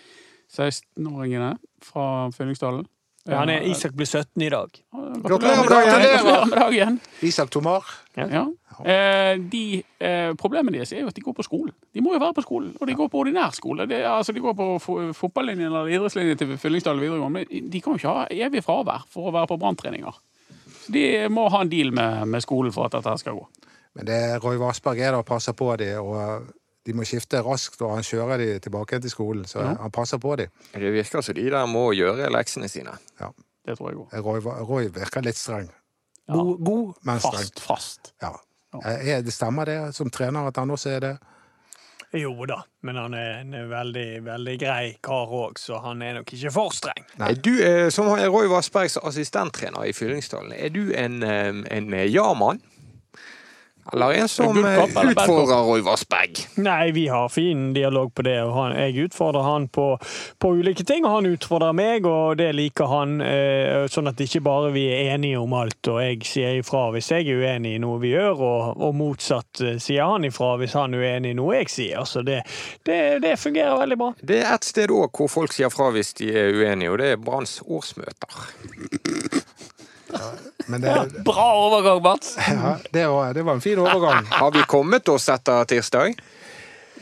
16-åringene 0.53 1.57
fra 1.83 2.31
Fyllingsdalen. 2.33 2.87
Ja, 3.28 3.37
han 3.38 3.50
er, 3.54 3.62
Isak 3.70 3.92
blir 3.94 4.06
17 4.08 4.42
i 4.42 4.48
dag. 4.50 4.78
Gratulerer 5.22 6.46
med 6.50 6.56
dagen! 6.58 6.96
Isak 7.22 7.50
Tomar. 7.54 7.85
Ja. 8.18 8.46
Eh, 8.82 9.37
de, 9.52 9.61
eh, 10.02 10.32
problemet 10.40 10.74
deres 10.74 10.90
er 10.92 11.04
jo 11.04 11.11
at 11.12 11.14
de 11.14 11.22
går 11.22 11.37
på 11.38 11.44
skolen. 11.46 11.70
De 11.94 12.02
må 12.02 12.16
jo 12.16 12.18
være 12.22 12.35
på 12.35 12.42
skolen, 12.42 12.72
og 12.80 12.88
de 12.90 12.96
går 12.98 13.08
på 13.12 13.20
ordinær 13.22 13.54
skole. 13.54 13.87
De, 13.87 14.00
altså, 14.11 14.35
de 14.35 14.42
går 14.42 14.56
på 14.58 14.66
fo- 14.82 15.12
fotballinjen 15.14 15.68
eller 15.70 15.92
idrettslinjen 15.94 16.40
til 16.40 16.56
Fyllingsdal 16.58 16.98
videregående. 16.98 17.44
Men 17.52 17.70
de 17.70 17.80
kan 17.85 17.94
jo 17.94 18.00
ikke 18.02 18.14
ha 18.16 18.26
evig 18.48 18.64
fravær 18.66 19.06
for 19.12 19.30
å 19.30 19.35
være 19.37 19.52
på 19.52 19.61
branntreninger. 19.62 20.18
De 20.90 21.04
må 21.30 21.46
ha 21.54 21.61
en 21.62 21.70
deal 21.70 21.92
med, 21.94 22.26
med 22.26 22.42
skolen 22.42 22.74
for 22.74 22.88
at 22.90 22.96
dette 22.98 23.14
skal 23.22 23.38
gå. 23.38 23.46
Men 23.94 24.08
det 24.08 24.20
Roy 24.42 24.56
Vassberg 24.58 24.98
er 24.98 25.12
der 25.12 25.20
og 25.22 25.28
passer 25.28 25.54
på 25.54 25.70
dem, 25.78 26.00
og 26.02 26.50
de 26.87 26.92
må 26.99 27.05
skifte 27.07 27.38
raskt, 27.47 27.81
og 27.83 27.92
han 27.95 28.03
kjører 28.07 28.38
dem 28.42 28.61
tilbake 28.64 28.99
til 29.01 29.11
skolen, 29.12 29.45
så 29.47 29.62
han 29.79 29.90
passer 29.95 30.18
på 30.18 30.35
dem. 30.40 30.51
Det 30.75 30.92
virker 30.92 31.23
som 31.23 31.35
de 31.38 31.45
der 31.51 31.66
må 31.71 31.92
gjøre 31.95 32.31
leksene 32.35 32.68
sine. 32.68 32.97
Det 33.62 33.77
tror 33.79 33.92
jeg 33.92 34.01
òg. 34.03 34.16
Roy, 34.27 34.40
Roy 34.66 34.88
virker 34.90 35.23
litt 35.23 35.38
streng. 35.38 35.68
Ja. 36.29 36.35
God, 36.35 36.57
god 36.64 36.95
men 37.07 37.21
streng. 37.23 37.45
Fast, 37.45 37.61
fast. 37.62 38.12
Ja. 38.23 38.33
Eh, 38.85 39.09
Er 39.18 39.23
det 39.23 39.33
stemmer 39.35 39.64
det, 39.68 39.95
som 39.95 40.11
trener, 40.11 40.49
at 40.51 40.57
han 40.59 40.71
også 40.71 40.90
er 40.97 41.01
det? 41.07 41.12
Jo 42.12 42.35
da, 42.45 42.59
men 42.85 42.97
han 43.01 43.14
er 43.16 43.38
en 43.40 43.55
veldig, 43.71 44.07
veldig 44.27 44.55
grei 44.61 44.97
kar 45.01 45.31
òg, 45.33 45.57
så 45.62 45.79
han 45.81 46.03
er 46.05 46.18
nok 46.18 46.33
ikke 46.35 46.51
for 46.53 46.75
streng. 46.77 47.07
Nei. 47.23 47.31
Du, 47.40 47.55
eh, 47.64 47.88
som 47.95 48.11
Roy 48.11 48.51
Vassbergs 48.53 48.99
assistenttrener 49.01 49.87
i 49.88 49.95
Fyllingsdalen, 49.97 50.53
er 50.53 50.68
du 50.75 50.90
en, 50.92 51.23
eh, 51.23 51.62
en 51.79 51.88
ja-mann? 52.12 52.61
Eller 53.92 54.12
en 54.12 54.29
som 54.29 54.55
Gullkopp 54.55 54.97
eh, 54.97 55.11
utfordrer 55.11 55.62
Roy 55.66 55.81
Vassberg? 55.83 56.38
Nei, 56.62 56.92
vi 56.95 57.09
har 57.09 57.29
fin 57.29 57.73
dialog 57.75 58.12
på 58.14 58.23
det. 58.23 58.37
og 58.42 58.53
han, 58.55 58.77
Jeg 58.79 59.09
utfordrer 59.09 59.42
han 59.42 59.66
på, 59.68 59.99
på 60.38 60.53
ulike 60.55 60.85
ting, 60.87 61.05
og 61.05 61.16
han 61.16 61.27
utfordrer 61.33 61.75
meg, 61.75 62.07
og 62.07 62.38
det 62.38 62.53
liker 62.55 62.87
han. 62.87 63.16
Eh, 63.25 63.88
sånn 63.90 64.11
at 64.12 64.21
ikke 64.23 64.42
bare 64.47 64.71
vi 64.77 64.87
er 64.92 65.16
enige 65.16 65.40
om 65.42 65.57
alt, 65.59 65.81
og 65.90 65.99
jeg 66.03 66.23
sier 66.29 66.61
ifra 66.61 66.85
hvis 66.95 67.11
jeg 67.11 67.27
er 67.27 67.42
uenig 67.42 67.75
i 67.77 67.83
noe 67.83 67.99
vi 68.03 68.14
gjør, 68.14 68.38
og, 68.38 68.83
og 68.87 68.95
motsatt 68.97 69.64
eh, 69.64 69.81
sier 69.83 70.07
han 70.14 70.29
ifra 70.29 70.55
hvis 70.62 70.77
han 70.79 70.95
er 70.95 71.03
uenig 71.03 71.35
i 71.35 71.38
noe 71.40 71.59
jeg 71.59 71.73
sier. 71.75 72.07
Så 72.09 72.23
det, 72.27 72.42
det, 72.87 73.01
det 73.25 73.35
fungerer 73.40 73.81
veldig 73.83 73.99
bra. 73.99 74.12
Det 74.23 74.42
er 74.45 74.55
et 74.55 74.68
sted 74.68 74.95
òg 74.95 75.11
hvor 75.11 75.31
folk 75.33 75.57
sier 75.57 75.73
fra 75.75 75.90
hvis 75.95 76.14
de 76.23 76.31
er 76.31 76.55
uenige, 76.55 76.95
og 76.95 77.03
det 77.03 77.14
er 77.16 77.21
Branns 77.23 77.59
årsmøter. 77.66 78.47
Men 80.66 80.81
det, 80.81 80.94
Bra 81.25 81.46
overgang, 81.66 82.03
Mats! 82.05 82.37
ja, 82.48 82.77
det, 82.90 83.07
var, 83.11 83.35
det 83.35 83.42
var 83.42 83.59
en 83.59 83.61
fin 83.64 83.79
overgang. 83.83 84.27
Har 84.42 84.51
vi 84.55 84.62
kommet 84.68 85.09
oss 85.09 85.29
etter 85.33 85.64
tirsdag? 85.64 86.14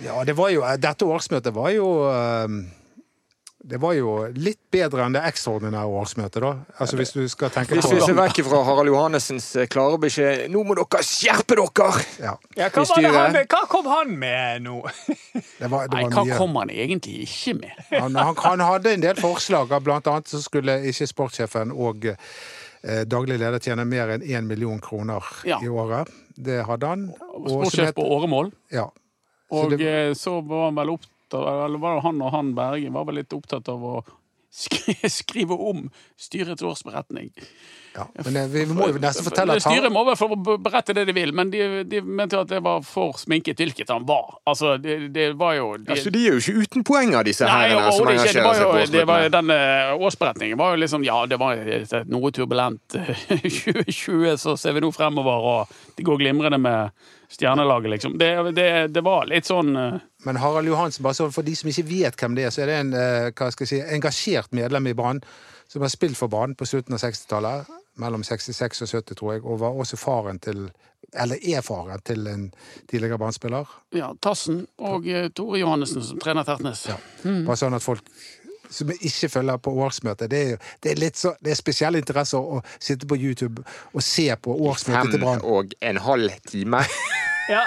Ja, 0.04 0.22
det 0.24 0.32
var 0.38 0.48
jo, 0.54 0.62
dette 0.80 1.04
årsmøtet 1.04 1.52
var 1.52 1.74
jo 1.74 1.88
eh, 2.08 2.46
Det 3.60 3.76
var 3.82 3.92
jo 3.92 4.14
litt 4.32 4.62
bedre 4.72 5.04
enn 5.04 5.12
det 5.12 5.20
ekstraordinære 5.28 5.90
årsmøtet, 6.00 6.40
da. 6.40 6.52
Altså 6.80 6.96
Hvis 6.96 7.12
du 7.12 7.20
skal 7.28 7.52
tenke 7.52 7.76
Hvis 7.76 7.84
på 7.84 7.98
vi 7.98 8.00
ser 8.06 8.16
vekk 8.16 8.40
fra 8.46 8.62
Harald 8.64 8.88
Johannessens 8.88 9.50
eh, 9.60 9.68
klare 9.68 9.98
beskjed 10.00 10.46
Nå 10.54 10.62
må 10.64 10.78
dere 10.78 11.02
skjerpe 11.04 11.58
dere! 11.60 11.90
ja, 12.16 12.32
Ja, 12.56 12.70
hva, 12.72 12.86
var 12.88 13.04
det 13.04 13.12
han, 13.18 13.36
hva 13.52 13.62
kom 13.74 13.90
han 13.92 14.16
med 14.24 14.64
nå? 14.64 14.78
det 15.60 15.68
var, 15.68 15.92
det 15.92 15.98
Nei, 16.00 16.06
hva 16.16 16.24
mye. 16.24 16.38
kom 16.40 16.56
han 16.62 16.72
egentlig 16.72 17.26
ikke 17.28 17.58
med? 17.60 17.76
Han, 17.92 18.16
han, 18.16 18.40
han 18.46 18.64
hadde 18.70 18.96
en 18.96 19.04
del 19.04 19.20
forslag. 19.20 19.76
Blant 19.84 20.08
annet 20.08 20.32
så 20.32 20.40
skulle 20.40 20.80
ikke 20.88 21.10
sportssjefen 21.12 21.76
og 21.76 22.08
daglig 22.82 23.38
leder 23.38 23.58
tjener 23.60 23.84
mer 23.84 24.08
enn 24.14 24.22
1 24.22 24.44
million 24.48 24.80
kroner 24.80 25.24
Ja. 25.44 25.58
i 25.62 25.68
året. 25.68 26.08
Det 26.36 26.62
hadde 26.64 26.86
han. 26.86 27.08
Sportssjef 27.46 27.94
på 27.94 28.06
åremål. 28.08 28.52
Ja. 28.72 28.86
Så 29.50 29.64
Og 29.64 29.70
det- 29.78 29.88
eh, 30.08 30.12
så 30.14 30.40
var 30.46 30.64
han 30.64 30.74
vel 30.74 30.90
opptatt 30.90 31.66
eller 31.66 31.78
var 31.78 31.94
det 31.98 32.02
han 32.02 32.22
og 32.22 32.30
han 32.32 32.54
Berge 32.54 32.90
var 32.90 33.04
vel 33.04 33.14
litt 33.20 33.32
opptatt 33.32 33.68
av 33.68 33.82
å 33.84 34.04
skrive 35.08 35.52
om 35.58 35.90
styrets 36.18 36.62
årsberetning. 36.62 37.30
Ja. 37.94 38.06
Men 38.24 38.36
eh, 38.36 38.46
vi 38.48 38.64
må 38.70 38.88
jo 38.90 39.00
nesten 39.02 39.26
fortelle 39.26 39.56
at 39.58 39.64
Styret 39.64 39.88
han 39.88 39.94
må 39.94 40.04
vel 40.06 40.58
berette 40.62 40.94
det 40.96 41.04
de 41.08 41.14
vil, 41.16 41.32
men 41.34 41.50
de, 41.50 41.82
de 41.88 42.00
mente 42.04 42.38
at 42.38 42.50
det 42.50 42.60
var 42.64 42.84
for 42.86 43.18
sminket 43.18 43.60
hvilket 43.60 43.90
han 43.90 44.06
var. 44.08 44.38
Altså, 44.50 44.76
det, 44.82 45.10
det 45.14 45.32
var 45.40 45.56
jo 45.58 45.72
de, 45.76 45.90
Altså, 45.96 46.12
de 46.14 46.22
er 46.22 46.36
jo 46.36 46.42
ikke 46.42 46.66
uten 46.66 46.86
poenger, 46.86 47.26
disse 47.26 47.48
Nei, 47.48 47.70
herrene 47.72 47.94
som. 47.96 48.06
Det 48.06 48.16
engasjerer 48.16 48.60
seg 48.60 48.68
på 48.70 48.76
det 48.78 49.04
årsmøtene. 49.04 49.30
den 49.36 49.54
eh, 49.56 50.04
årsberetningen 50.06 50.60
var 50.60 50.74
jo 50.74 50.82
liksom 50.84 51.06
Ja, 51.06 51.18
det 51.30 51.40
var 51.42 51.58
et, 51.58 51.94
et 52.00 52.10
noe 52.10 52.30
turbulent 52.34 52.98
2020, 53.30 54.36
så 54.40 54.56
ser 54.60 54.78
vi 54.78 54.84
nå 54.84 54.92
fremover, 54.94 55.50
og 55.54 55.98
det 55.98 56.06
går 56.06 56.22
glimrende 56.22 56.62
med 56.62 56.94
stjernelaget, 57.30 57.90
liksom. 57.90 58.18
Det, 58.18 58.30
det, 58.54 58.70
det 58.94 59.02
var 59.06 59.28
litt 59.30 59.46
sånn 59.50 59.74
eh, 59.78 60.00
Men 60.26 60.38
Harald 60.42 60.70
Johansen, 60.70 61.02
bare 61.06 61.18
så 61.18 61.30
for 61.34 61.46
de 61.46 61.54
som 61.58 61.70
ikke 61.70 61.88
vet 61.90 62.18
hvem 62.22 62.38
det 62.38 62.46
er, 62.46 62.54
så 62.54 62.64
er 62.64 62.70
det 62.70 62.80
en 62.84 62.94
eh, 62.94 63.30
hva 63.34 63.50
skal 63.54 63.66
jeg 63.66 63.74
si, 63.74 63.82
engasjert 63.98 64.54
medlem 64.54 64.90
i 64.90 64.96
Brann 64.98 65.22
som 65.70 65.82
har 65.82 65.92
spilt 65.92 66.18
for 66.18 66.30
Brann 66.30 66.56
på 66.58 66.66
slutten 66.66 66.96
av 66.96 67.02
60-tallet. 67.02 67.68
Mellom 67.98 68.22
66 68.24 68.82
og 68.82 68.88
70, 68.88 69.16
tror 69.18 69.32
jeg. 69.34 69.44
Og 69.44 69.60
var 69.60 69.76
også 69.76 69.96
faren 69.96 70.38
til 70.38 70.70
Eller 71.12 71.36
er 71.42 71.62
faren 71.66 72.00
til 72.06 72.26
en 72.30 72.52
tidligere 72.88 73.18
Brann-spiller. 73.18 73.66
Ja, 73.96 74.12
Tassen 74.22 74.66
og 74.78 75.08
eh, 75.08 75.30
Tore 75.34 75.58
Johannessen 75.58 76.04
som 76.06 76.20
trener 76.22 76.46
Tertnes. 76.46 76.84
Ja, 76.86 77.00
Bare 77.24 77.56
sånn 77.58 77.74
at 77.74 77.82
folk 77.82 78.04
som 78.70 78.92
ikke 78.94 79.28
følger 79.28 79.56
på 79.56 79.72
årsmøtet. 79.82 80.30
Det 80.30 80.38
er, 80.38 80.50
jo, 80.52 80.58
det 80.82 80.92
er 80.92 81.00
litt 81.02 81.18
så, 81.18 81.32
det 81.42 81.50
er 81.50 81.58
spesiell 81.58 81.98
interesse 81.98 82.38
å, 82.38 82.60
sitte 82.78 83.08
på 83.10 83.18
YouTube 83.18 83.64
og 83.90 84.04
se 84.04 84.28
på 84.38 84.54
årsmøtet 84.54 85.16
til 85.16 85.18
Fem 85.18 85.26
Brann. 85.26 85.42
og 85.42 85.74
en 85.80 86.00
halv 86.06 86.38
time. 86.50 86.84
Ja, 87.50 87.64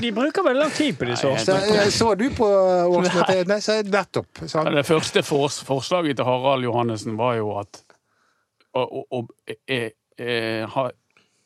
De 0.00 0.08
bruker 0.16 0.40
veldig 0.46 0.62
lang 0.62 0.70
tid 0.72 0.94
på 0.96 1.04
disse 1.04 1.28
årsmøtene. 1.28 1.66
Så, 1.68 1.80
eh, 1.82 1.88
så 1.92 2.14
du 2.16 2.30
på 2.32 2.46
årsmøtet? 2.46 3.42
Nei, 3.50 3.58
så 3.60 3.74
nettopp. 3.84 4.40
Sånn. 4.48 4.70
Det 4.72 4.86
første 4.88 5.20
forslaget 5.26 6.16
til 6.16 6.24
Harald 6.24 6.64
Johannessen 6.64 7.18
var 7.20 7.34
jo 7.36 7.50
at 7.60 7.82
å, 8.76 8.84
og, 9.00 9.18
å 9.18 9.56
eh, 9.66 9.90
eh, 10.20 10.62
ha 10.76 10.86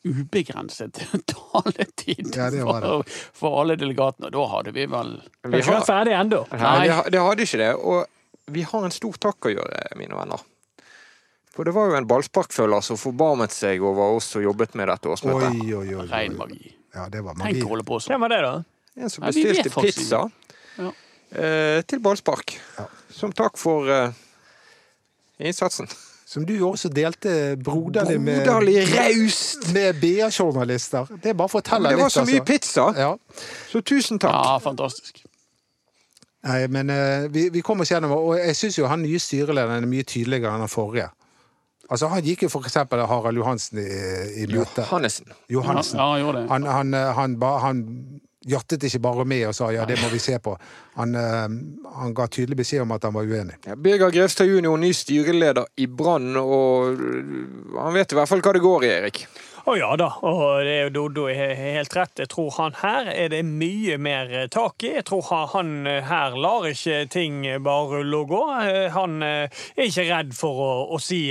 ubegrenset 0.03 0.97
taletid 1.31 2.31
Ja, 2.35 2.49
det 2.53 2.63
var 2.65 2.81
det. 2.81 2.87
for, 2.89 3.17
for 3.41 3.59
alle 3.61 3.75
delegatene. 3.77 4.31
Og 4.31 4.35
da 4.37 4.45
hadde 4.55 4.73
vi 4.75 4.87
vel 4.89 5.11
Vi 5.45 5.59
er 5.59 5.61
ikke 5.65 5.81
ferdig 5.87 6.15
ennå. 6.17 6.43
Nei, 6.57 6.87
det, 7.13 7.21
hadde 7.21 7.45
ikke 7.45 7.61
det. 7.61 7.69
Og 7.77 8.51
vi 8.55 8.63
har 8.67 8.87
en 8.87 8.95
stor 8.95 9.19
takk 9.21 9.49
å 9.51 9.53
gjøre, 9.53 9.83
mine 9.99 10.17
venner. 10.17 10.41
For 11.51 11.67
det 11.67 11.73
var 11.75 11.91
jo 11.91 11.97
en 11.99 12.07
ballsparkfølger 12.07 12.83
som 12.87 12.97
forbarmet 12.99 13.51
seg 13.53 13.83
over 13.83 14.15
oss 14.17 14.29
som 14.33 14.41
jobbet 14.43 14.73
med 14.79 14.87
dette 14.89 15.09
årsmøtet. 15.11 15.61
oi, 15.61 15.73
oi, 15.83 16.05
rein 16.09 16.37
magi. 16.39 16.71
Ja, 16.95 17.05
det 17.11 17.21
var 17.23 17.35
Tenk 17.37 17.43
magi. 17.59 17.63
å 17.67 17.71
holde 17.75 17.85
på 17.87 17.99
sånn. 18.01 18.15
Hvem 18.15 18.23
var 18.25 18.31
det, 18.33 18.41
da? 18.45 18.53
En 19.01 19.11
som 19.11 19.23
Nei, 19.23 19.31
bestilte 19.35 19.71
faktisk 19.71 19.99
pizza 20.01 20.21
Ja. 20.79 20.91
eh, 21.35 21.81
til 21.87 22.01
ballspark. 22.03 22.55
Ja. 22.79 22.87
Som 23.15 23.35
takk 23.35 23.59
for 23.59 23.87
eh, 23.91 24.15
innsatsen. 25.43 25.87
Som 26.31 26.45
du 26.47 26.53
også 26.63 26.87
delte 26.95 27.31
broderlig 27.59 28.15
med, 28.23 28.45
Broderlig 28.45 28.85
raust! 28.93 29.65
med 29.75 29.97
BA-journalister. 29.99 31.09
Det 31.23 31.33
er 31.33 31.35
bare 31.35 31.51
å 31.51 31.51
fortelle 31.51 31.89
Det 31.91 31.97
litt, 31.97 32.05
var 32.05 32.13
så 32.13 32.23
mye 32.23 32.39
altså. 32.39 32.47
pizza, 32.53 32.85
Ja. 32.95 33.09
så 33.73 33.81
tusen 33.83 34.19
takk. 34.23 34.37
Ja, 34.37 34.53
fantastisk. 34.63 35.25
Nei, 36.47 36.61
men 36.73 36.89
uh, 36.89 37.27
vi, 37.29 37.49
vi 37.53 37.61
kom 37.61 37.83
oss 37.83 37.91
gjennom, 37.91 38.15
og 38.15 38.37
jeg 38.39 38.55
syns 38.57 38.79
jo 38.79 38.87
han 38.89 39.03
nye 39.03 39.19
styrelederen 39.21 39.83
er 39.83 39.91
mye 39.91 40.07
tydeligere 40.07 40.55
enn 40.55 40.63
den 40.63 40.71
forrige. 40.71 41.09
Altså, 41.91 42.07
Han 42.07 42.23
gikk 42.23 42.45
jo 42.47 42.49
for 42.49 42.63
eksempel 42.65 43.03
Harald 43.05 43.37
Johansen 43.37 43.77
i, 43.83 43.85
i 44.41 44.47
møte. 44.47 44.85
Johannessen. 44.87 45.27
Johansen. 45.51 45.99
Ja, 45.99 46.07
han 46.13 46.21
gjorde 46.23 46.39
det. 46.45 46.49
Han, 46.53 46.63
han, 46.71 46.93
eh, 46.95 47.11
han, 47.19 47.35
han 47.65 47.81
jattet 48.47 48.83
ikke 48.87 49.01
bare 49.03 49.25
med 49.27 49.45
og 49.49 49.55
sa 49.55 49.69
ja, 49.73 49.85
det 49.85 49.99
må 50.01 50.09
vi 50.11 50.19
se 50.21 50.37
på. 50.41 50.55
Han, 50.97 51.15
eh, 51.15 51.47
han 51.97 52.15
ga 52.17 52.27
tydelig 52.27 52.61
beskjed 52.63 52.85
om 52.85 52.95
at 52.95 53.05
han 53.05 53.15
var 53.15 53.29
uenig. 53.29 53.59
Ja, 53.67 53.75
Birger 53.75 54.13
Grevstad 54.13 54.49
jr., 54.49 54.73
ny 54.81 54.91
styreleder 54.97 55.69
i 55.77 55.87
Brann, 55.87 56.33
og 56.39 57.01
han 57.77 57.95
vet 57.95 58.11
i 58.13 58.19
hvert 58.19 58.31
fall 58.31 58.43
hva 58.43 58.55
det 58.57 58.63
går 58.65 58.87
i, 58.87 58.93
Erik. 58.97 59.23
Å 59.61 59.75
ja 59.77 59.91
da, 59.99 60.07
og 60.25 60.63
det 60.65 60.71
er 60.73 60.87
jo 60.87 60.93
Doddo 60.95 61.27
helt 61.29 61.93
rett. 61.93 62.17
Jeg 62.23 62.31
tror 62.33 62.49
han 62.55 62.73
her 62.79 63.09
er 63.13 63.29
det 63.29 63.43
mye 63.45 63.97
mer 64.01 64.31
eh, 64.33 64.47
tak 64.49 64.81
i. 64.87 64.95
Jeg 64.95 65.05
tror 65.05 65.27
han, 65.53 65.85
eh, 65.85 65.99
her 66.07 66.33
lar 66.41 66.65
ikke 66.65 67.03
ting 67.13 67.43
bare 67.61 67.99
rulle 67.99 68.23
og 68.23 68.33
gå. 68.33 68.41
Eh, 68.65 68.87
Han 68.95 69.21
eh, 69.21 69.61
er 69.75 69.85
ikke 69.85 70.07
redd 70.09 70.33
for 70.33 70.63
å, 70.65 70.71
å 70.95 70.99
si 71.01 71.21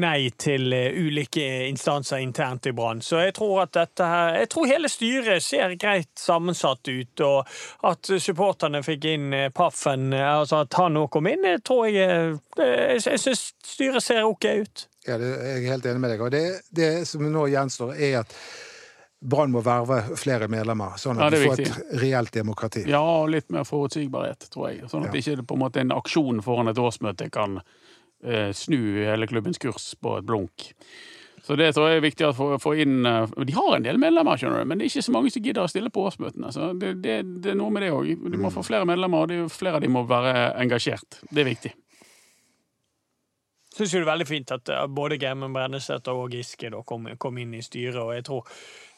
nei 0.00 0.30
til 0.40 0.72
eh, 0.72 0.96
ulike 0.96 1.44
instanser 1.68 2.24
internt 2.24 2.70
i 2.70 2.72
Brann. 2.72 3.04
Så 3.04 3.20
jeg 3.20 3.36
tror 3.36 3.66
at 3.66 3.76
dette 3.76 4.08
her 4.08 4.38
Jeg 4.38 4.50
tror 4.54 4.72
hele 4.72 4.88
styret 4.88 5.44
ser 5.44 5.76
greit 5.76 6.10
sammensatt 6.18 6.88
ut, 6.88 7.20
og 7.20 7.88
at 7.92 8.10
supporterne 8.16 8.80
fikk 8.86 9.10
inn 9.12 9.32
eh, 9.36 9.50
Paffen, 9.52 10.12
eh, 10.16 10.24
altså 10.40 10.64
at 10.64 10.80
han 10.80 10.96
nå 10.96 11.06
kom 11.12 11.28
inn, 11.28 11.44
jeg 11.44 11.64
tror 11.68 11.84
jeg 11.92 12.08
eh, 12.08 12.36
Jeg, 12.64 13.02
jeg 13.12 13.26
syns 13.28 13.50
styret 13.76 14.02
ser 14.02 14.24
OK 14.24 14.48
ut. 14.64 14.88
Jeg 15.08 15.64
er 15.64 15.68
helt 15.72 15.86
enig 15.90 16.00
med 16.04 16.12
deg. 16.14 16.24
Og 16.26 16.32
det, 16.34 16.44
det 16.74 16.90
som 17.08 17.24
nå 17.24 17.46
gjenstår, 17.52 17.94
er 17.96 18.20
at 18.22 18.34
Brann 19.18 19.50
må 19.50 19.64
verve 19.66 19.96
flere 20.20 20.46
medlemmer, 20.46 20.94
sånn 21.00 21.18
at 21.18 21.32
ja, 21.34 21.40
vi 21.40 21.48
får 21.48 21.56
viktig. 21.58 21.82
et 21.88 22.00
reelt 22.04 22.32
demokrati. 22.36 22.84
Ja, 22.86 23.00
og 23.02 23.32
litt 23.34 23.48
mer 23.50 23.64
forutsigbarhet, 23.66 24.46
tror 24.52 24.68
jeg. 24.70 24.84
Sånn 24.92 25.08
at 25.08 25.14
Ja. 25.14 25.18
ikke 25.18 25.42
på 25.48 25.56
en 25.58 25.62
måte 25.64 25.80
en 25.82 25.90
aksjon 25.96 26.38
foran 26.46 26.70
et 26.70 26.78
årsmøte 26.78 27.26
kan 27.34 27.58
eh, 28.22 28.52
snu 28.54 28.78
hele 29.02 29.26
klubbens 29.26 29.58
kurs 29.58 29.94
på 29.98 30.18
et 30.20 30.28
blunk. 30.28 30.68
Så 31.42 31.56
det 31.56 31.72
tror 31.74 31.88
jeg 31.88 31.98
er 31.98 32.04
viktig 32.04 32.26
å 32.28 32.58
få, 32.60 32.72
inn 32.78 33.06
eh, 33.06 33.26
De 33.48 33.54
har 33.56 33.74
en 33.76 33.82
del 33.82 33.98
medlemmer, 33.98 34.38
skjønner 34.38 34.62
du, 34.62 34.68
men 34.70 34.78
det 34.78 34.86
er 34.86 34.92
ikke 34.92 35.06
så 35.08 35.14
mange 35.16 35.30
som 35.34 35.42
gidder 35.42 35.64
å 35.64 35.70
stille 35.72 35.90
på 35.90 36.06
årsmøtene. 36.06 36.52
Så 36.54 36.70
det, 36.78 36.94
det, 37.02 37.18
det 37.42 37.54
er 37.54 37.58
noe 37.58 37.74
med 37.74 37.82
det 37.86 37.90
òg. 37.94 38.14
Du 38.22 38.38
må 38.38 38.50
få 38.54 38.62
flere 38.66 38.86
medlemmer, 38.86 39.24
og 39.24 39.32
det 39.32 39.42
er 39.42 39.50
flere 39.50 39.80
av 39.80 39.82
dem 39.82 39.96
må 39.98 40.04
være 40.06 40.52
engasjert. 40.62 41.22
Det 41.30 41.42
er 41.42 41.50
viktig. 41.50 41.74
Syns 43.78 43.94
jo 43.94 44.02
det 44.02 44.06
er 44.06 44.12
veldig 44.12 44.28
fint 44.28 44.52
at 44.54 44.74
eh, 44.74 44.84
både 44.90 45.20
Gemmen 45.22 45.54
Brennesæter 45.54 46.18
og 46.18 46.34
Giske 46.34 46.70
da 46.74 46.82
kom, 46.86 47.08
kom 47.20 47.40
inn 47.40 47.56
i 47.56 47.64
styret. 47.64 47.98
og 48.02 48.14
jeg 48.16 48.24
tror, 48.26 48.46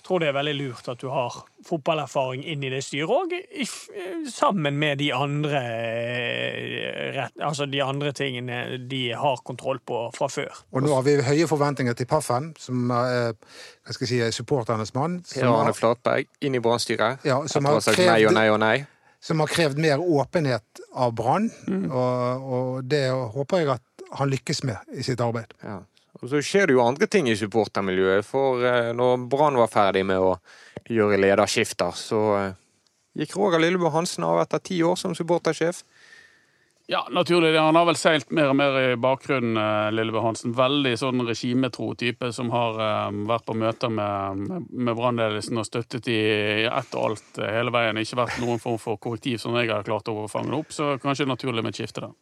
tror 0.06 0.22
det 0.22 0.30
er 0.30 0.36
veldig 0.36 0.54
lurt 0.56 0.88
at 0.88 1.00
du 1.00 1.08
har 1.12 1.36
fotballerfaring 1.66 2.44
inn 2.48 2.64
i 2.64 2.70
det 2.72 2.80
styret 2.84 3.12
òg, 3.12 3.34
sammen 4.32 4.78
med 4.80 5.00
de 5.02 5.10
andre 5.14 5.60
eh, 5.60 7.10
rett, 7.18 7.36
altså 7.44 7.68
de 7.70 7.82
andre 7.84 8.12
tingene 8.16 8.60
de 8.90 9.02
har 9.12 9.42
kontroll 9.44 9.82
på 9.84 10.06
fra 10.16 10.30
før. 10.32 10.62
Og 10.72 10.86
nå 10.86 10.94
har 10.96 11.04
vi 11.06 11.18
høye 11.26 11.50
forventninger 11.50 11.98
til 11.98 12.08
Paffen, 12.10 12.54
som 12.58 12.90
er 12.94 13.34
hva 13.34 13.96
skal 13.96 14.06
jeg 14.06 14.12
si, 14.14 14.22
er 14.24 14.34
supporternes 14.34 14.94
mann. 14.96 15.20
Per 15.26 15.44
Som 15.44 15.52
Arne 15.52 15.72
har, 15.72 15.76
Flatberg 15.76 16.30
inn 16.46 16.56
i 16.56 16.62
Brann-styret. 16.64 17.26
Ja, 17.28 17.42
som 17.50 17.68
har 17.68 17.82
sagt 17.84 18.00
nei 18.00 18.22
og 18.28 18.34
nei 18.36 18.48
og 18.52 18.60
nei. 18.62 18.78
som 19.20 19.40
har 19.40 19.50
krevd 19.52 19.78
mer 19.78 20.00
åpenhet 20.00 20.80
av 20.96 21.12
Brann. 21.14 21.50
Mm. 21.68 21.90
Og, 21.90 22.46
og 22.56 22.84
det 22.88 23.04
håper 23.10 23.62
jeg 23.62 23.72
at 23.74 23.84
han 24.18 24.30
lykkes 24.30 24.62
med 24.66 24.94
i 24.96 25.02
sitt 25.06 25.20
arbeid. 25.20 25.54
Ja. 25.62 25.80
Og 26.18 26.28
så 26.28 26.40
skjer 26.44 26.68
det 26.68 26.76
jo 26.76 26.84
andre 26.84 27.08
ting 27.10 27.28
i 27.30 27.36
supportermiljøet. 27.38 28.26
For 28.26 28.64
eh, 28.66 28.92
når 28.96 29.26
Brann 29.30 29.58
var 29.60 29.70
ferdig 29.72 30.04
med 30.08 30.20
å 30.20 30.34
gjøre 30.90 31.20
lederskifter, 31.22 31.94
så 31.96 32.22
eh, 32.40 32.56
gikk 33.20 33.36
Roger 33.38 33.62
Lillebø 33.62 33.92
Hansen 33.94 34.26
av 34.26 34.42
etter 34.42 34.62
ti 34.64 34.80
år 34.84 34.98
som 35.00 35.14
supportersjef. 35.16 35.84
Ja, 36.90 37.04
naturlig. 37.14 37.52
Han 37.54 37.76
har 37.78 37.86
vel 37.86 37.98
seilt 38.00 38.32
mer 38.34 38.48
og 38.50 38.56
mer 38.58 38.76
i 38.80 38.96
bakgrunnen, 38.98 39.54
eh, 39.54 39.92
Lillebø 39.94 40.24
Hansen. 40.24 40.56
Veldig 40.58 40.96
sånn 40.98 41.22
regimetro 41.28 41.92
type 41.94 42.32
som 42.34 42.50
har 42.50 42.80
vært 43.30 43.46
på 43.46 43.54
møter 43.54 43.94
med, 43.94 44.42
med, 44.66 44.96
brannledelsen 44.98 45.62
og 45.62 45.68
støttet 45.68 46.10
i 46.10 46.20
ett 46.66 46.98
og 46.98 47.12
alt 47.12 47.38
hele 47.46 47.72
veien. 47.72 48.02
Ikke 48.02 48.18
vært 48.24 48.42
noen 48.42 48.58
form 48.60 48.82
for 48.82 48.98
korrektiv 48.98 49.38
som 49.38 49.54
jeg 49.56 49.70
har 49.70 49.86
klart 49.86 50.10
å 50.10 50.26
fange 50.28 50.58
opp, 50.58 50.74
så 50.74 50.96
kanskje 50.98 51.30
naturlig 51.30 51.62
med 51.62 51.72
et 51.76 51.84
skifte 51.84 52.02
der. 52.08 52.18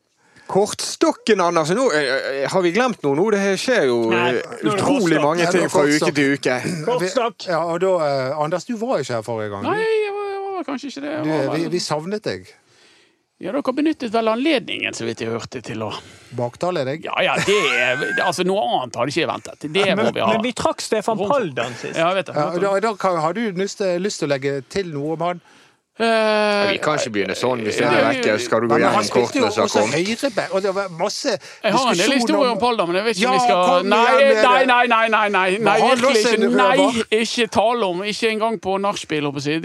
Kortstokken, 0.48 1.40
Anders! 1.44 1.70
Nå, 1.76 1.90
eh, 1.92 2.42
eh, 2.42 2.50
har 2.50 2.62
vi 2.64 2.72
glemt 2.72 3.02
noe 3.04 3.16
nå? 3.18 3.26
Det 3.34 3.42
skjer 3.60 3.84
jo 3.90 3.98
Nei, 4.12 4.30
eh, 4.38 4.62
utrolig 4.70 5.20
mange 5.20 5.44
Ja, 5.44 5.50
ting 5.52 5.68
fra 5.68 5.84
uke 5.84 6.12
til 6.16 6.38
uke. 6.38 6.54
Kortstokk! 6.86 7.48
Ja, 7.50 7.60
og 7.68 7.82
da, 7.84 7.92
eh, 8.06 8.38
Anders, 8.40 8.64
du 8.64 8.78
var 8.80 9.02
ikke 9.04 9.18
her 9.18 9.26
forrige 9.26 9.52
gang. 9.52 9.66
Nei, 9.68 9.82
jeg 9.84 10.14
var, 10.16 10.30
jeg 10.32 10.54
var 10.56 10.64
kanskje 10.70 10.88
ikke 10.92 11.04
det. 11.04 11.12
Du, 11.26 11.30
var 11.34 11.52
vi, 11.58 11.68
vi 11.76 11.82
savnet 11.84 12.24
deg. 12.24 12.48
Ja, 13.38 13.52
Dere 13.54 13.70
benyttet 13.70 14.10
vel 14.10 14.32
anledningen, 14.32 14.96
så 14.96 15.04
vidt 15.06 15.20
jeg 15.22 15.30
hørte, 15.30 15.60
til 15.62 15.84
å 15.86 15.92
Baktale 16.34 16.82
deg. 16.88 17.04
Ja 17.06 17.20
ja, 17.22 17.36
det 17.38 17.58
er 17.78 18.00
Altså, 18.24 18.42
noe 18.48 18.64
annet 18.66 18.98
hadde 18.98 19.12
ikke 19.12 19.22
jeg 19.22 19.30
ventet. 19.30 19.68
Det 19.68 19.84
må 19.92 20.02
Men, 20.02 20.10
vi 20.16 20.24
ha. 20.24 20.32
men 20.32 20.42
vi 20.48 20.50
trakk 20.58 20.82
Stefan 20.82 21.20
Paldan 21.20 21.76
sist. 21.78 21.94
Ja, 21.94 22.08
jeg 22.10 22.22
vet 22.22 22.32
det. 22.32 22.34
Ja, 22.34 22.72
da, 22.82 22.94
da 22.98 23.12
har 23.22 23.36
du 23.36 23.44
lyst, 23.60 23.84
lyst 24.02 24.24
til 24.24 24.26
å 24.26 24.32
legge 24.32 24.56
til 24.72 24.90
noe 24.96 25.14
om 25.14 25.22
han? 25.28 25.44
Eh, 25.98 26.70
Vi 26.72 26.78
kan 26.78 26.94
ikke 26.94 27.10
begynne 27.10 27.34
sånn 27.34 27.62
hvis 27.66 27.80
det 27.80 27.86
er. 27.90 28.38
Skal 28.38 28.62
du 28.62 28.68
gå 28.70 28.76
gjennom 28.78 29.08
kortene 29.10 29.48
som 29.50 29.64
har 29.64 29.72
kommet? 29.72 30.52
og 30.54 30.62
det 30.62 30.74
var 30.76 30.92
masse 30.94 31.32
Jeg 31.34 31.72
har 31.74 31.88
en 31.90 31.98
del 31.98 32.12
historier 32.12 32.52
om 32.52 32.60
Palda, 32.62 32.86
men 32.86 33.00
jeg 33.00 33.04
vet 33.08 33.18
ikke 33.18 33.28
om 33.28 33.34
vi 33.34 33.40
skal 33.42 33.88
Nei, 33.88 34.04
igjen 34.18 34.42
nei, 34.44 34.64
nei, 34.70 34.86
nei, 34.86 35.08
nei, 35.08 35.28
nei, 35.28 35.48
nei 35.58 35.76
virkelig 35.82 36.22
ikke. 36.22 36.34
en 36.38 36.56
Nei, 36.58 37.02
ikke 37.18 37.46
tale 37.58 37.90
om. 37.90 38.04
Ikke 38.06 38.30
engang 38.30 38.60
på 38.62 38.76
nachspiel, 38.78 39.26
holdt 39.26 39.38
på 39.40 39.42
å 39.42 39.46
si. 39.48 39.58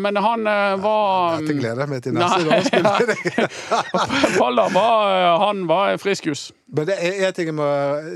Men 0.00 0.16
han 0.24 0.48
uh, 0.48 0.74
var 0.80 1.40
Dette 1.42 1.58
gleder 1.60 1.84
jeg 1.84 1.92
meg 1.92 2.02
til 2.04 2.16
neste 2.16 2.40
gang. 2.48 3.48
Palda 4.38 4.68
var, 4.72 5.00
eh, 5.12 5.38
han 5.46 5.66
var 5.68 5.96
friskus. 6.00 6.48
Men 6.72 6.88
det 6.88 6.96
er, 6.96 7.28
jeg 7.36 7.54
må, 7.54 7.66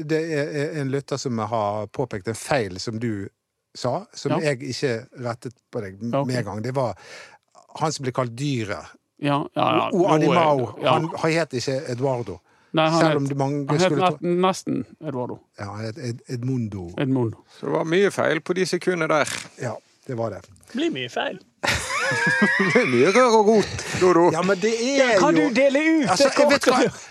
det 0.08 0.20
er 0.40 0.78
en 0.80 0.88
lytter 0.92 1.20
som 1.20 1.38
har 1.38 1.86
påpekt 1.94 2.32
en 2.32 2.38
feil 2.38 2.80
som 2.80 2.96
du 2.98 3.28
sa, 3.76 4.06
som 4.14 4.32
Ja. 4.32 4.40
jeg 4.50 4.62
ikke 4.72 4.94
rettet 5.22 5.54
på 5.70 5.80
deg 5.84 6.00
med 6.02 6.36
en 6.40 6.44
gang. 6.44 6.62
Det 6.64 6.74
var 6.74 6.96
han 7.80 7.92
som 7.92 8.04
ble 8.06 8.12
kalt 8.16 8.36
Dyret. 8.38 8.94
Ja, 9.18 9.40
ja, 9.54 9.64
ja. 9.76 9.88
O 9.92 10.06
Animao. 10.06 10.78
ja. 10.82 10.92
Han, 10.92 11.08
han 11.18 11.32
het 11.32 11.52
ikke 11.58 11.80
Eduardo. 11.90 12.38
Nei, 12.76 12.84
han 12.92 13.00
Selv 13.00 13.16
om 13.16 13.26
het, 13.26 13.36
mange 13.36 13.64
han 13.66 13.78
het 13.80 13.84
skulle 13.88 14.38
nesten 14.44 14.86
Eduardo. 15.00 15.40
Ja, 15.58 15.64
han 15.64 15.84
het 15.84 15.98
Ed, 15.98 16.20
Edmundo. 16.26 16.90
Edmundo. 16.96 17.44
Så 17.58 17.66
det 17.66 17.72
var 17.72 17.84
mye 17.88 18.10
feil 18.14 18.40
på 18.40 18.54
de 18.54 18.66
sekundene 18.68 19.08
der. 19.08 19.32
Ja, 19.62 19.74
det 20.06 20.16
var 20.18 20.30
det. 20.36 20.42
Blir 20.74 20.92
mye 20.94 21.08
feil. 21.12 21.40
Det 22.72 22.80
er 22.80 22.86
mye 22.88 23.10
rør 23.12 23.34
og 23.36 23.48
rot, 23.50 23.82
Dodo. 24.00 24.22
Ja, 24.32 24.40
men 24.46 24.56
det 24.62 24.70
er 24.80 25.18
Kan 25.20 25.36
jo 25.36 25.48
du 25.50 25.56
dele 25.58 25.82
ut 25.84 26.06
Altså, 26.08 26.30
det 26.30 26.62
kortet? 26.62 27.02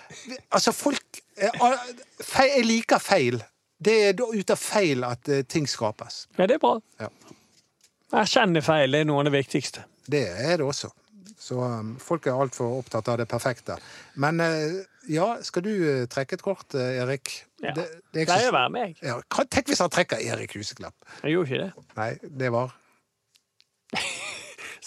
Altså, 0.49 0.71
folk 0.73 1.19
feil, 1.37 2.51
Jeg 2.55 2.65
liker 2.65 2.97
feil. 3.03 3.37
Det 3.77 3.97
er 4.07 4.23
ut 4.23 4.49
av 4.49 4.57
feil 4.57 5.03
at 5.05 5.29
eh, 5.29 5.43
ting 5.45 5.67
skapes. 5.69 6.23
Ja, 6.37 6.47
det 6.49 6.57
er 6.57 6.63
bra. 6.63 6.79
Ja. 6.99 7.11
Erkjenne 8.23 8.63
feil 8.65 8.95
det 8.95 9.03
er 9.03 9.09
noe 9.11 9.21
av 9.21 9.29
det 9.29 9.35
viktigste. 9.35 9.83
Det 10.07 10.23
er 10.31 10.57
det 10.61 10.65
også. 10.65 10.89
Så 11.37 11.59
um, 11.61 11.93
folk 12.01 12.25
er 12.27 12.37
altfor 12.39 12.79
opptatt 12.79 13.07
av 13.11 13.19
det 13.21 13.27
perfekte. 13.29 13.75
Men 14.19 14.39
eh, 14.41 14.79
ja, 15.11 15.27
skal 15.45 15.63
du 15.67 15.71
eh, 15.75 16.05
trekke 16.09 16.37
et 16.39 16.43
kort, 16.43 16.65
eh, 16.75 16.97
Erik? 17.03 17.33
Ja. 17.61 17.73
Det, 17.77 17.85
det 18.13 18.23
er 18.23 18.29
Pleier 18.31 18.51
å 18.51 18.55
være 18.57 18.73
meg. 18.73 18.97
ja, 19.05 19.19
Tenk 19.45 19.69
hvis 19.71 19.83
han 19.83 19.93
trekker 19.93 20.21
Erik 20.23 20.55
Huseklepp. 20.57 20.95
Jeg 21.23 21.35
gjorde 21.35 21.51
ikke 21.51 21.63
det. 21.67 21.85
Nei, 21.99 22.09
det 22.41 22.51
var 22.55 22.73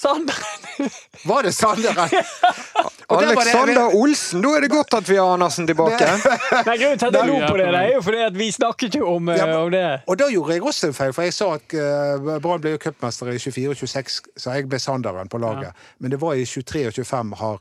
Sanderen! 0.00 0.90
Var 1.28 1.46
det 1.46 1.52
Sanderen? 1.54 2.14
Og 3.10 3.20
der 3.20 3.34
var 3.34 3.44
det- 3.44 3.54
Alexander 3.54 3.94
Olsen, 3.98 4.42
da 4.42 4.48
er 4.56 4.60
det 4.60 4.70
godt 4.70 4.94
at 4.94 5.08
vi 5.10 5.16
har 5.18 5.32
Andersen 5.34 5.66
tilbake. 5.66 6.06
Nei, 6.68 6.76
grunnen 6.78 6.98
til 6.98 7.06
at 7.10 7.18
jeg 7.18 7.26
lo 7.28 7.38
på 7.48 7.56
det, 7.58 7.66
det 7.74 7.80
er 7.82 7.92
jo 7.96 8.02
fordi 8.06 8.20
at 8.26 8.38
vi 8.38 8.50
snakket 8.54 8.94
jo 9.00 9.08
om, 9.16 9.28
eh, 9.28 9.36
Ja, 9.40 9.46
men- 9.46 9.56
om 9.56 9.70
det. 9.74 10.00
Og 10.06 10.18
da 10.18 10.28
gjorde 10.30 10.52
jeg 10.54 10.62
også 10.62 10.86
en 10.86 10.94
feil, 10.94 11.12
for 11.12 11.22
jeg 11.26 11.34
sa 11.34 11.50
at 11.58 11.74
uh, 11.74 12.38
Brann 12.40 12.60
ble 12.62 12.70
jo 12.76 12.82
cupmester 12.86 13.26
i 13.34 13.38
24 13.38 13.70
og 13.70 13.76
26, 13.76 14.20
så 14.36 14.54
jeg 14.54 14.68
ble 14.68 14.78
Sanderen 14.78 15.28
på 15.28 15.38
laget. 15.42 15.72
Men 15.98 16.10
det 16.10 16.20
var 16.20 16.32
i 16.38 16.44
23 16.46 16.86
og 16.86 16.94
25, 16.94 17.34
har 17.42 17.58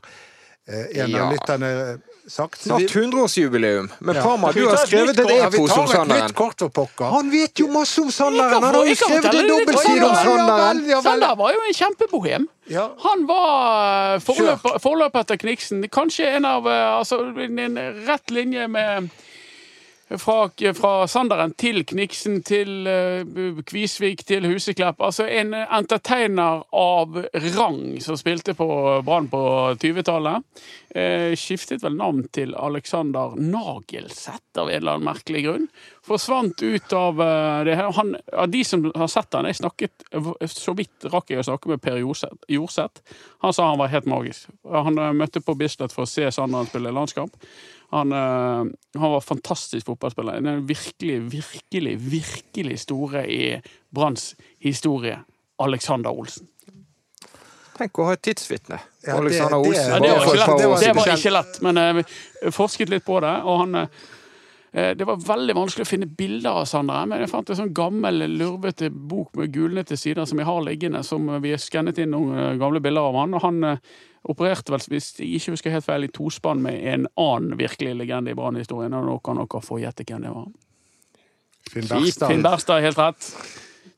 en 0.68 1.10
Ja. 1.10 1.24
av 1.24 1.32
lytterne 1.32 1.98
sagt. 2.30 2.60
Snart 2.62 2.80
100-årsjubileum. 2.80 3.90
Men 3.98 4.16
Ja. 4.16 4.22
Parma, 4.22 4.52
du 4.52 4.66
har 4.66 4.76
skrevet 4.76 5.18
et 5.18 5.30
epos 5.30 5.76
om 5.76 5.86
Sanderen. 5.88 6.32
Han 6.98 7.30
vet 7.30 7.58
jo 7.58 7.66
masse 7.68 8.00
om 8.00 8.10
Sanderen! 8.10 8.62
Han 8.62 8.74
har 8.74 8.86
jo 8.86 8.94
skrevet 8.94 9.34
en 9.34 9.48
dobbeltside 9.48 10.04
om 10.04 10.14
Sanderen! 10.14 11.02
Sander 11.02 11.36
var 11.36 11.52
jo 11.52 11.58
en 11.68 11.74
kjempebohem. 11.74 12.48
Ja. 12.70 12.90
Han 13.02 13.26
var 13.26 14.14
eh, 14.14 14.20
forløper, 14.20 14.78
forløper 14.78 15.22
til 15.26 15.38
Kniksen. 15.38 15.82
Kanskje 15.90 16.36
en 16.36 16.44
av 16.44 16.66
eh, 16.66 16.98
Altså 16.98 17.18
en 17.36 17.58
en 17.58 17.78
rett 18.06 18.30
linje 18.30 18.68
med 18.68 19.10
fra, 20.18 20.50
fra 20.74 20.92
Sanderen 21.06 21.52
til 21.54 21.84
Kniksen 21.86 22.40
til 22.46 22.88
uh, 22.88 23.62
Kvisvik 23.66 24.24
til 24.26 24.48
Huseklepp. 24.50 25.02
Altså 25.06 25.28
en 25.30 25.54
entertainer 25.54 26.64
av 26.72 27.20
rang 27.56 27.80
som 28.02 28.18
spilte 28.18 28.56
på 28.58 28.68
Brann 29.06 29.30
på 29.30 29.42
20-tallet. 29.78 30.46
Eh, 30.94 31.36
skiftet 31.38 31.84
vel 31.84 31.94
navn 31.94 32.24
til 32.34 32.50
Alexander 32.58 33.36
Nagelseth 33.38 34.58
av 34.58 34.72
en 34.72 34.74
eller 34.74 34.96
annen 34.96 35.06
merkelig 35.06 35.44
grunn. 35.44 35.68
Forsvant 36.02 36.62
ut 36.62 36.94
av 36.98 37.20
eh, 37.22 37.58
det 37.68 37.76
her. 37.78 37.92
Han, 37.94 38.16
av 38.32 38.48
de 38.50 38.64
som 38.66 38.82
har 38.96 39.10
sett 39.12 39.38
han, 39.38 39.46
jeg 39.46 39.60
snakket 39.60 40.08
så 40.50 40.74
vidt 40.74 41.06
rakk 41.12 41.30
jeg 41.30 41.44
å 41.44 41.46
snakke 41.46 41.70
med 41.70 41.82
Per 41.84 42.00
Jorseth. 42.02 43.04
Han 43.44 43.54
sa 43.54 43.68
han 43.70 43.78
var 43.78 43.92
helt 43.94 44.10
magisk. 44.10 44.50
Han 44.66 44.98
eh, 44.98 45.12
møtte 45.14 45.44
på 45.46 45.54
Bislett 45.60 45.94
for 45.94 46.08
å 46.08 46.10
se 46.10 46.26
Sanderen 46.34 46.66
spille 46.66 46.94
landskamp. 46.96 47.38
Han, 47.90 48.12
eh, 48.12 48.64
han 49.00 49.10
var 49.12 49.20
fantastisk 49.20 49.86
fotballspiller. 49.86 50.40
Den 50.40 50.66
virkelig, 50.68 51.16
virkelig, 51.32 51.96
virkelig 51.98 52.78
store 52.84 53.24
i 53.26 53.60
Branns 53.94 54.34
historie. 54.62 55.18
Alexander 55.60 56.10
Olsen. 56.10 56.46
Tenk 57.80 57.98
å 57.98 58.04
ha 58.10 58.12
et 58.16 58.22
tidsvitne. 58.22 58.78
Ja, 59.02 59.14
det- 59.14 59.18
Alexander 59.18 59.56
det- 59.58 59.68
Olsen. 59.68 59.88
Ja, 59.88 59.98
det, 59.98 60.08
det 60.08 60.14
var 60.14 60.24
ikke 60.26 60.36
lett. 60.36 60.58
det 60.58 60.94
var 60.96 61.16
ikke 61.16 61.32
lett, 61.32 61.60
men 61.62 61.76
jeg 61.76 61.94
vi 61.94 62.50
forsket 62.52 62.88
litt 62.92 63.04
på 63.04 63.20
det. 63.20 63.34
Og 63.44 63.58
han, 63.58 63.74
eh, 63.74 63.88
det 64.70 65.02
var 65.02 65.18
veldig 65.18 65.54
vanskelig 65.56 65.82
å 65.82 65.88
finne 65.88 66.06
bilder 66.06 66.60
av 66.60 66.66
Sandra, 66.70 67.00
men 67.08 67.24
jeg 67.24 67.30
fant 67.32 67.48
en 67.50 67.58
sånn 67.58 67.72
gammel, 67.74 68.22
lurvete 68.30 68.86
bok 68.90 69.34
med 69.38 69.50
gulnete 69.50 69.98
sider 69.98 70.28
som 70.30 70.38
jeg 70.38 70.46
har 70.46 70.62
liggende, 70.62 71.02
som 71.06 71.26
vi 71.42 71.50
har 71.50 71.58
skannet 71.58 71.98
inn 71.98 72.12
noen 72.14 72.38
eh, 72.38 72.52
gamle 72.60 72.82
bilder 72.82 73.08
av 73.10 73.18
han. 73.18 73.34
Og 73.34 73.42
han 73.42 73.58
eh, 73.66 73.82
opererte 74.30 74.70
vel, 74.70 74.84
hvis 74.92 75.10
jeg 75.18 75.40
ikke 75.40 75.56
husker 75.56 75.74
helt 75.74 75.88
feil, 75.88 76.06
i 76.06 76.12
tospann 76.14 76.62
med 76.62 76.86
en 76.92 77.08
annen 77.18 77.58
virkelig 77.58 77.96
legende 77.98 78.30
i 78.30 78.38
Brann-historien. 78.38 78.94
Og 78.94 79.10
nå 79.10 79.18
kan 79.26 79.42
dere 79.42 79.64
få 79.66 79.80
gjette 79.82 80.06
hvem 80.06 80.22
det 80.28 80.36
var. 80.38 80.48
Finn 81.70 81.90
Berstad. 81.90 82.30
Finn 82.30 82.46
Berstad. 82.46 82.78
Er 82.78 82.90
helt 82.92 83.02
rett. 83.02 83.34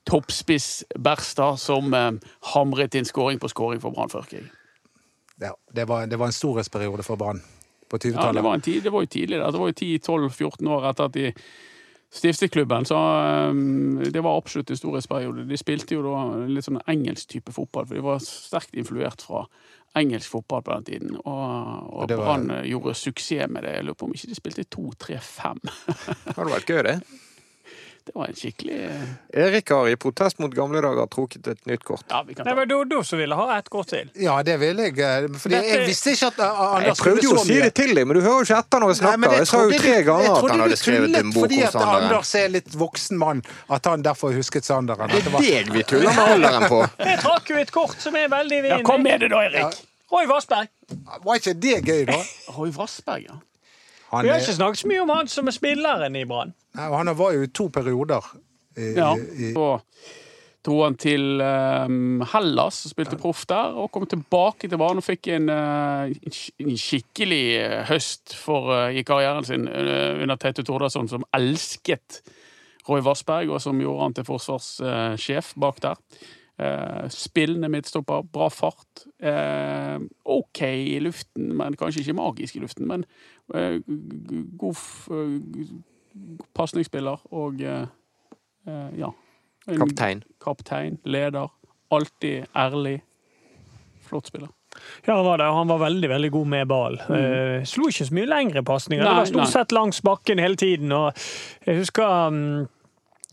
Toppspiss 0.09 0.71
Berstad 0.97 1.61
som 1.61 1.93
eh, 1.93 2.15
hamret 2.55 2.97
inn 2.97 3.09
skåring 3.09 3.45
på 3.45 3.53
skåring 3.53 3.85
for 3.85 3.93
Brann 3.93 4.13
før 4.13 4.25
jeg. 4.33 4.49
Ja, 5.37 5.53
det, 5.75 5.85
var, 5.91 6.09
det 6.09 6.17
var 6.17 6.33
en 6.33 6.41
storhetsperiode 6.41 7.05
for 7.05 7.21
Brann 7.21 7.45
på 7.93 8.01
Ja, 8.01 8.09
det 8.09 8.15
20-tallet. 8.17 8.45
var, 8.49 8.55
en 8.59 8.65
tid, 8.65 8.81
det 8.87 8.93
var 8.95 9.05
jo 9.05 9.13
tidlig. 9.13 9.39
Det 9.43 9.61
var 9.61 9.71
jo 9.71 9.77
10-12-14 9.85 10.73
år 10.77 10.89
etter 10.91 11.11
at 11.11 11.17
de 11.19 11.27
stiftet 12.13 12.53
klubben. 12.53 12.85
Så 12.89 12.97
um, 12.97 14.01
det 14.05 14.21
var 14.25 14.37
absolutt 14.41 14.71
en 14.73 14.77
storhetsperiode. 14.81 15.47
De 15.49 15.57
spilte 15.61 15.95
jo 15.97 16.03
da 16.05 16.25
litt 16.49 16.67
sånn 16.67 16.81
engelsk 16.91 17.31
type 17.33 17.53
fotball, 17.57 17.87
for 17.89 17.97
de 17.97 18.05
var 18.05 18.19
sterkt 18.25 18.75
influert 18.77 19.23
fra 19.25 19.47
engelsk 19.97 20.33
fotball 20.33 20.63
på 20.65 20.75
den 20.79 20.85
tiden. 20.89 21.17
Og, 21.23 21.93
og 21.93 22.09
var- 22.11 22.17
Brann 22.21 22.51
gjorde 22.69 22.95
suksess 22.97 23.49
med 23.53 23.65
det. 23.65 23.75
Jeg 23.79 23.85
lurer 23.89 23.99
på 24.01 24.09
om 24.09 24.15
ikke 24.17 24.29
de 24.33 24.39
spilte 24.41 24.65
2-3-5. 24.73 25.61
Det 25.63 26.37
hadde 26.37 26.53
vært 26.53 26.73
gøy, 26.73 26.83
det. 26.89 26.97
Det 28.05 28.13
var 28.19 28.27
en 28.27 28.35
skikkelig 28.35 28.77
eh, 28.89 29.03
Erik 29.45 29.69
har 29.71 29.87
i 29.89 29.95
protest 29.97 30.41
mot 30.43 30.51
gamle 30.55 30.81
dager 30.83 31.07
trukket 31.07 31.47
et 31.53 31.61
nytt 31.71 31.85
kort. 31.87 32.03
Ja, 32.11 32.23
vi 32.27 32.35
kan 32.35 32.45
Nei, 32.49 32.55
ta 32.55 32.59
men 32.59 32.69
Dodo 32.73 33.03
som 33.07 33.21
ville 33.21 33.37
ha 33.39 33.59
et 33.59 33.69
kort 33.71 33.87
til. 33.93 34.09
Ja, 34.19 34.41
det 34.43 34.57
ville 34.59 34.89
jeg. 34.89 34.99
eh, 34.99 35.29
Fordi 35.39 35.55
Dette- 35.55 35.69
jeg 35.77 35.87
visste 35.87 36.15
ikke 36.17 36.31
at 36.33 36.41
uh, 36.43 36.83
Jeg 36.83 36.97
prøvde 36.99 37.23
jo 37.29 37.37
å 37.37 37.45
si 37.47 37.61
det 37.63 37.71
til 37.79 37.95
deg, 37.95 38.07
men 38.11 38.19
du 38.19 38.23
hører 38.25 38.41
jo 38.43 38.49
ikke 38.49 38.59
etter 38.59 38.83
når 38.83 38.93
jeg 38.95 39.03
Nei, 39.07 39.13
men 39.17 39.31
snakker. 39.31 39.39
Jeg 39.39 39.47
sa 39.53 39.57
jo 39.57 39.69
trodde 39.69 39.79
tre 39.85 39.95
du- 39.95 40.09
ganger 40.11 40.33
at 40.35 40.51
han 40.51 40.65
hadde 40.65 40.81
skrevet 40.83 41.17
en 41.23 41.31
bok 41.37 41.45
Fordi 41.47 41.61
om 41.61 41.67
at 41.69 41.73
Sanderen. 41.79 42.09
Anders 42.11 42.35
er 42.43 42.49
litt 42.57 42.75
voksen 42.83 43.19
mann, 43.23 43.45
at 43.79 43.85
han 43.93 44.03
derfor 44.09 44.33
husket 44.41 44.65
Sanderen. 44.67 45.07
At 45.07 45.11
Det 45.15 45.23
det 45.23 45.31
er 45.31 45.37
var, 45.39 45.47
deg 45.47 45.73
vi 45.79 45.83
tuller 45.95 46.11
med 46.19 46.35
alderen 46.35 46.69
på. 46.73 46.83
Jeg 47.13 47.23
trakk 47.23 47.55
jo 47.55 47.57
et 47.63 47.71
kort 47.79 47.97
som 48.03 48.17
er 48.19 48.29
veldig 48.29 48.61
Ja, 48.69 48.83
kom 48.83 49.03
med 49.07 49.21
det 49.21 49.31
da, 49.31 49.45
Ja. 49.47 49.69
Erik! 49.69 49.81
Roy 50.13 50.27
Vassberg. 50.29 50.69
var 51.25 51.39
ikke 51.41 51.55
det 51.57 51.79
gøy, 51.89 52.03
da? 52.11 52.19
Roy 52.59 52.69
Vassberg, 52.75 53.25
ja. 53.31 53.39
Han, 54.13 54.25
Vi 54.25 54.29
har 54.29 54.37
er- 54.39 54.45
ikke 54.45 54.59
snakket 54.59 54.83
så 54.83 54.89
mye 54.91 55.03
om 55.03 55.13
han 55.17 55.29
som 55.33 55.49
er 55.49 55.55
spilleren 55.57 56.17
i 56.21 56.25
Brann. 56.29 56.53
Nei, 56.77 56.89
og 56.89 56.99
han 57.01 57.13
var 57.17 57.33
jo 57.37 57.43
i 57.47 57.53
to 57.53 57.69
perioder. 57.73 58.27
I, 58.77 58.93
Ja, 58.97 59.15
i, 59.17 59.53
så 59.53 59.67
dro 60.65 60.77
han 60.85 60.95
til 61.01 61.41
um, 61.43 62.23
Hellas 62.33 62.85
og 62.87 62.93
spilte 62.93 63.17
proff 63.19 63.43
der, 63.51 63.75
og 63.77 63.91
kom 63.93 64.07
tilbake 64.07 64.69
til 64.71 64.79
banen 64.79 65.01
og 65.03 65.05
fikk 65.05 65.27
en, 65.35 65.49
uh, 65.51 66.07
en 66.07 66.77
skikkelig 66.79 67.41
eh, 67.59 67.81
høst 67.89 68.37
for, 68.39 68.71
uh, 68.71 68.93
i 68.95 69.03
karrieren 69.03 69.45
sin 69.49 69.67
uh, 69.67 70.23
under 70.23 70.37
Tete 70.41 70.63
Tordasson, 70.63 71.09
som 71.11 71.25
elsket 71.35 72.21
Roy 72.89 73.03
Vassberg, 73.03 73.51
og 73.51 73.61
som 73.65 73.81
gjorde 73.83 74.07
han 74.07 74.15
til 74.15 74.25
forsvarssjef 74.29 75.53
bak 75.61 75.83
der. 75.83 75.99
Eh, 76.59 77.07
spillende 77.09 77.69
midtstopper, 77.73 78.23
bra 78.33 78.51
fart. 78.53 79.07
Eh, 79.23 79.99
OK 80.25 80.61
i 80.63 80.99
luften, 81.01 81.49
men 81.57 81.75
kanskje 81.81 82.03
ikke 82.05 82.15
magisk 82.19 82.57
i 82.57 82.61
luften. 82.63 82.87
Men 82.87 83.05
eh, 83.55 83.81
god 84.61 84.77
f- 84.77 85.09
eh, 85.11 85.73
pasningsspiller 86.55 87.23
og 87.33 87.61
eh, 87.65 87.87
eh, 88.69 88.89
ja. 89.01 89.13
En 89.71 89.79
Kaptein. 89.79 90.21
kaptein, 90.43 90.99
leder. 91.07 91.49
Alltid 91.95 92.45
ærlig. 92.57 92.99
Flott 94.09 94.27
spiller. 94.27 94.49
Ja, 95.07 95.17
han 95.17 95.25
var 95.27 95.39
det. 95.39 95.45
Han 95.55 95.69
var 95.69 95.79
veldig 95.79 96.09
veldig 96.11 96.31
god 96.35 96.47
med 96.49 96.67
ball. 96.69 96.97
Eh, 97.15 97.63
slo 97.69 97.87
ikke 97.91 98.07
så 98.09 98.15
mye 98.17 98.27
lengre 98.29 98.63
pasninger. 98.67 99.05
Det 99.05 99.13
var 99.19 99.29
stort 99.29 99.45
nei. 99.45 99.51
sett 99.53 99.73
langs 99.77 100.01
bakken 100.03 100.41
hele 100.43 100.57
tiden. 100.59 100.93
Og 100.97 101.13
jeg 101.67 101.79
husker 101.83 102.31
mm, 102.35 102.67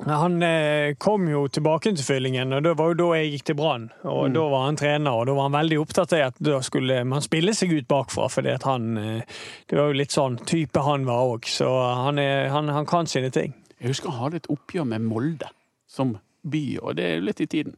han 0.07 0.43
eh, 0.43 0.95
kom 0.95 1.27
jo 1.27 1.47
tilbake 1.51 1.91
til 1.91 2.05
fyllingen, 2.05 2.53
og 2.55 2.63
det 2.63 2.71
var 2.79 2.93
jo 2.93 2.97
da 3.01 3.07
jeg 3.17 3.33
gikk 3.33 3.45
til 3.49 3.57
Brann. 3.59 3.89
Og 4.07 4.31
Da 4.33 4.45
var 4.47 4.65
han 4.65 4.79
trener, 4.79 5.11
og 5.11 5.27
da 5.27 5.35
var 5.35 5.49
han 5.49 5.57
veldig 5.57 5.79
opptatt 5.81 6.13
av 6.15 6.23
at 6.29 6.39
da 6.39 6.61
skulle 6.63 7.01
man 7.03 7.25
spille 7.25 7.53
seg 7.53 7.73
ut 7.75 7.87
bakfra. 7.89 8.29
fordi 8.31 8.53
at 8.55 8.63
han 8.63 8.97
eh, 8.97 9.21
Det 9.67 9.77
var 9.77 9.91
jo 9.91 9.99
litt 9.99 10.15
sånn 10.15 10.39
type 10.47 10.79
han 10.79 11.05
var 11.05 11.35
òg, 11.35 11.45
så 11.51 11.67
han, 12.05 12.19
er, 12.19 12.47
han, 12.49 12.69
han 12.69 12.87
kan 12.87 13.07
sine 13.07 13.29
ting. 13.29 13.53
Jeg 13.79 13.91
husker 13.91 14.09
han 14.09 14.29
hadde 14.29 14.43
et 14.43 14.51
oppgjør 14.51 14.87
med 14.87 15.03
Molde 15.03 15.51
som 15.87 16.17
by, 16.43 16.79
og 16.81 16.95
det 16.95 17.05
er 17.05 17.15
jo 17.17 17.25
litt 17.27 17.41
i 17.41 17.47
tiden, 17.51 17.73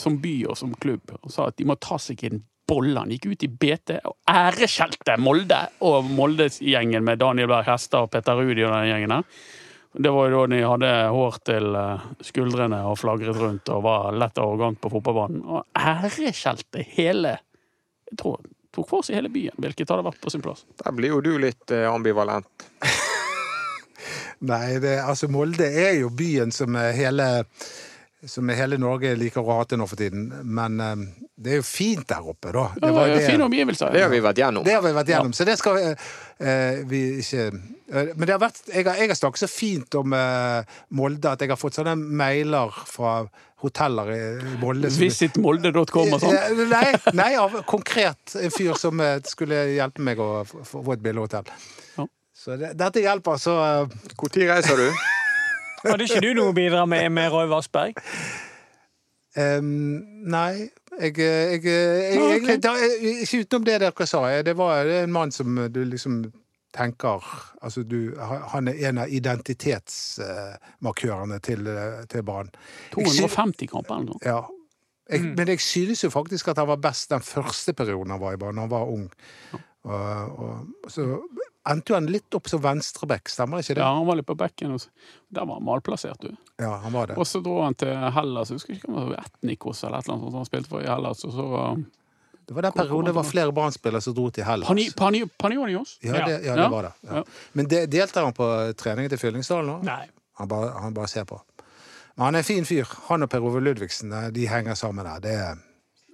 som 0.00 0.16
by 0.22 0.34
og 0.48 0.56
som 0.56 0.72
klubb, 0.80 1.10
og 1.20 1.32
sa 1.32 1.48
at 1.50 1.58
de 1.58 1.66
må 1.68 1.74
ta 1.76 1.98
seg 2.00 2.22
en 2.24 2.40
bolle. 2.68 2.96
Han 3.00 3.12
gikk 3.12 3.28
ut 3.32 3.44
i 3.44 3.48
BT 3.48 3.98
og 4.08 4.16
æreskjelte 4.28 5.16
Molde 5.20 5.60
og 5.84 6.08
Moldes-gjengen 6.08 7.04
med 7.04 7.20
Daniel 7.20 7.50
Berg 7.50 7.68
Hestad 7.68 8.06
og 8.06 8.12
Petter 8.12 8.38
Rudi 8.38 8.64
og 8.64 8.72
den 8.72 8.90
gjengen 8.92 9.16
der. 9.16 9.42
Det 9.92 10.10
var 10.12 10.28
jo 10.28 10.42
da 10.42 10.52
de 10.52 10.60
hadde 10.62 10.92
hår 11.14 11.38
til 11.48 11.76
eh, 11.80 12.06
skuldrene 12.28 12.82
og 12.90 12.98
flagret 13.00 13.38
rundt 13.40 13.70
og 13.72 13.82
var 13.86 14.12
lett 14.16 14.38
arrogant 14.38 14.80
på 14.82 14.92
fotballbanen. 14.92 15.42
Og 15.48 15.64
æreskjelte 15.78 16.84
hele 16.94 17.38
Jeg 18.08 18.20
tror 18.20 18.40
tok 18.72 18.88
for 18.88 19.04
seg 19.04 19.18
hele 19.18 19.32
byen, 19.32 19.56
hvilket 19.60 19.90
hadde 19.90 20.06
vært 20.06 20.20
på 20.22 20.32
sin 20.32 20.44
plass. 20.44 20.64
Der 20.82 20.94
blir 20.96 21.16
jo 21.16 21.22
du 21.24 21.34
litt 21.40 21.72
eh, 21.74 21.88
ambivalent. 21.88 22.68
Nei, 24.50 24.78
det, 24.82 25.00
altså 25.02 25.28
Molde 25.32 25.66
er 25.66 25.96
jo 25.98 26.12
byen 26.14 26.52
som 26.54 26.76
er 26.78 26.94
hele 26.96 27.28
som 28.26 28.48
hele 28.50 28.78
Norge 28.80 29.12
liker 29.18 29.46
å 29.46 29.60
hate 29.60 29.76
nå 29.78 29.86
for 29.86 29.98
tiden. 30.00 30.26
Men 30.42 30.80
um, 30.82 31.04
det 31.38 31.52
er 31.54 31.60
jo 31.60 31.66
fint 31.66 32.06
der 32.10 32.24
oppe, 32.26 32.50
da. 32.54 32.64
Det 32.74 32.90
var 32.94 33.10
det, 33.12 33.18
fine 33.28 33.46
omgivelser. 33.46 33.92
Det 33.94 34.02
har 34.02 34.10
vi 34.10 34.20
vært 34.24 34.40
gjennom. 34.42 34.64
Det 34.66 34.74
har 34.74 34.82
vi 34.82 34.94
vært 34.96 35.12
gjennom, 35.12 35.34
så 35.36 35.46
det 35.46 35.54
skal 35.60 35.78
uh, 35.78 36.80
vi 36.90 37.02
ikke 37.22 37.44
uh, 37.52 38.08
Men 38.16 38.24
det 38.24 38.32
har 38.34 38.40
vært, 38.42 38.62
jeg 38.66 38.88
har, 38.88 38.98
jeg 38.98 39.12
har 39.12 39.20
snakket 39.20 39.44
så 39.44 39.50
fint 39.52 39.98
om 40.00 40.16
uh, 40.18 40.80
Molde 40.98 41.30
at 41.30 41.44
jeg 41.44 41.52
har 41.52 41.60
fått 41.60 41.78
sånne 41.78 41.94
mailer 41.94 42.74
fra 42.90 43.20
hoteller 43.62 44.10
i 44.14 44.22
Molde. 44.58 44.90
Visitmolde.com 44.98 46.14
og 46.14 46.22
sånn. 46.22 46.64
Nei, 46.70 46.90
nei, 47.14 47.32
av 47.38 47.54
konkret 47.70 48.34
en 48.38 48.54
fyr 48.54 48.74
som 48.78 49.02
skulle 49.26 49.64
hjelpe 49.76 50.02
meg 50.06 50.22
å 50.22 50.42
få 50.46 50.84
et 50.94 51.02
billig 51.02 51.26
hotell. 51.26 51.50
Ja. 51.98 52.06
Så 52.38 52.58
det, 52.58 52.74
dette 52.78 53.02
hjelper, 53.02 53.38
så 53.42 53.54
Når 53.88 54.42
reiser 54.46 54.78
du? 54.78 54.90
Hadde 55.84 56.04
ikke 56.08 56.24
du 56.24 56.30
noe 56.38 56.48
å 56.52 56.56
bidra 56.56 56.84
med 56.90 57.10
med 57.14 57.26
Roy 57.32 57.46
Vassberg? 57.50 57.92
Um, 59.38 60.00
nei, 60.26 60.66
jeg, 60.98 61.18
jeg, 61.18 61.62
jeg, 61.62 62.18
Ah, 62.18 62.48
jeg, 62.48 62.62
da, 62.64 62.72
Ikke 63.22 63.40
utenom 63.44 63.64
det 63.68 63.76
dere 63.84 64.06
sa. 64.08 64.20
Det 64.42 64.56
var 64.58 64.84
det 64.88 65.02
en 65.04 65.14
mann 65.14 65.30
som 65.34 65.48
du 65.70 65.80
liksom 65.84 66.14
tenker 66.74 67.22
Altså, 67.62 67.82
du 67.82 68.14
Han 68.52 68.68
er 68.68 68.88
en 68.88 68.98
av 69.04 69.08
identitetsmarkørene 69.08 71.38
til, 71.44 71.58
til 72.10 72.22
Brann. 72.22 72.50
250 72.94 73.66
kamper 73.70 73.94
eller 73.94 74.06
noe. 74.12 74.18
Ja. 74.24 74.42
Jeg, 75.08 75.20
Men 75.36 75.48
jeg 75.48 75.60
synes 75.60 76.04
jo 76.04 76.10
faktisk 76.12 76.48
at 76.52 76.58
han 76.60 76.68
var 76.68 76.76
best 76.84 77.10
den 77.10 77.20
første 77.24 77.72
perioden 77.72 78.10
han 78.10 78.20
var 78.20 78.32
i 78.34 78.36
Brann, 78.36 78.56
da 78.56 78.60
han 78.66 78.70
var 78.70 78.84
ung. 78.92 79.10
Og, 79.88 80.38
og, 80.38 80.56
så 80.92 81.00
endte 81.70 81.92
jo 81.92 81.96
han 81.98 82.06
litt 82.10 82.34
opp 82.34 82.48
som 82.50 82.60
venstreback, 82.64 83.28
stemmer 83.32 83.60
ikke 83.62 83.74
det? 83.78 83.82
Ja, 83.84 83.90
han 83.96 84.06
var 84.08 84.16
litt 84.18 84.26
på 84.28 84.36
bekken. 84.38 84.72
og 84.74 84.80
Der 85.34 85.44
var 85.46 85.54
han 85.58 85.64
malplassert, 85.68 86.20
du. 86.20 86.32
Ja, 86.58 86.76
han 86.82 86.92
var 86.92 87.06
det. 87.12 87.16
Og 87.20 87.26
så 87.28 87.40
dro 87.44 87.60
han 87.62 87.74
til 87.78 87.92
Hellas. 88.14 88.50
Jeg 88.50 88.58
husker 88.60 88.74
ikke 88.74 88.88
om 88.90 88.98
det 89.00 89.06
var 89.16 89.24
Etnikos 89.28 89.84
eller 89.84 89.98
et 90.00 90.08
eller 90.08 90.14
annet 90.18 90.26
sånt 90.32 90.40
han 90.42 90.48
spilte 90.50 90.68
for 90.72 90.82
i 90.82 90.88
Hellas. 90.90 91.24
Og 91.28 91.32
så 91.36 91.46
um, 91.76 91.84
Det 92.48 92.54
var 92.56 92.62
den 92.68 92.72
perioden 92.72 93.10
det 93.10 93.14
var 93.18 93.26
flere 93.28 93.52
Brann-spillere 93.52 94.00
som 94.00 94.14
dro 94.16 94.30
til 94.30 94.44
Hellas. 94.48 94.68
Pani, 94.68 94.88
Pani, 94.96 95.22
Panionios. 95.38 95.98
Ja, 96.02 96.12
det, 96.26 96.38
ja, 96.46 96.54
det 96.56 96.62
Ja. 96.64 96.68
var 96.72 96.82
det. 96.88 96.92
Ja. 97.10 97.22
Men 97.52 97.68
de, 97.68 97.82
deltar 97.86 98.24
han 98.24 98.32
på 98.34 98.48
treningen 98.80 99.10
til 99.12 99.18
Fyllingsdalen 99.20 99.66
nå? 99.68 99.78
Nei. 99.84 100.06
Han 100.40 100.48
bare, 100.48 100.70
han 100.80 100.94
bare 100.94 101.08
ser 101.08 101.24
på. 101.28 101.40
Men 102.16 102.24
han 102.24 102.34
er 102.34 102.38
en 102.38 102.44
fin 102.48 102.64
fyr. 102.64 102.86
Han 103.08 103.22
og 103.22 103.30
Per 103.30 103.44
Ove 103.44 103.60
Ludvigsen 103.60 104.12
eh, 104.12 104.30
de 104.34 104.46
henger 104.48 104.74
sammen 104.74 105.04
der. 105.06 105.20
Det 105.20 105.34
er, 105.36 105.58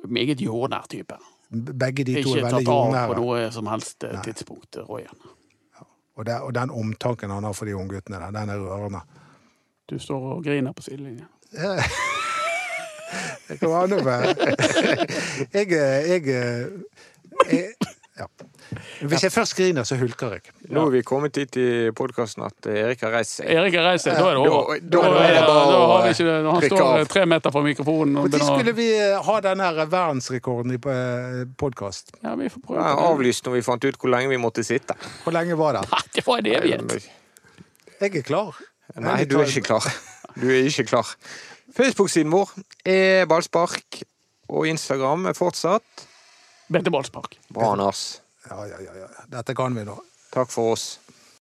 Meget 0.04 0.40
jordnær 0.44 0.84
type. 0.90 1.16
begge 1.54 2.04
de 2.04 2.14
to 2.22 2.34
Ikke 2.34 2.40
er 2.40 2.50
tatt 2.50 2.52
veldig 2.58 2.68
av 2.68 2.74
på 2.74 2.74
jordnære. 2.74 3.14
noe 3.20 3.50
som 3.54 3.66
helst 3.72 4.04
eh, 4.04 4.18
tidspunkt, 4.26 4.76
Royen. 4.88 5.22
Og, 6.14 6.26
det, 6.26 6.40
og 6.40 6.54
den 6.54 6.70
omtanken 6.70 7.30
han 7.30 7.44
har 7.44 7.52
for 7.52 7.66
de 7.66 7.76
ungguttene 7.76 8.20
der, 8.22 8.30
den 8.30 8.50
er 8.50 8.58
rørende. 8.62 9.00
Du 9.90 9.98
står 9.98 10.28
og 10.36 10.44
griner 10.44 10.72
på 10.72 10.82
sidelinjen. 10.82 11.26
Det 13.48 13.58
kan 13.60 13.68
være 13.68 13.88
noe 13.92 14.02
med 14.02 14.20
Jeg, 15.54 15.68
jeg, 15.70 16.26
jeg 16.26 17.72
ja. 18.18 18.26
Hvis 19.04 19.22
jeg 19.22 19.32
først 19.32 19.54
griner, 19.58 19.84
så 19.86 19.96
hulker 20.00 20.32
jeg. 20.36 20.42
Nå 20.72 20.86
er 20.86 20.90
vi 20.94 21.00
kommet 21.06 21.34
dit 21.36 21.56
i 21.60 21.66
podkasten 21.94 22.42
at 22.46 22.66
Erik 22.70 23.00
har 23.04 23.12
reist 23.14 23.36
seg. 23.38 23.50
Erik 23.52 23.74
har 23.78 23.84
reist 23.90 24.04
seg, 24.08 24.16
da 24.18 24.30
er 24.30 24.38
det 24.38 24.42
over. 24.50 24.78
Da- 24.80 25.00
da 25.02 25.02
Da, 25.04 25.42
da 25.44 25.80
har 25.90 26.02
vi 26.06 26.10
ikke, 26.14 26.36
han 26.50 26.62
står 26.70 27.08
tre 27.12 27.26
meter 27.26 27.50
fra 27.54 27.62
mikrofonen. 27.62 28.16
Og 28.22 28.30
Når 28.30 28.44
skulle 28.48 28.74
vi 28.74 28.88
eh, 28.96 29.18
ha 29.22 29.40
den 29.40 29.60
her 29.60 29.82
verdensrekorden 29.86 30.74
i 30.74 30.78
podkast? 31.60 32.14
ja, 32.22 32.34
vi 32.34 32.48
får 32.48 32.60
prøve. 32.66 32.80
Ja, 32.80 32.94
avlyst 33.10 33.44
når 33.46 33.52
vi 33.58 33.62
fant 33.62 33.84
ut 33.84 33.96
hvor 34.00 34.10
lenge 34.10 34.28
vi 34.32 34.36
måtte 34.42 34.64
sitte. 34.64 34.96
Hvor 35.24 35.32
lenge 35.36 35.56
var 35.60 35.78
det? 35.78 35.84
Nei, 35.92 36.02
det 36.14 36.26
var 36.26 36.38
en 36.38 36.46
evighet. 36.46 37.10
Jeg 38.00 38.16
er 38.16 38.22
klar. 38.26 38.54
Nei, 38.96 39.24
du 39.24 39.38
er 39.40 39.46
ikke 39.46 39.62
klar. 39.68 39.86
Du 40.34 40.48
er 40.50 40.64
ikke 40.66 40.84
klar. 40.88 41.14
Facebook-siden 41.74 42.30
vår 42.30 42.50
er 42.86 43.24
ballspark, 43.26 44.02
og 44.48 44.66
Instagram 44.68 45.26
er 45.26 45.32
fortsatt 45.34 46.04
Bente 46.70 46.90
Ballspark. 46.90 47.34
bra, 47.52 47.72
Anders. 47.72 48.20
Ja, 48.50 48.66
ja, 48.66 48.80
ja. 48.80 49.08
Dette 49.26 49.54
kan 49.54 49.74
vi 49.74 49.84
nå. 49.84 49.96
Takk 50.34 50.50
for 50.50 50.72
oss. 50.72 50.98